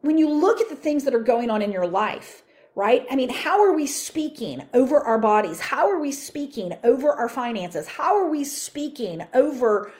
when 0.00 0.16
you 0.16 0.30
look 0.30 0.60
at 0.60 0.70
the 0.70 0.76
things 0.76 1.04
that 1.04 1.14
are 1.14 1.22
going 1.22 1.50
on 1.50 1.60
in 1.60 1.70
your 1.70 1.86
life, 1.86 2.42
right? 2.74 3.06
I 3.10 3.16
mean, 3.16 3.28
how 3.28 3.62
are 3.62 3.72
we 3.72 3.86
speaking 3.86 4.62
over 4.72 4.98
our 4.98 5.18
bodies? 5.18 5.60
How 5.60 5.90
are 5.90 6.00
we 6.00 6.10
speaking 6.10 6.74
over 6.82 7.10
our 7.10 7.28
finances? 7.28 7.86
How 7.86 8.16
are 8.16 8.28
we 8.28 8.44
speaking 8.44 9.24
over 9.34 9.92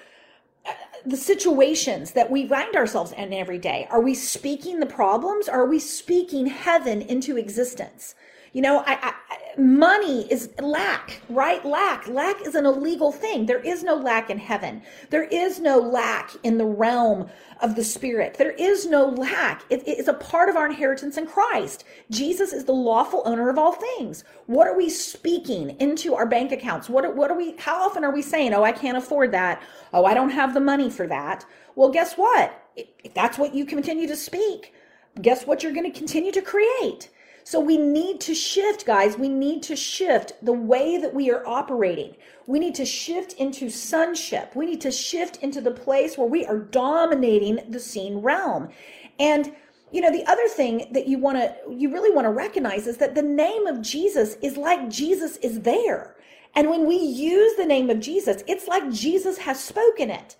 the 1.06 1.16
situations 1.16 2.12
that 2.12 2.30
we 2.30 2.46
find 2.46 2.74
ourselves 2.74 3.12
in 3.12 3.32
every 3.32 3.58
day? 3.58 3.86
Are 3.90 4.00
we 4.00 4.14
speaking 4.14 4.80
the 4.80 4.86
problems? 4.86 5.48
Are 5.48 5.66
we 5.66 5.78
speaking 5.78 6.46
heaven 6.46 7.02
into 7.02 7.36
existence? 7.36 8.14
You 8.54 8.62
know, 8.62 8.84
I, 8.86 8.98
I, 9.02 9.58
money 9.58 10.30
is 10.30 10.50
lack, 10.60 11.20
right? 11.28 11.64
Lack. 11.64 12.06
Lack 12.06 12.40
is 12.46 12.54
an 12.54 12.66
illegal 12.66 13.10
thing. 13.10 13.46
There 13.46 13.58
is 13.58 13.82
no 13.82 13.96
lack 13.96 14.30
in 14.30 14.38
heaven. 14.38 14.80
There 15.10 15.24
is 15.24 15.58
no 15.58 15.78
lack 15.80 16.30
in 16.44 16.56
the 16.56 16.64
realm 16.64 17.28
of 17.60 17.74
the 17.74 17.82
spirit. 17.82 18.34
There 18.34 18.52
is 18.52 18.86
no 18.86 19.06
lack. 19.06 19.64
It, 19.70 19.86
it 19.88 19.98
is 19.98 20.06
a 20.06 20.14
part 20.14 20.48
of 20.48 20.54
our 20.54 20.66
inheritance 20.66 21.16
in 21.16 21.26
Christ. 21.26 21.82
Jesus 22.12 22.52
is 22.52 22.64
the 22.64 22.72
lawful 22.72 23.22
owner 23.26 23.50
of 23.50 23.58
all 23.58 23.72
things. 23.72 24.22
What 24.46 24.68
are 24.68 24.76
we 24.76 24.88
speaking 24.88 25.70
into 25.80 26.14
our 26.14 26.26
bank 26.26 26.52
accounts? 26.52 26.88
What, 26.88 27.16
what 27.16 27.32
are 27.32 27.36
we, 27.36 27.56
how 27.58 27.84
often 27.84 28.04
are 28.04 28.14
we 28.14 28.22
saying, 28.22 28.54
oh, 28.54 28.62
I 28.62 28.70
can't 28.70 28.96
afford 28.96 29.32
that. 29.32 29.60
Oh, 29.92 30.04
I 30.04 30.14
don't 30.14 30.30
have 30.30 30.54
the 30.54 30.60
money 30.60 30.90
for 30.90 31.08
that. 31.08 31.44
Well, 31.74 31.90
guess 31.90 32.14
what? 32.14 32.62
If 32.76 33.14
that's 33.14 33.36
what 33.36 33.52
you 33.52 33.66
continue 33.66 34.06
to 34.06 34.16
speak, 34.16 34.74
guess 35.20 35.44
what 35.44 35.64
you're 35.64 35.72
going 35.72 35.90
to 35.90 35.98
continue 35.98 36.30
to 36.30 36.42
create? 36.42 37.10
So 37.44 37.60
we 37.60 37.76
need 37.76 38.20
to 38.22 38.34
shift, 38.34 38.86
guys. 38.86 39.18
We 39.18 39.28
need 39.28 39.62
to 39.64 39.76
shift 39.76 40.32
the 40.42 40.52
way 40.52 40.96
that 40.96 41.14
we 41.14 41.30
are 41.30 41.46
operating. 41.46 42.16
We 42.46 42.58
need 42.58 42.74
to 42.76 42.86
shift 42.86 43.34
into 43.34 43.68
sonship. 43.68 44.56
We 44.56 44.64
need 44.66 44.80
to 44.80 44.90
shift 44.90 45.36
into 45.42 45.60
the 45.60 45.70
place 45.70 46.16
where 46.16 46.26
we 46.26 46.46
are 46.46 46.58
dominating 46.58 47.60
the 47.68 47.80
seen 47.80 48.18
realm. 48.18 48.70
And 49.18 49.54
you 49.92 50.00
know, 50.00 50.10
the 50.10 50.26
other 50.26 50.48
thing 50.48 50.88
that 50.90 51.06
you 51.06 51.18
want 51.18 51.36
to, 51.36 51.54
you 51.70 51.92
really 51.92 52.12
want 52.12 52.24
to 52.24 52.30
recognize 52.30 52.88
is 52.88 52.96
that 52.96 53.14
the 53.14 53.22
name 53.22 53.66
of 53.68 53.80
Jesus 53.80 54.36
is 54.42 54.56
like 54.56 54.90
Jesus 54.90 55.36
is 55.36 55.60
there. 55.60 56.16
And 56.56 56.68
when 56.68 56.86
we 56.86 56.96
use 56.96 57.54
the 57.56 57.64
name 57.64 57.90
of 57.90 58.00
Jesus, 58.00 58.42
it's 58.48 58.66
like 58.66 58.90
Jesus 58.90 59.38
has 59.38 59.62
spoken 59.62 60.10
it. 60.10 60.34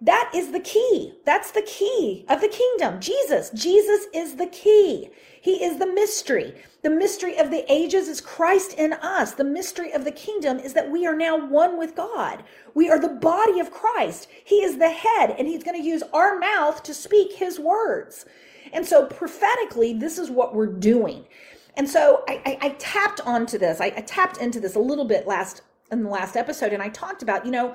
That 0.00 0.30
is 0.32 0.52
the 0.52 0.60
key. 0.60 1.14
That's 1.24 1.50
the 1.50 1.62
key 1.62 2.24
of 2.28 2.40
the 2.40 2.48
kingdom. 2.48 3.00
Jesus. 3.00 3.50
Jesus 3.50 4.06
is 4.14 4.36
the 4.36 4.46
key. 4.46 5.10
He 5.40 5.64
is 5.64 5.78
the 5.78 5.92
mystery. 5.92 6.54
The 6.82 6.90
mystery 6.90 7.36
of 7.36 7.50
the 7.50 7.70
ages 7.72 8.06
is 8.06 8.20
Christ 8.20 8.74
in 8.74 8.92
us. 8.92 9.32
The 9.32 9.44
mystery 9.44 9.92
of 9.92 10.04
the 10.04 10.12
kingdom 10.12 10.58
is 10.58 10.72
that 10.74 10.90
we 10.90 11.06
are 11.06 11.16
now 11.16 11.36
one 11.36 11.76
with 11.78 11.96
God. 11.96 12.44
We 12.74 12.88
are 12.90 12.98
the 13.00 13.08
body 13.08 13.58
of 13.58 13.72
Christ. 13.72 14.28
He 14.44 14.56
is 14.56 14.78
the 14.78 14.90
head, 14.90 15.34
and 15.36 15.48
He's 15.48 15.64
going 15.64 15.80
to 15.80 15.86
use 15.86 16.02
our 16.12 16.38
mouth 16.38 16.82
to 16.84 16.94
speak 16.94 17.32
His 17.32 17.58
words. 17.58 18.24
And 18.72 18.86
so, 18.86 19.06
prophetically, 19.06 19.94
this 19.94 20.18
is 20.18 20.30
what 20.30 20.54
we're 20.54 20.66
doing. 20.66 21.24
And 21.76 21.88
so, 21.88 22.22
I, 22.28 22.40
I, 22.44 22.58
I 22.66 22.68
tapped 22.78 23.20
onto 23.22 23.58
this. 23.58 23.80
I, 23.80 23.86
I 23.86 24.02
tapped 24.02 24.38
into 24.38 24.60
this 24.60 24.76
a 24.76 24.80
little 24.80 25.06
bit 25.06 25.26
last 25.26 25.62
in 25.90 26.04
the 26.04 26.10
last 26.10 26.36
episode, 26.36 26.72
and 26.72 26.82
I 26.82 26.90
talked 26.90 27.22
about, 27.22 27.44
you 27.44 27.50
know, 27.52 27.74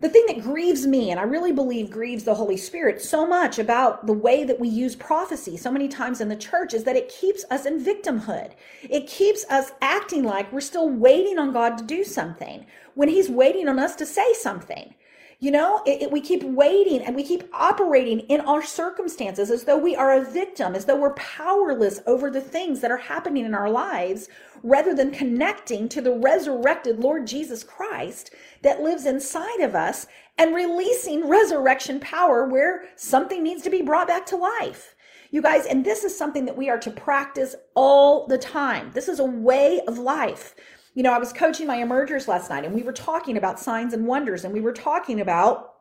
the 0.00 0.08
thing 0.08 0.24
that 0.28 0.42
grieves 0.42 0.86
me, 0.86 1.10
and 1.10 1.18
I 1.18 1.24
really 1.24 1.50
believe 1.50 1.90
grieves 1.90 2.22
the 2.22 2.34
Holy 2.34 2.56
Spirit 2.56 3.02
so 3.02 3.26
much 3.26 3.58
about 3.58 4.06
the 4.06 4.12
way 4.12 4.44
that 4.44 4.60
we 4.60 4.68
use 4.68 4.94
prophecy 4.94 5.56
so 5.56 5.72
many 5.72 5.88
times 5.88 6.20
in 6.20 6.28
the 6.28 6.36
church, 6.36 6.72
is 6.72 6.84
that 6.84 6.94
it 6.94 7.08
keeps 7.08 7.44
us 7.50 7.66
in 7.66 7.84
victimhood. 7.84 8.52
It 8.82 9.08
keeps 9.08 9.44
us 9.50 9.72
acting 9.80 10.22
like 10.22 10.52
we're 10.52 10.60
still 10.60 10.88
waiting 10.88 11.36
on 11.36 11.52
God 11.52 11.76
to 11.78 11.84
do 11.84 12.04
something 12.04 12.64
when 12.94 13.08
He's 13.08 13.28
waiting 13.28 13.68
on 13.68 13.80
us 13.80 13.96
to 13.96 14.06
say 14.06 14.32
something. 14.34 14.94
You 15.40 15.52
know, 15.52 15.82
it, 15.86 16.02
it, 16.02 16.10
we 16.10 16.20
keep 16.20 16.42
waiting 16.42 17.00
and 17.00 17.14
we 17.14 17.22
keep 17.22 17.44
operating 17.52 18.20
in 18.20 18.40
our 18.40 18.60
circumstances 18.60 19.52
as 19.52 19.62
though 19.62 19.78
we 19.78 19.94
are 19.94 20.12
a 20.12 20.24
victim, 20.24 20.74
as 20.74 20.84
though 20.84 20.96
we're 20.96 21.14
powerless 21.14 22.00
over 22.08 22.28
the 22.28 22.40
things 22.40 22.80
that 22.80 22.90
are 22.90 22.96
happening 22.96 23.44
in 23.44 23.54
our 23.54 23.70
lives, 23.70 24.28
rather 24.64 24.96
than 24.96 25.12
connecting 25.12 25.88
to 25.90 26.00
the 26.00 26.10
resurrected 26.10 26.98
Lord 26.98 27.24
Jesus 27.24 27.62
Christ 27.62 28.34
that 28.62 28.82
lives 28.82 29.06
inside 29.06 29.60
of 29.60 29.76
us 29.76 30.08
and 30.38 30.56
releasing 30.56 31.28
resurrection 31.28 32.00
power 32.00 32.48
where 32.48 32.86
something 32.96 33.44
needs 33.44 33.62
to 33.62 33.70
be 33.70 33.82
brought 33.82 34.08
back 34.08 34.26
to 34.26 34.36
life. 34.36 34.96
You 35.30 35.40
guys, 35.40 35.66
and 35.66 35.84
this 35.84 36.02
is 36.02 36.18
something 36.18 36.46
that 36.46 36.56
we 36.56 36.68
are 36.68 36.78
to 36.78 36.90
practice 36.90 37.54
all 37.76 38.26
the 38.26 38.38
time. 38.38 38.90
This 38.92 39.06
is 39.08 39.20
a 39.20 39.24
way 39.24 39.82
of 39.86 39.98
life 39.98 40.56
you 40.98 41.04
know, 41.04 41.12
I 41.12 41.18
was 41.18 41.32
coaching 41.32 41.68
my 41.68 41.76
emergers 41.76 42.26
last 42.26 42.50
night 42.50 42.64
and 42.64 42.74
we 42.74 42.82
were 42.82 42.92
talking 42.92 43.36
about 43.36 43.60
signs 43.60 43.94
and 43.94 44.04
wonders 44.04 44.44
and 44.44 44.52
we 44.52 44.60
were 44.60 44.72
talking 44.72 45.20
about, 45.20 45.74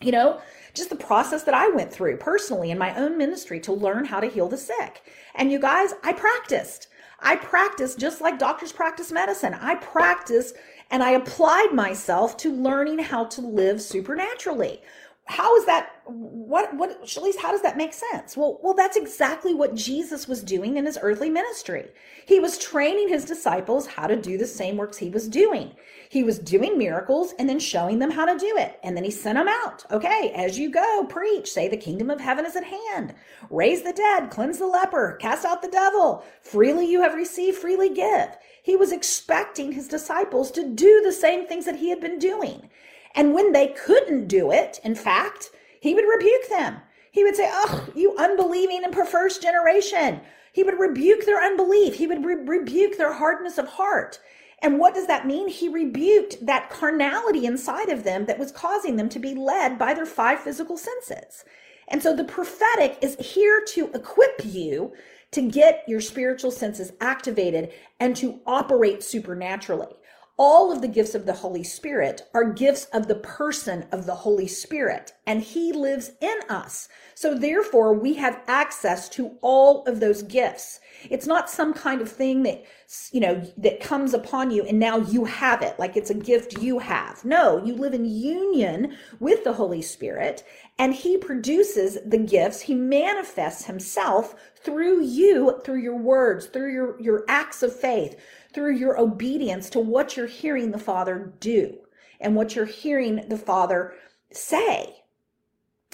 you 0.00 0.12
know, 0.12 0.40
just 0.72 0.88
the 0.88 0.94
process 0.94 1.42
that 1.42 1.52
I 1.52 1.68
went 1.70 1.92
through 1.92 2.18
personally 2.18 2.70
in 2.70 2.78
my 2.78 2.96
own 2.96 3.18
ministry 3.18 3.58
to 3.58 3.72
learn 3.72 4.04
how 4.04 4.20
to 4.20 4.28
heal 4.28 4.46
the 4.46 4.56
sick. 4.56 5.02
And 5.34 5.50
you 5.50 5.58
guys, 5.58 5.94
I 6.04 6.12
practiced. 6.12 6.86
I 7.18 7.34
practiced 7.34 7.98
just 7.98 8.20
like 8.20 8.38
doctors 8.38 8.70
practice 8.70 9.10
medicine. 9.10 9.52
I 9.52 9.74
practiced 9.74 10.54
and 10.92 11.02
I 11.02 11.10
applied 11.10 11.70
myself 11.72 12.36
to 12.36 12.54
learning 12.54 13.00
how 13.00 13.24
to 13.24 13.40
live 13.40 13.82
supernaturally 13.82 14.80
how 15.26 15.56
is 15.56 15.64
that 15.66 15.90
what 16.04 16.74
what 16.74 17.00
least 17.22 17.40
how 17.40 17.52
does 17.52 17.62
that 17.62 17.76
make 17.76 17.92
sense? 17.92 18.36
Well 18.36 18.58
well 18.62 18.74
that's 18.74 18.96
exactly 18.96 19.54
what 19.54 19.74
jesus 19.74 20.26
was 20.26 20.42
doing 20.42 20.76
in 20.76 20.84
his 20.84 20.98
earthly 21.00 21.30
ministry. 21.30 21.90
He 22.26 22.40
was 22.40 22.58
training 22.58 23.08
his 23.08 23.24
disciples 23.24 23.86
how 23.86 24.08
to 24.08 24.20
do 24.20 24.36
the 24.36 24.46
same 24.46 24.76
works 24.76 24.96
he 24.96 25.10
was 25.10 25.28
doing. 25.28 25.72
He 26.08 26.24
was 26.24 26.40
doing 26.40 26.76
miracles 26.76 27.34
and 27.38 27.48
then 27.48 27.60
showing 27.60 28.00
them 28.00 28.10
how 28.10 28.24
to 28.24 28.38
do 28.38 28.56
it. 28.58 28.78
And 28.82 28.96
then 28.96 29.04
he 29.04 29.10
sent 29.10 29.38
them 29.38 29.48
out. 29.48 29.84
Okay 29.92 30.32
as 30.34 30.58
you 30.58 30.70
go 30.70 31.06
preach 31.08 31.50
say 31.50 31.68
the 31.68 31.76
kingdom 31.76 32.10
of 32.10 32.20
heaven 32.20 32.44
is 32.44 32.56
at 32.56 32.64
hand. 32.64 33.14
Raise 33.48 33.82
the 33.82 33.92
dead 33.92 34.28
cleanse 34.28 34.58
the 34.58 34.66
leper 34.66 35.16
cast 35.20 35.44
out 35.44 35.62
the 35.62 35.68
devil. 35.68 36.24
Freely 36.42 36.86
you 36.86 37.00
have 37.00 37.14
received 37.14 37.58
freely 37.58 37.90
give. 37.90 38.36
He 38.64 38.74
was 38.74 38.90
expecting 38.90 39.70
his 39.70 39.86
disciples 39.86 40.50
to 40.52 40.68
do 40.68 41.00
the 41.04 41.12
same 41.12 41.46
things 41.46 41.64
that 41.64 41.76
he 41.76 41.90
had 41.90 42.00
been 42.00 42.18
doing 42.18 42.68
and 43.14 43.34
when 43.34 43.52
they 43.52 43.68
couldn't 43.68 44.28
do 44.28 44.50
it, 44.50 44.80
in 44.84 44.94
fact, 44.94 45.50
he 45.80 45.94
would 45.94 46.08
rebuke 46.08 46.48
them. 46.48 46.78
He 47.10 47.24
would 47.24 47.36
say, 47.36 47.48
Oh, 47.52 47.88
you 47.94 48.16
unbelieving 48.16 48.84
and 48.84 48.92
perverse 48.92 49.38
generation. 49.38 50.20
He 50.52 50.62
would 50.62 50.78
rebuke 50.78 51.24
their 51.24 51.42
unbelief. 51.42 51.94
He 51.94 52.06
would 52.06 52.24
re- 52.24 52.44
rebuke 52.44 52.96
their 52.96 53.12
hardness 53.12 53.58
of 53.58 53.68
heart. 53.68 54.20
And 54.60 54.78
what 54.78 54.94
does 54.94 55.08
that 55.08 55.26
mean? 55.26 55.48
He 55.48 55.68
rebuked 55.68 56.44
that 56.46 56.70
carnality 56.70 57.46
inside 57.46 57.88
of 57.88 58.04
them 58.04 58.26
that 58.26 58.38
was 58.38 58.52
causing 58.52 58.96
them 58.96 59.08
to 59.08 59.18
be 59.18 59.34
led 59.34 59.78
by 59.78 59.92
their 59.92 60.06
five 60.06 60.40
physical 60.40 60.76
senses. 60.76 61.44
And 61.88 62.02
so 62.02 62.14
the 62.14 62.24
prophetic 62.24 62.98
is 63.02 63.16
here 63.18 63.62
to 63.68 63.90
equip 63.92 64.40
you 64.44 64.92
to 65.32 65.42
get 65.42 65.84
your 65.88 66.00
spiritual 66.00 66.50
senses 66.50 66.92
activated 67.00 67.72
and 67.98 68.14
to 68.16 68.40
operate 68.46 69.02
supernaturally 69.02 69.94
all 70.38 70.72
of 70.72 70.80
the 70.80 70.88
gifts 70.88 71.14
of 71.14 71.26
the 71.26 71.34
Holy 71.34 71.64
Spirit 71.64 72.22
are 72.34 72.52
gifts 72.52 72.86
of 72.86 73.06
the 73.08 73.16
person 73.16 73.86
of 73.92 74.06
the 74.06 74.14
Holy 74.14 74.48
Spirit, 74.48 75.12
and 75.26 75.42
He 75.42 75.72
lives 75.72 76.12
in 76.20 76.38
us. 76.48 76.88
So 77.14 77.36
therefore, 77.36 77.92
we 77.94 78.14
have 78.14 78.40
access 78.46 79.08
to 79.10 79.36
all 79.42 79.84
of 79.84 80.00
those 80.00 80.22
gifts. 80.22 80.80
It's 81.10 81.26
not 81.26 81.50
some 81.50 81.74
kind 81.74 82.00
of 82.00 82.10
thing 82.10 82.42
that, 82.44 82.64
you 83.10 83.20
know, 83.20 83.42
that 83.56 83.80
comes 83.80 84.14
upon 84.14 84.50
you 84.50 84.64
and 84.64 84.78
now 84.78 84.98
you 84.98 85.24
have 85.24 85.62
it, 85.62 85.78
like 85.78 85.96
it's 85.96 86.10
a 86.10 86.14
gift 86.14 86.58
you 86.58 86.78
have. 86.78 87.24
No, 87.24 87.64
you 87.64 87.74
live 87.74 87.94
in 87.94 88.04
union 88.04 88.96
with 89.20 89.44
the 89.44 89.52
Holy 89.52 89.82
Spirit, 89.82 90.44
and 90.78 90.94
He 90.94 91.16
produces 91.16 91.98
the 92.04 92.18
gifts. 92.18 92.62
He 92.62 92.74
manifests 92.74 93.66
Himself 93.66 94.34
through 94.56 95.02
you, 95.02 95.60
through 95.64 95.80
your 95.80 95.96
words, 95.96 96.46
through 96.46 96.72
your, 96.72 97.00
your 97.00 97.24
acts 97.28 97.62
of 97.62 97.78
faith 97.78 98.16
through 98.52 98.76
your 98.76 98.98
obedience 98.98 99.70
to 99.70 99.80
what 99.80 100.16
you're 100.16 100.26
hearing 100.26 100.70
the 100.70 100.78
Father 100.78 101.32
do 101.40 101.78
and 102.20 102.36
what 102.36 102.54
you're 102.54 102.64
hearing 102.64 103.28
the 103.28 103.36
Father 103.36 103.94
say. 104.30 104.94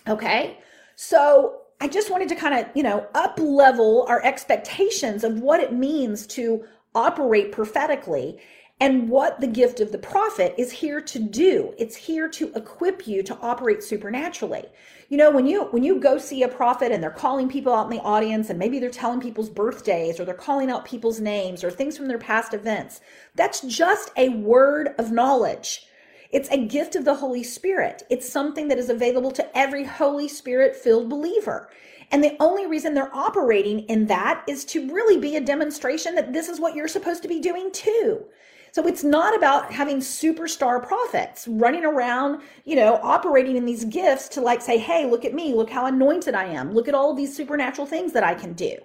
Okay? 0.07 0.59
So 0.97 1.63
I 1.81 1.87
just 1.87 2.11
wanted 2.11 2.29
to 2.31 2.35
kind 2.35 2.59
of, 2.59 2.71
you 2.75 2.83
know, 2.83 3.07
up 3.15 3.39
level 3.39 4.05
our 4.09 4.23
expectations 4.25 5.23
of 5.23 5.41
what 5.41 5.61
it 5.61 5.73
means 5.73 6.27
to 6.29 6.65
operate 6.95 7.53
prophetically 7.53 8.39
and 8.81 9.09
what 9.09 9.41
the 9.41 9.47
gift 9.47 9.81
of 9.81 9.91
the 9.93 9.99
prophet 9.99 10.55
is 10.57 10.71
here 10.71 11.01
to 11.01 11.19
do. 11.19 11.75
It's 11.79 11.97
here 11.97 12.29
to 12.31 12.53
equip 12.55 13.07
you 13.07 13.23
to 13.25 13.39
operate 13.39 13.83
supernaturally. 13.83 14.65
You 15.09 15.17
know, 15.17 15.31
when 15.31 15.47
you 15.47 15.65
when 15.67 15.83
you 15.83 15.99
go 15.99 16.19
see 16.19 16.43
a 16.43 16.49
prophet 16.49 16.93
and 16.93 17.03
they're 17.03 17.11
calling 17.11 17.49
people 17.49 17.75
out 17.75 17.91
in 17.91 17.97
the 17.97 18.03
audience 18.03 18.51
and 18.51 18.59
maybe 18.59 18.79
they're 18.79 18.91
telling 18.91 19.21
people's 19.21 19.49
birthdays 19.49 20.21
or 20.21 20.25
they're 20.25 20.35
calling 20.35 20.71
out 20.71 20.85
people's 20.85 21.21
names 21.21 21.65
or 21.65 21.71
things 21.71 21.97
from 21.97 22.09
their 22.09 22.19
past 22.19 22.55
events, 22.55 23.01
that's 23.35 23.61
just 23.63 24.11
a 24.17 24.29
word 24.31 24.95
of 24.99 25.11
knowledge. 25.11 25.88
It's 26.31 26.51
a 26.51 26.67
gift 26.67 26.95
of 26.95 27.07
the 27.07 27.15
Holy 27.15 27.43
Spirit. 27.43 28.03
It's 28.11 28.29
something 28.29 28.69
that 28.69 28.79
is 28.79 28.91
available 28.91 29.31
to 29.31 29.59
every 29.59 29.85
Holy 29.85 30.29
Spirit 30.29 30.77
filled 30.77 31.09
believer. 31.09 31.71
And 32.11 32.23
the 32.23 32.37
only 32.39 32.67
reason 32.67 32.93
they're 32.93 33.15
operating 33.17 33.81
in 33.81 34.07
that 34.07 34.45
is 34.47 34.67
to 34.67 34.93
really 34.93 35.17
be 35.17 35.37
a 35.37 35.41
demonstration 35.41 36.15
that 36.17 36.35
this 36.35 36.51
is 36.51 36.61
what 36.61 36.75
you're 36.75 36.87
supposed 36.87 37.23
to 37.23 37.29
be 37.29 37.41
doing 37.41 37.73
too. 37.73 38.27
So 38.73 38.87
it's 38.87 39.03
not 39.03 39.35
about 39.35 39.73
having 39.73 39.99
superstar 39.99 40.87
prophets 40.87 41.49
running 41.49 41.87
around, 41.87 42.43
you 42.65 42.77
know, 42.77 43.01
operating 43.03 43.57
in 43.57 43.65
these 43.65 43.87
gifts 43.87 44.29
to 44.31 44.43
like 44.43 44.61
say, 44.61 44.77
hey, 44.77 45.07
look 45.07 45.25
at 45.25 45.33
me, 45.33 45.55
look 45.55 45.71
how 45.71 45.87
anointed 45.87 46.35
I 46.35 46.45
am, 46.45 46.75
look 46.75 46.89
at 46.89 46.95
all 46.95 47.15
these 47.15 47.35
supernatural 47.35 47.87
things 47.87 48.13
that 48.13 48.25
I 48.25 48.35
can 48.35 48.53
do. 48.53 48.77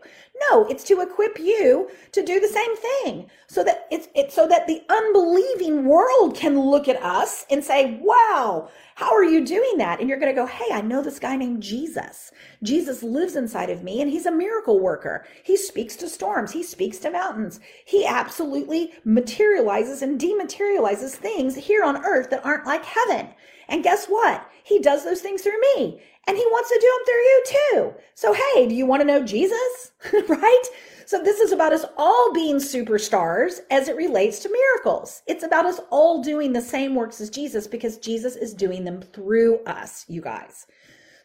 No, 0.50 0.66
it's 0.66 0.84
to 0.86 1.02
equip 1.02 1.40
you 1.40 1.90
to 2.12 2.24
do 2.24 2.40
the 2.40 2.48
same 2.48 2.76
thing 2.76 3.30
so 3.48 3.64
that 3.64 3.88
it's, 3.92 4.08
it's 4.16 4.34
so 4.34 4.48
that 4.48 4.68
the 4.68 4.82
unbelieving 4.90 5.86
world 5.86 6.36
can 6.36 6.60
look 6.60 6.88
at 6.88 7.02
us 7.02 7.46
and 7.50 7.64
say, 7.64 8.00
wow, 8.02 8.70
how 8.96 9.12
are 9.14 9.24
you 9.24 9.44
doing 9.44 9.78
that? 9.78 10.00
And 10.00 10.08
you're 10.08 10.20
going 10.20 10.34
to 10.34 10.40
go, 10.40 10.46
Hey, 10.46 10.68
I 10.72 10.82
know 10.82 11.02
this 11.02 11.20
guy 11.20 11.36
named 11.36 11.64
Jesus. 11.64 12.32
Jesus 12.62 13.02
lives 13.02 13.36
inside 13.36 13.70
of 13.70 13.84
me 13.84 14.02
and 14.02 14.12
he's 14.12 14.28
a 14.28 14.32
miracle 14.32 14.80
worker. 14.80 15.26
He 15.44 15.58
speaks 15.58 15.96
to 15.98 16.10
storms. 16.10 16.52
He 16.52 16.64
speaks 16.64 17.00
to 17.00 17.12
mountains. 17.12 17.60
He 17.86 18.06
absolutely 18.06 18.94
materializes 19.04 20.02
and 20.02 20.20
dematerializes 20.20 21.12
things 21.12 21.56
here 21.56 21.84
on 21.84 22.06
earth 22.06 22.30
that 22.30 22.46
aren't 22.46 22.66
like 22.68 22.86
heaven. 22.86 23.30
And 23.68 23.84
guess 23.84 24.06
what? 24.06 24.48
He 24.64 24.80
does 24.80 25.04
those 25.04 25.22
things 25.22 25.42
through 25.42 25.60
me 25.76 26.02
and 26.28 26.38
he 26.38 26.46
wants 26.46 26.70
to 26.70 26.80
do 26.80 26.88
them 26.88 27.06
through 27.06 27.24
you 27.24 27.44
too. 27.46 28.02
So, 28.16 28.34
hey, 28.34 28.68
do 28.68 28.76
you 28.76 28.86
want 28.86 29.02
to 29.02 29.08
know 29.08 29.24
Jesus? 29.24 29.92
right? 30.28 30.64
So, 31.06 31.22
this 31.22 31.40
is 31.40 31.52
about 31.52 31.74
us 31.74 31.86
all 31.98 32.32
being 32.34 32.58
superstars 32.58 33.60
as 33.70 33.90
it 33.90 33.98
relates 33.98 34.40
to 34.40 34.52
miracles. 34.52 35.22
It's 35.28 35.44
about 35.44 35.66
us 35.66 35.80
all 35.90 36.22
doing 36.24 36.54
the 36.54 36.62
same 36.62 36.96
works 36.96 37.20
as 37.20 37.30
Jesus 37.30 37.68
because 37.68 37.98
Jesus 37.98 38.36
is 38.36 38.54
doing 38.54 38.86
them 38.86 39.02
through 39.02 39.60
us, 39.66 40.06
you 40.08 40.22
guys. 40.22 40.66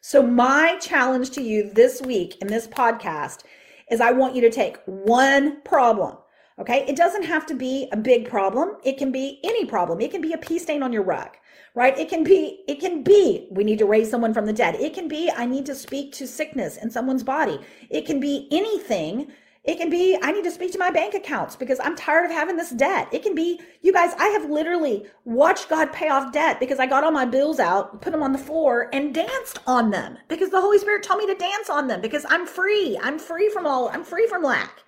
So, 0.01 0.23
my 0.23 0.77
challenge 0.81 1.31
to 1.31 1.43
you 1.43 1.71
this 1.73 2.03
week 2.03 2.39
in 2.41 2.49
this 2.49 2.67
podcast 2.67 3.45
is 3.91 4.01
I 4.01 4.11
want 4.11 4.35
you 4.35 4.41
to 4.43 4.51
take 4.51 4.79
one 4.87 5.63
problem. 5.63 6.17
Okay. 6.59 6.85
It 6.89 6.97
doesn't 6.97 7.23
have 7.23 7.47
to 7.47 7.55
be 7.55 7.89
a 7.93 7.97
big 7.97 8.29
problem. 8.29 8.79
It 8.85 8.99
can 8.99 9.13
be 9.13 9.39
any 9.45 9.65
problem. 9.65 10.01
It 10.01 10.11
can 10.11 10.21
be 10.21 10.33
a 10.33 10.39
pee 10.39 10.59
stain 10.59 10.83
on 10.83 10.93
your 10.93 11.05
rug 11.05 11.37
right? 11.75 11.97
It 11.99 12.09
can 12.09 12.25
be, 12.25 12.65
it 12.67 12.81
can 12.81 13.03
be, 13.03 13.47
we 13.51 13.65
need 13.65 13.79
to 13.79 13.87
raise 13.87 14.11
someone 14.11 14.35
from 14.35 14.47
the 14.47 14.53
dead. 14.53 14.77
It 14.77 14.95
can 14.95 15.09
be, 15.09 15.31
I 15.31 15.47
need 15.47 15.67
to 15.67 15.75
speak 15.75 16.13
to 16.15 16.27
sickness 16.27 16.77
in 16.77 16.91
someone's 16.91 17.23
body. 17.23 17.61
It 17.91 18.07
can 18.07 18.21
be 18.21 18.49
anything. 18.51 19.31
It 19.65 19.77
can 19.77 19.91
be, 19.91 20.19
I 20.23 20.33
need 20.33 20.45
to 20.45 20.51
speak 20.51 20.73
to 20.73 20.79
my 20.79 20.91
bank 20.91 21.15
accounts 21.15 21.55
because 21.55 21.79
I'm 21.83 21.95
tired 21.95 22.25
of 22.25 22.31
having 22.31 22.57
this 22.57 22.71
debt. 22.71 23.09
It 23.13 23.23
can 23.23 23.35
be, 23.35 23.61
you 23.83 23.93
guys, 23.93 24.15
I 24.19 24.29
have 24.29 24.49
literally 24.49 25.05
watched 25.25 25.69
God 25.69 25.93
pay 25.93 26.09
off 26.09 26.33
debt 26.33 26.59
because 26.59 26.79
I 26.79 26.87
got 26.87 27.05
all 27.05 27.11
my 27.11 27.27
bills 27.27 27.61
out, 27.61 28.01
put 28.01 28.13
them 28.13 28.23
on 28.23 28.33
the 28.33 28.39
floor, 28.39 28.89
and 28.95 29.15
danced 29.15 29.59
on 29.67 29.91
them 29.91 30.17
because 30.29 30.51
the 30.51 30.61
Holy 30.61 30.79
Spirit 30.79 31.03
told 31.03 31.19
me 31.19 31.27
to 31.27 31.39
dance 31.39 31.69
on 31.69 31.87
them 31.87 32.01
because 32.01 32.25
I'm 32.31 32.47
free. 32.47 32.99
I'm 33.03 33.19
free 33.19 33.51
from 33.51 33.67
all, 33.67 33.91
I'm 33.91 34.05
free 34.05 34.27
from 34.27 34.43
lack. 34.43 34.85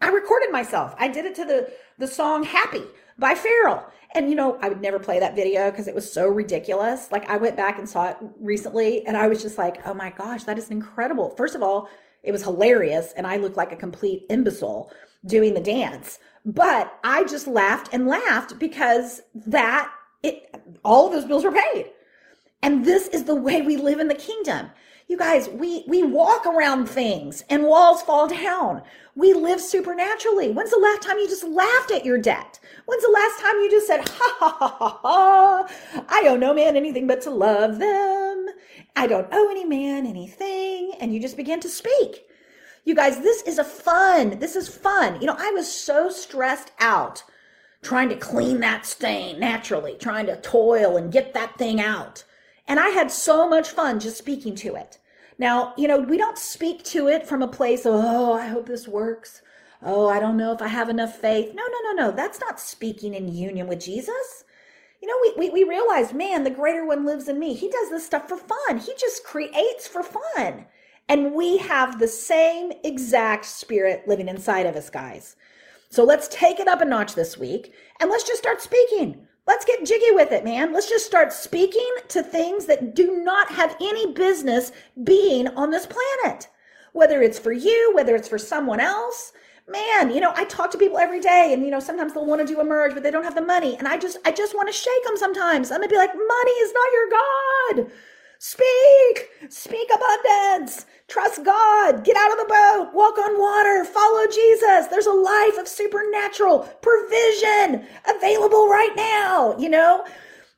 I 0.00 0.08
recorded 0.08 0.50
myself. 0.50 0.94
I 0.98 1.08
did 1.08 1.26
it 1.26 1.34
to 1.36 1.44
the, 1.44 1.70
the 1.98 2.08
song 2.08 2.42
Happy 2.42 2.82
by 3.18 3.34
Pharrell. 3.34 3.84
And 4.14 4.28
you 4.28 4.34
know, 4.34 4.58
I 4.60 4.68
would 4.68 4.80
never 4.80 4.98
play 4.98 5.18
that 5.20 5.34
video 5.34 5.70
because 5.70 5.88
it 5.88 5.94
was 5.94 6.10
so 6.10 6.28
ridiculous. 6.28 7.10
Like 7.10 7.28
I 7.28 7.36
went 7.36 7.56
back 7.56 7.78
and 7.78 7.88
saw 7.88 8.10
it 8.10 8.16
recently 8.38 9.06
and 9.06 9.16
I 9.16 9.26
was 9.26 9.40
just 9.40 9.58
like, 9.58 9.86
oh 9.86 9.94
my 9.94 10.10
gosh, 10.10 10.44
that 10.44 10.58
is 10.58 10.70
incredible. 10.70 11.30
First 11.30 11.54
of 11.54 11.62
all, 11.62 11.88
it 12.22 12.32
was 12.32 12.42
hilarious 12.42 13.12
and 13.16 13.26
I 13.26 13.36
looked 13.36 13.56
like 13.56 13.72
a 13.72 13.76
complete 13.76 14.26
imbecile 14.28 14.92
doing 15.24 15.54
the 15.54 15.60
dance. 15.60 16.18
But 16.44 16.98
I 17.04 17.24
just 17.24 17.46
laughed 17.46 17.88
and 17.92 18.06
laughed 18.06 18.58
because 18.58 19.22
that 19.46 19.90
it 20.22 20.54
all 20.84 21.06
of 21.06 21.12
those 21.12 21.24
bills 21.24 21.44
were 21.44 21.52
paid. 21.52 21.90
And 22.62 22.84
this 22.84 23.08
is 23.08 23.24
the 23.24 23.34
way 23.34 23.62
we 23.62 23.76
live 23.76 23.98
in 23.98 24.08
the 24.08 24.14
kingdom. 24.14 24.70
You 25.12 25.18
guys, 25.18 25.50
we 25.50 25.84
we 25.86 26.02
walk 26.02 26.46
around 26.46 26.86
things 26.86 27.44
and 27.50 27.64
walls 27.64 28.00
fall 28.00 28.28
down. 28.28 28.80
We 29.14 29.34
live 29.34 29.60
supernaturally. 29.60 30.50
When's 30.50 30.70
the 30.70 30.78
last 30.78 31.02
time 31.02 31.18
you 31.18 31.28
just 31.28 31.44
laughed 31.44 31.90
at 31.90 32.06
your 32.06 32.16
debt? 32.16 32.58
When's 32.86 33.02
the 33.02 33.10
last 33.10 33.38
time 33.38 33.56
you 33.56 33.70
just 33.70 33.86
said, 33.86 34.08
ha 34.08 34.36
ha 34.38 34.56
ha 34.58 34.76
ha 34.78 34.98
ha, 35.02 36.04
I 36.08 36.24
owe 36.28 36.36
no 36.36 36.54
man 36.54 36.78
anything 36.78 37.06
but 37.06 37.20
to 37.22 37.30
love 37.30 37.78
them. 37.78 38.46
I 38.96 39.06
don't 39.06 39.28
owe 39.30 39.50
any 39.50 39.66
man 39.66 40.06
anything. 40.06 40.92
And 40.98 41.12
you 41.12 41.20
just 41.20 41.36
begin 41.36 41.60
to 41.60 41.68
speak. 41.68 42.24
You 42.86 42.94
guys, 42.94 43.18
this 43.18 43.42
is 43.42 43.58
a 43.58 43.64
fun. 43.64 44.38
This 44.38 44.56
is 44.56 44.66
fun. 44.66 45.20
You 45.20 45.26
know, 45.26 45.36
I 45.38 45.50
was 45.50 45.70
so 45.70 46.08
stressed 46.08 46.72
out 46.80 47.22
trying 47.82 48.08
to 48.08 48.16
clean 48.16 48.60
that 48.60 48.86
stain 48.86 49.38
naturally, 49.38 49.94
trying 50.00 50.24
to 50.24 50.40
toil 50.40 50.96
and 50.96 51.12
get 51.12 51.34
that 51.34 51.58
thing 51.58 51.82
out. 51.82 52.24
And 52.66 52.80
I 52.80 52.88
had 52.88 53.10
so 53.10 53.46
much 53.46 53.68
fun 53.68 54.00
just 54.00 54.16
speaking 54.16 54.54
to 54.54 54.74
it. 54.74 54.98
Now, 55.42 55.74
you 55.76 55.88
know, 55.88 55.98
we 55.98 56.18
don't 56.18 56.38
speak 56.38 56.84
to 56.84 57.08
it 57.08 57.26
from 57.26 57.42
a 57.42 57.48
place 57.48 57.84
of, 57.84 57.94
oh, 57.96 58.32
I 58.32 58.46
hope 58.46 58.66
this 58.66 58.86
works. 58.86 59.42
Oh, 59.82 60.08
I 60.08 60.20
don't 60.20 60.36
know 60.36 60.52
if 60.52 60.62
I 60.62 60.68
have 60.68 60.88
enough 60.88 61.16
faith. 61.16 61.52
No, 61.52 61.64
no, 61.64 61.90
no, 61.90 62.04
no. 62.04 62.10
That's 62.14 62.38
not 62.38 62.60
speaking 62.60 63.12
in 63.12 63.26
union 63.26 63.66
with 63.66 63.80
Jesus. 63.80 64.44
You 65.00 65.08
know, 65.08 65.16
we, 65.20 65.50
we, 65.50 65.64
we 65.64 65.68
realize, 65.68 66.14
man, 66.14 66.44
the 66.44 66.50
greater 66.50 66.86
one 66.86 67.04
lives 67.04 67.26
in 67.26 67.40
me. 67.40 67.54
He 67.54 67.68
does 67.68 67.90
this 67.90 68.06
stuff 68.06 68.28
for 68.28 68.36
fun. 68.36 68.78
He 68.78 68.94
just 68.96 69.24
creates 69.24 69.88
for 69.88 70.04
fun. 70.04 70.64
And 71.08 71.34
we 71.34 71.56
have 71.56 71.98
the 71.98 72.06
same 72.06 72.70
exact 72.84 73.44
spirit 73.44 74.06
living 74.06 74.28
inside 74.28 74.66
of 74.66 74.76
us, 74.76 74.90
guys. 74.90 75.34
So 75.90 76.04
let's 76.04 76.28
take 76.28 76.60
it 76.60 76.68
up 76.68 76.82
a 76.82 76.84
notch 76.84 77.16
this 77.16 77.36
week 77.36 77.74
and 77.98 78.08
let's 78.08 78.28
just 78.28 78.38
start 78.38 78.62
speaking. 78.62 79.26
Let's 79.46 79.64
get 79.64 79.84
jiggy 79.84 80.12
with 80.12 80.30
it, 80.30 80.44
man. 80.44 80.72
Let's 80.72 80.88
just 80.88 81.04
start 81.04 81.32
speaking 81.32 81.90
to 82.08 82.22
things 82.22 82.66
that 82.66 82.94
do 82.94 83.22
not 83.24 83.50
have 83.50 83.76
any 83.80 84.12
business 84.12 84.70
being 85.02 85.48
on 85.48 85.70
this 85.70 85.86
planet. 85.86 86.48
Whether 86.92 87.22
it's 87.22 87.40
for 87.40 87.52
you, 87.52 87.92
whether 87.94 88.14
it's 88.14 88.28
for 88.28 88.38
someone 88.38 88.78
else, 88.78 89.32
man, 89.66 90.12
you 90.12 90.20
know, 90.20 90.32
I 90.36 90.44
talk 90.44 90.70
to 90.72 90.78
people 90.78 90.98
every 90.98 91.20
day 91.20 91.52
and, 91.52 91.64
you 91.64 91.70
know, 91.70 91.80
sometimes 91.80 92.12
they'll 92.12 92.26
want 92.26 92.46
to 92.46 92.54
do 92.54 92.60
a 92.60 92.64
merge, 92.64 92.94
but 92.94 93.02
they 93.02 93.10
don't 93.10 93.24
have 93.24 93.34
the 93.34 93.40
money. 93.40 93.76
And 93.76 93.88
I 93.88 93.98
just, 93.98 94.18
I 94.24 94.30
just 94.30 94.54
want 94.54 94.68
to 94.68 94.72
shake 94.72 95.04
them 95.04 95.16
sometimes. 95.16 95.72
I'm 95.72 95.82
to 95.82 95.88
be 95.88 95.96
like, 95.96 96.14
money 96.14 96.52
is 96.52 96.72
not 96.72 96.92
your 96.92 97.08
God. 97.10 97.92
Speak, 98.44 99.30
speak 99.50 99.88
abundance. 99.94 100.86
Trust 101.06 101.44
God. 101.44 102.02
Get 102.02 102.16
out 102.16 102.32
of 102.32 102.38
the 102.38 102.48
boat. 102.48 102.90
Walk 102.92 103.16
on 103.16 103.38
water. 103.38 103.84
Follow 103.84 104.26
Jesus. 104.26 104.88
There's 104.88 105.06
a 105.06 105.12
life 105.12 105.58
of 105.58 105.68
supernatural 105.68 106.68
provision 106.82 107.86
available 108.04 108.66
right 108.66 108.92
now, 108.96 109.56
you 109.58 109.68
know? 109.68 110.04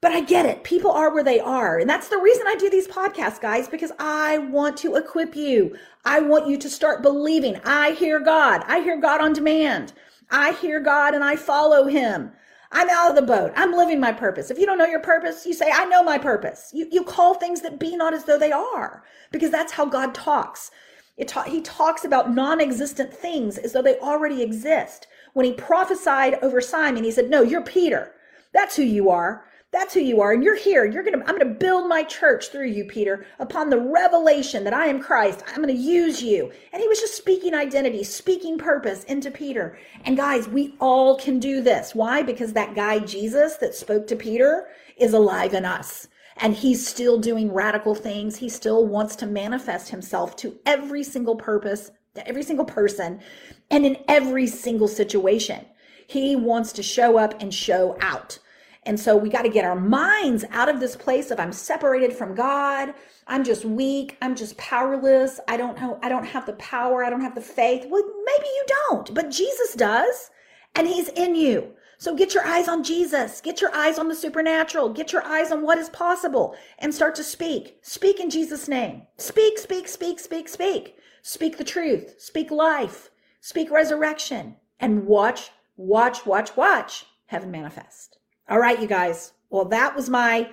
But 0.01 0.13
I 0.13 0.23
get 0.23 0.47
it. 0.47 0.65
People 0.65 0.93
are 0.93 1.13
where 1.13 1.23
they 1.23 1.41
are. 1.41 1.79
And 1.79 1.89
that's 1.89 2.09
the 2.09 2.17
reason 2.17 2.47
I 2.47 2.55
do 2.55 2.71
these 2.71 2.89
podcasts, 2.89 3.39
guys, 3.39 3.69
because 3.69 3.93
I 3.99 4.39
want 4.39 4.79
to 4.79 4.97
equip 4.97 5.37
you. 5.37 5.77
I 6.07 6.21
want 6.21 6.49
you 6.49 6.57
to 6.57 6.71
start 6.71 7.03
believing. 7.03 7.61
I 7.67 7.91
hear 7.93 8.19
God. 8.19 8.65
I 8.67 8.81
hear 8.81 8.99
God 8.99 9.21
on 9.21 9.35
demand. 9.35 9.93
I 10.31 10.53
hear 10.53 10.81
God 10.81 11.15
and 11.15 11.23
I 11.23 11.37
follow 11.37 11.87
him. 11.87 12.33
I'm 12.75 12.91
out 12.91 13.11
of 13.11 13.17
the 13.17 13.23
boat. 13.23 13.53
I'm 13.57 13.73
living 13.73 14.01
my 14.01 14.13
purpose. 14.13 14.51
If 14.51 14.59
you 14.59 14.67
don't 14.67 14.79
know 14.79 14.87
your 14.87 15.01
purpose, 15.01 15.47
you 15.47 15.55
say, 15.55 15.71
I 15.73 15.87
know 15.87 16.03
my 16.03 16.19
purpose. 16.19 16.73
You, 16.75 16.89
you 16.93 17.05
call 17.05 17.35
things 17.35 17.63
that 17.63 17.81
be 17.81 17.97
not 17.97 18.15
as 18.15 18.25
though 18.25 18.39
they 18.39 18.53
are, 18.53 19.05
because 19.33 19.53
that's 19.53 19.73
how 19.73 19.87
God 19.87 20.15
talks. 20.15 20.73
Ta- 21.27 21.45
he 21.45 21.63
talks 21.63 22.05
about 22.05 22.35
non 22.35 22.61
existent 22.61 23.15
things 23.15 23.59
as 23.59 23.73
though 23.73 23.83
they 23.83 23.99
already 24.01 24.43
exist. 24.43 25.07
When 25.35 25.47
he 25.47 25.53
prophesied 25.53 26.35
over 26.43 26.61
Simon, 26.61 27.05
he 27.05 27.13
said, 27.13 27.31
No, 27.31 27.43
you're 27.43 27.63
Peter. 27.63 28.13
That's 28.53 28.77
who 28.77 28.83
you 28.83 29.11
are. 29.11 29.45
That's 29.75 29.93
who 29.93 29.99
you 29.99 30.21
are. 30.21 30.33
And 30.33 30.45
you're 30.45 30.55
here. 30.55 30.85
You're 30.85 31.03
going 31.03 31.19
to, 31.19 31.29
I'm 31.29 31.37
going 31.37 31.49
to 31.49 31.59
build 31.59 31.89
my 31.89 32.05
church 32.05 32.51
through 32.51 32.69
you, 32.69 32.85
Peter, 32.85 33.27
upon 33.41 33.71
the 33.71 33.81
revelation 33.81 34.63
that 34.63 34.73
I 34.73 34.87
am 34.87 35.03
Christ. 35.03 35.43
I'm 35.49 35.57
going 35.57 35.67
to 35.67 35.75
use 35.75 36.23
you. 36.23 36.53
And 36.73 36.81
he 36.81 36.87
was 36.87 37.01
just 37.01 37.17
speaking 37.17 37.55
identity, 37.55 38.05
speaking 38.05 38.57
purpose 38.57 39.03
into 39.03 39.33
Peter. 39.33 39.77
And 40.05 40.17
guys, 40.17 40.47
we 40.47 40.77
all 40.79 41.19
can 41.19 41.41
do 41.41 41.61
this. 41.61 41.93
Why? 41.93 42.23
Because 42.23 42.53
that 42.53 42.77
guy, 42.77 43.01
Jesus, 43.01 43.57
that 43.57 43.75
spoke 43.75 44.07
to 44.07 44.15
Peter 44.15 44.69
is 44.97 45.13
alive 45.13 45.55
in 45.55 45.65
us. 45.65 46.07
And 46.37 46.55
he's 46.55 46.87
still 46.87 47.19
doing 47.19 47.53
radical 47.53 47.97
things. 47.97 48.37
He 48.37 48.49
still 48.49 48.87
wants 48.87 49.17
to 49.17 49.27
manifest 49.27 49.89
himself 49.89 50.37
to 50.37 50.57
every 50.65 51.03
single 51.03 51.35
purpose, 51.35 51.91
to 52.15 52.25
every 52.29 52.45
single 52.45 52.65
person, 52.65 53.21
and 53.73 53.85
in 53.85 53.97
every 54.07 54.47
single 54.47 54.87
situation. 54.87 55.67
He 56.07 56.37
wants 56.37 56.73
to 56.75 56.83
show 56.85 57.19
up 57.19 57.43
and 57.43 57.53
show 57.53 57.99
out. 58.01 58.39
And 58.87 59.01
so 59.01 59.17
we 59.17 59.31
got 59.31 59.43
to 59.43 59.49
get 59.49 59.65
our 59.65 59.79
minds 59.79 60.45
out 60.51 60.69
of 60.69 60.79
this 60.79 60.97
place 60.97 61.31
of 61.31 61.41
I'm 61.41 61.53
separated 61.53 62.13
from 62.13 62.35
God. 62.35 62.95
I'm 63.27 63.45
just 63.45 63.65
weak. 63.65 64.19
I'm 64.21 64.35
just 64.35 64.57
powerless. 64.59 65.41
I 65.49 65.57
don't 65.57 65.81
know. 65.81 65.99
I 66.03 66.09
don't 66.09 66.27
have 66.27 66.47
the 66.47 66.53
power. 66.55 67.05
I 67.05 67.11
don't 67.11 67.23
have 67.23 67.35
the 67.35 67.41
faith. 67.41 67.87
Well, 67.89 68.03
maybe 68.03 68.47
you 68.47 68.65
don't, 68.89 69.15
but 69.15 69.31
Jesus 69.31 69.75
does. 69.75 70.31
And 70.75 70.87
he's 70.87 71.09
in 71.11 71.35
you. 71.35 71.73
So 71.97 72.15
get 72.15 72.35
your 72.35 72.45
eyes 72.47 72.69
on 72.69 72.83
Jesus. 72.83 73.41
Get 73.41 73.61
your 73.61 73.75
eyes 73.75 73.99
on 73.99 74.09
the 74.09 74.15
supernatural. 74.15 74.91
Get 74.91 75.13
your 75.13 75.25
eyes 75.25 75.51
on 75.51 75.63
what 75.63 75.79
is 75.79 75.89
possible 75.89 76.55
and 76.79 76.95
start 76.95 77.15
to 77.15 77.25
speak. 77.25 77.79
Speak 77.83 78.21
in 78.21 78.29
Jesus' 78.29 78.69
name. 78.69 79.03
Speak, 79.17 79.59
speak, 79.59 79.89
speak, 79.89 80.21
speak, 80.21 80.49
speak. 80.49 80.97
Speak 81.23 81.57
the 81.57 81.65
truth. 81.65 82.17
Speak 82.19 82.51
life. 82.51 83.11
Speak 83.41 83.71
resurrection. 83.71 84.57
And 84.79 85.07
watch, 85.07 85.51
watch, 85.77 86.27
watch, 86.27 86.57
watch 86.57 87.07
heaven 87.27 87.51
manifest. 87.51 88.19
All 88.49 88.59
right, 88.59 88.81
you 88.81 88.87
guys. 88.87 89.33
Well, 89.49 89.65
that 89.67 89.97
was 89.97 90.11
my 90.11 90.51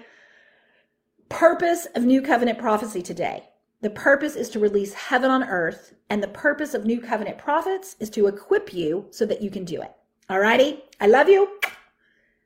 purpose 1.27 1.87
of 1.93 2.03
New 2.03 2.21
Covenant 2.21 2.57
prophecy 2.57 3.01
today. 3.01 3.43
The 3.81 3.89
purpose 3.89 4.35
is 4.37 4.47
to 4.49 4.59
release 4.59 4.93
heaven 4.93 5.29
on 5.29 5.43
earth, 5.43 5.93
and 6.09 6.23
the 6.23 6.29
purpose 6.29 6.73
of 6.73 6.85
New 6.85 7.01
Covenant 7.01 7.37
prophets 7.37 7.97
is 7.99 8.09
to 8.11 8.27
equip 8.27 8.73
you 8.73 9.07
so 9.11 9.25
that 9.25 9.41
you 9.41 9.49
can 9.49 9.65
do 9.65 9.81
it. 9.81 9.91
All 10.29 10.39
righty. 10.39 10.83
I 11.01 11.07
love 11.07 11.27
you. 11.27 11.49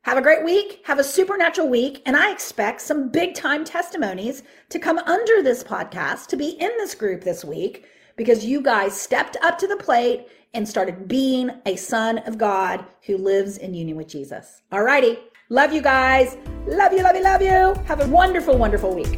Have 0.02 0.18
a 0.18 0.22
great 0.22 0.44
week. 0.44 0.82
Have 0.86 0.98
a 0.98 1.04
supernatural 1.04 1.70
week. 1.70 2.02
And 2.08 2.16
I 2.16 2.32
expect 2.32 2.82
some 2.82 3.10
big 3.10 3.36
time 3.36 3.64
testimonies 3.64 4.42
to 4.70 4.80
come 4.80 4.98
under 4.98 5.44
this 5.44 5.64
podcast, 5.64 6.28
to 6.28 6.38
be 6.38 6.50
in 6.50 6.72
this 6.78 6.96
group 6.96 7.22
this 7.22 7.46
week, 7.46 7.86
because 8.16 8.46
you 8.46 8.62
guys 8.62 9.00
stepped 9.00 9.38
up 9.44 9.60
to 9.60 9.68
the 9.68 9.78
plate 9.78 10.28
and 10.56 10.68
started 10.68 11.08
being 11.08 11.52
a 11.68 11.76
son 11.76 12.20
of 12.20 12.40
God 12.40 12.86
who 13.06 13.18
lives 13.18 13.58
in 13.58 13.76
union 13.76 13.98
with 13.98 14.08
Jesus. 14.08 14.64
Alrighty. 14.72 15.20
Love 15.56 15.72
you 15.72 15.82
guys. 15.82 16.36
Love 16.68 16.92
you, 16.92 17.02
love 17.02 17.16
you, 17.16 17.24
love 17.24 17.42
you. 17.42 17.82
Have 17.86 18.02
a 18.02 18.08
wonderful, 18.10 18.58
wonderful 18.58 18.94
week. 18.94 19.18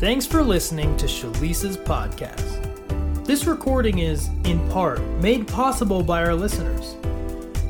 Thanks 0.00 0.26
for 0.26 0.42
listening 0.42 0.96
to 0.96 1.06
Shalise's 1.06 1.76
podcast. 1.76 3.24
This 3.24 3.46
recording 3.46 4.00
is, 4.00 4.28
in 4.42 4.68
part, 4.70 5.00
made 5.22 5.46
possible 5.46 6.02
by 6.02 6.24
our 6.24 6.34
listeners. 6.34 6.96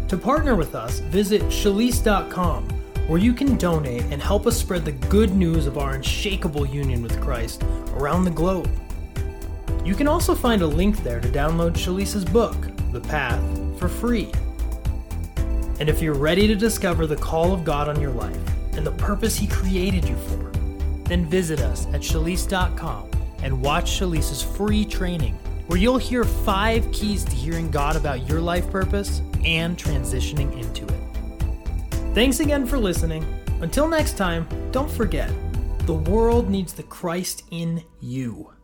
To 0.08 0.16
partner 0.16 0.56
with 0.56 0.74
us, 0.74 1.00
visit 1.00 1.42
shalise.com, 1.50 2.70
where 3.08 3.20
you 3.20 3.34
can 3.34 3.58
donate 3.58 4.04
and 4.04 4.22
help 4.22 4.46
us 4.46 4.56
spread 4.56 4.86
the 4.86 4.92
good 4.92 5.34
news 5.34 5.66
of 5.66 5.76
our 5.76 5.96
unshakable 5.96 6.64
union 6.64 7.02
with 7.02 7.20
Christ 7.20 7.62
around 7.92 8.24
the 8.24 8.30
globe. 8.30 8.70
You 9.84 9.94
can 9.94 10.08
also 10.08 10.34
find 10.34 10.62
a 10.62 10.66
link 10.66 11.02
there 11.02 11.20
to 11.20 11.28
download 11.28 11.74
Shalise's 11.74 12.24
book, 12.24 12.56
The 12.90 13.02
Path, 13.02 13.44
for 13.78 13.86
free. 13.86 14.32
And 15.80 15.88
if 15.88 16.02
you're 16.02 16.14
ready 16.14 16.46
to 16.46 16.54
discover 16.54 17.06
the 17.06 17.16
call 17.16 17.52
of 17.52 17.64
God 17.64 17.88
on 17.88 18.00
your 18.00 18.10
life 18.10 18.36
and 18.72 18.86
the 18.86 18.92
purpose 18.92 19.36
He 19.36 19.46
created 19.46 20.08
you 20.08 20.16
for, 20.16 20.50
then 21.04 21.26
visit 21.26 21.60
us 21.60 21.86
at 21.88 22.00
shalise.com 22.00 23.10
and 23.42 23.62
watch 23.62 23.98
Shalise's 23.98 24.42
free 24.42 24.84
training, 24.84 25.34
where 25.68 25.78
you'll 25.78 25.98
hear 25.98 26.24
five 26.24 26.90
keys 26.92 27.24
to 27.24 27.30
hearing 27.32 27.70
God 27.70 27.96
about 27.96 28.28
your 28.28 28.40
life 28.40 28.68
purpose 28.70 29.22
and 29.44 29.76
transitioning 29.76 30.52
into 30.60 30.84
it. 30.84 32.14
Thanks 32.14 32.40
again 32.40 32.66
for 32.66 32.78
listening. 32.78 33.24
Until 33.60 33.88
next 33.88 34.16
time, 34.16 34.46
don't 34.72 34.90
forget 34.90 35.30
the 35.86 35.94
world 35.94 36.50
needs 36.50 36.72
the 36.74 36.82
Christ 36.82 37.44
in 37.50 37.82
you. 38.00 38.57